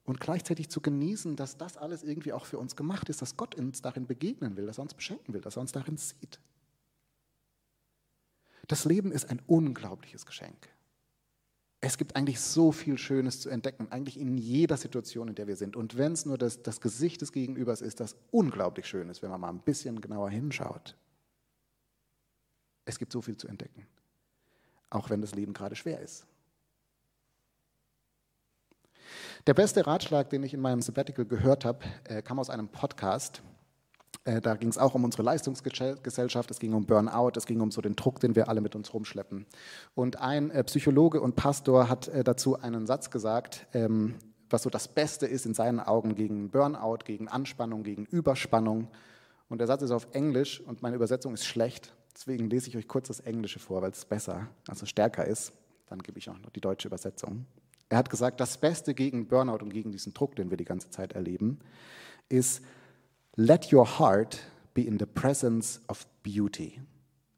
Und 0.04 0.19
gleichzeitig 0.19 0.69
zu 0.69 0.82
genießen, 0.82 1.36
dass 1.36 1.58
das 1.58 1.78
alles 1.78 2.04
irgendwie 2.04 2.32
auch 2.32 2.45
für 2.45 2.60
uns 2.60 2.75
gemacht 2.75 3.10
ist, 3.10 3.23
dass 3.23 3.38
Gott 3.38 3.56
uns 3.56 3.82
darin 3.82 4.06
begegnen 4.06 4.56
will, 4.56 4.67
dass 4.67 4.78
er 4.78 4.84
uns 4.84 4.93
beschenken 4.93 5.34
will, 5.34 5.41
dass 5.41 5.58
er 5.58 5.62
uns 5.62 5.71
darin 5.71 5.97
sieht. 5.97 6.39
Das 8.67 8.86
Leben 8.86 9.12
ist 9.12 9.30
ein 9.30 9.41
unglaubliches 9.47 10.28
Geschenk. 10.28 10.69
Es 11.88 12.00
gibt 12.00 12.15
eigentlich 12.15 12.39
so 12.39 12.71
viel 12.71 12.98
Schönes 12.98 13.41
zu 13.41 13.50
entdecken, 13.52 13.91
eigentlich 13.91 14.19
in 14.19 14.39
jeder 14.39 14.76
Situation, 14.76 15.28
in 15.28 15.36
der 15.36 15.45
wir 15.45 15.56
sind. 15.56 15.76
Und 15.76 15.95
wenn 15.98 16.13
es 16.13 16.26
nur 16.26 16.36
das, 16.36 16.63
das 16.63 16.82
Gesicht 16.82 17.21
des 17.21 17.32
Gegenübers 17.32 17.82
ist, 17.82 18.00
das 18.00 18.15
unglaublich 18.32 18.88
schön 18.88 19.08
ist, 19.08 19.21
wenn 19.21 19.30
man 19.30 19.39
mal 19.39 19.50
ein 19.50 19.60
bisschen 19.60 20.02
genauer 20.02 20.32
hinschaut. 20.32 20.95
Es 22.86 22.98
gibt 22.98 23.12
so 23.12 23.21
viel 23.21 23.38
zu 23.38 23.48
entdecken, 23.48 23.86
auch 24.89 25.12
wenn 25.12 25.21
das 25.21 25.36
Leben 25.36 25.54
gerade 25.54 25.76
schwer 25.76 26.00
ist. 26.00 26.26
Der 29.45 29.54
beste 29.54 29.86
Ratschlag, 29.86 30.32
den 30.32 30.41
ich 30.41 30.56
in 30.56 30.62
meinem 30.62 30.82
Sabbatical 30.82 31.26
gehört 31.26 31.65
habe, 31.65 31.86
äh, 32.06 32.24
kam 32.24 32.39
aus 32.39 32.50
einem 32.50 32.67
Podcast 32.67 33.43
da 34.23 34.56
ging 34.56 34.69
es 34.69 34.78
auch 34.78 34.95
um 34.95 35.04
unsere 35.04 35.23
Leistungsgesellschaft, 35.23 36.49
es 36.49 36.60
ging 36.60 36.73
um 36.73 36.86
Burnout, 36.86 37.34
es 37.36 37.45
ging 37.45 37.62
um 37.62 37.71
so 37.71 37.82
den 37.82 37.95
Druck, 37.95 38.19
den 38.19 38.36
wir 38.36 38.49
alle 38.49 38.62
mit 38.62 38.75
uns 38.75 38.93
rumschleppen. 38.93 39.45
Und 39.93 40.20
ein 40.20 40.49
äh, 40.49 40.63
Psychologe 40.63 41.22
und 41.22 41.36
Pastor 41.36 41.89
hat 41.89 42.07
äh, 42.07 42.24
dazu 42.24 42.59
einen 42.59 42.88
Satz 42.88 43.11
gesagt, 43.11 43.68
ähm, 43.74 44.16
was 44.49 44.63
so 44.63 44.70
das 44.70 44.88
Beste 44.88 45.26
ist 45.28 45.45
in 45.45 45.53
seinen 45.53 45.80
Augen 45.80 46.16
gegen 46.16 46.49
Burnout, 46.49 46.99
gegen 47.05 47.28
Anspannung, 47.28 47.84
gegen 47.84 48.05
Überspannung. 48.05 48.88
Und 49.49 49.59
der 49.59 49.68
Satz 49.68 49.82
ist 49.82 49.91
auf 49.91 50.07
Englisch 50.13 50.59
und 50.61 50.82
meine 50.82 50.95
Übersetzung 50.95 51.34
ist 51.34 51.45
schlecht. 51.45 51.93
Deswegen 52.16 52.49
lese 52.49 52.70
ich 52.70 52.78
euch 52.78 52.88
kurz 52.88 53.07
das 53.07 53.20
Englische 53.20 53.59
vor, 53.59 53.82
weil 53.82 53.91
es 53.91 54.05
besser, 54.05 54.47
also 54.68 54.86
stärker 54.86 55.26
ist. 55.26 55.53
Dann 55.88 55.99
gebe 55.99 56.18
ich 56.18 56.30
auch 56.30 56.39
noch 56.39 56.49
die 56.49 56.61
deutsche 56.61 56.88
Übersetzung. 56.88 57.45
Er 57.89 57.97
hat 57.97 58.09
gesagt, 58.09 58.39
das 58.39 58.57
Beste 58.57 58.93
gegen 58.93 59.28
Burnout 59.28 59.63
und 59.63 59.72
gegen 59.72 59.91
diesen 59.91 60.13
Druck, 60.13 60.36
den 60.36 60.49
wir 60.49 60.57
die 60.57 60.66
ganze 60.66 60.89
Zeit 60.89 61.13
erleben, 61.13 61.59
ist 62.30 62.63
Let 63.38 63.71
your 63.71 63.86
heart 63.86 64.39
be 64.73 64.88
in 64.88 64.97
the 64.97 65.05
presence 65.05 65.79
of 65.88 66.05
beauty. 66.23 66.79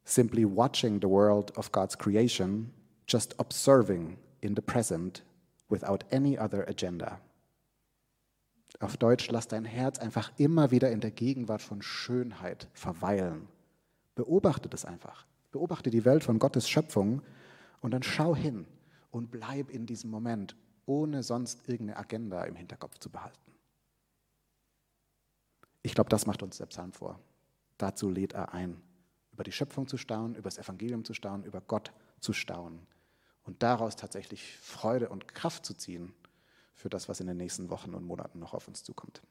simply 0.08 0.46
watching 0.46 1.02
the 1.02 1.10
world 1.10 1.52
of 1.58 1.72
God's 1.72 1.98
creation, 1.98 2.72
just 3.06 3.36
observing 3.40 4.18
in 4.42 4.56
the 4.56 4.62
present 4.62 5.22
without 5.70 6.06
any 6.12 6.38
other 6.38 6.64
agenda. 6.68 7.20
Auf 8.80 8.96
Deutsch, 8.98 9.30
lass 9.32 9.48
dein 9.48 9.66
Herz 9.66 10.00
einfach 10.00 10.32
immer 10.38 10.72
wieder 10.72 10.92
in 10.92 11.02
der 11.02 11.12
Gegenwart 11.12 11.62
von 11.62 11.82
Schönheit 11.82 12.68
verweilen. 12.74 13.48
Beobachte 14.16 14.70
das 14.70 14.86
einfach. 14.86 15.26
Beobachte 15.52 15.90
die 15.90 16.06
Welt 16.06 16.24
von 16.24 16.40
Gottes 16.40 16.70
Schöpfung 16.70 17.22
und 17.82 17.92
dann 17.92 18.04
schau 18.04 18.36
hin 18.36 18.66
und 19.12 19.32
bleib 19.32 19.70
in 19.72 19.86
diesem 19.86 20.10
Moment, 20.10 20.56
ohne 20.86 21.24
sonst 21.24 21.68
irgendeine 21.68 22.00
Agenda 22.00 22.44
im 22.44 22.56
Hinterkopf 22.56 22.98
zu 23.00 23.10
behalten. 23.10 23.52
Ich 25.88 25.96
glaube, 25.96 26.10
das 26.10 26.26
macht 26.26 26.44
uns 26.44 26.58
der 26.58 26.66
Psalm 26.66 26.92
vor. 26.92 27.18
Dazu 27.78 28.10
lädt 28.10 28.34
er 28.34 28.54
ein, 28.54 28.82
über 29.32 29.46
die 29.46 29.54
Schöpfung 29.54 29.88
zu 29.88 29.96
staunen, 29.96 30.36
über 30.36 30.50
das 30.50 30.58
Evangelium 30.58 31.06
zu 31.06 31.14
staunen, 31.14 31.46
über 31.46 31.62
Gott 31.62 31.94
zu 32.20 32.34
staunen 32.34 32.86
und 33.46 33.64
daraus 33.64 33.96
tatsächlich 33.96 34.58
Freude 34.58 35.08
und 35.08 35.30
Kraft 35.34 35.66
zu 35.66 35.74
ziehen 35.74 36.14
für 36.74 36.90
das, 36.90 37.08
was 37.08 37.22
in 37.22 37.28
den 37.28 37.38
nächsten 37.38 37.70
Wochen 37.70 37.94
und 37.94 38.04
Monaten 38.04 38.38
noch 38.38 38.54
auf 38.54 38.68
uns 38.68 38.84
zukommt. 38.84 39.22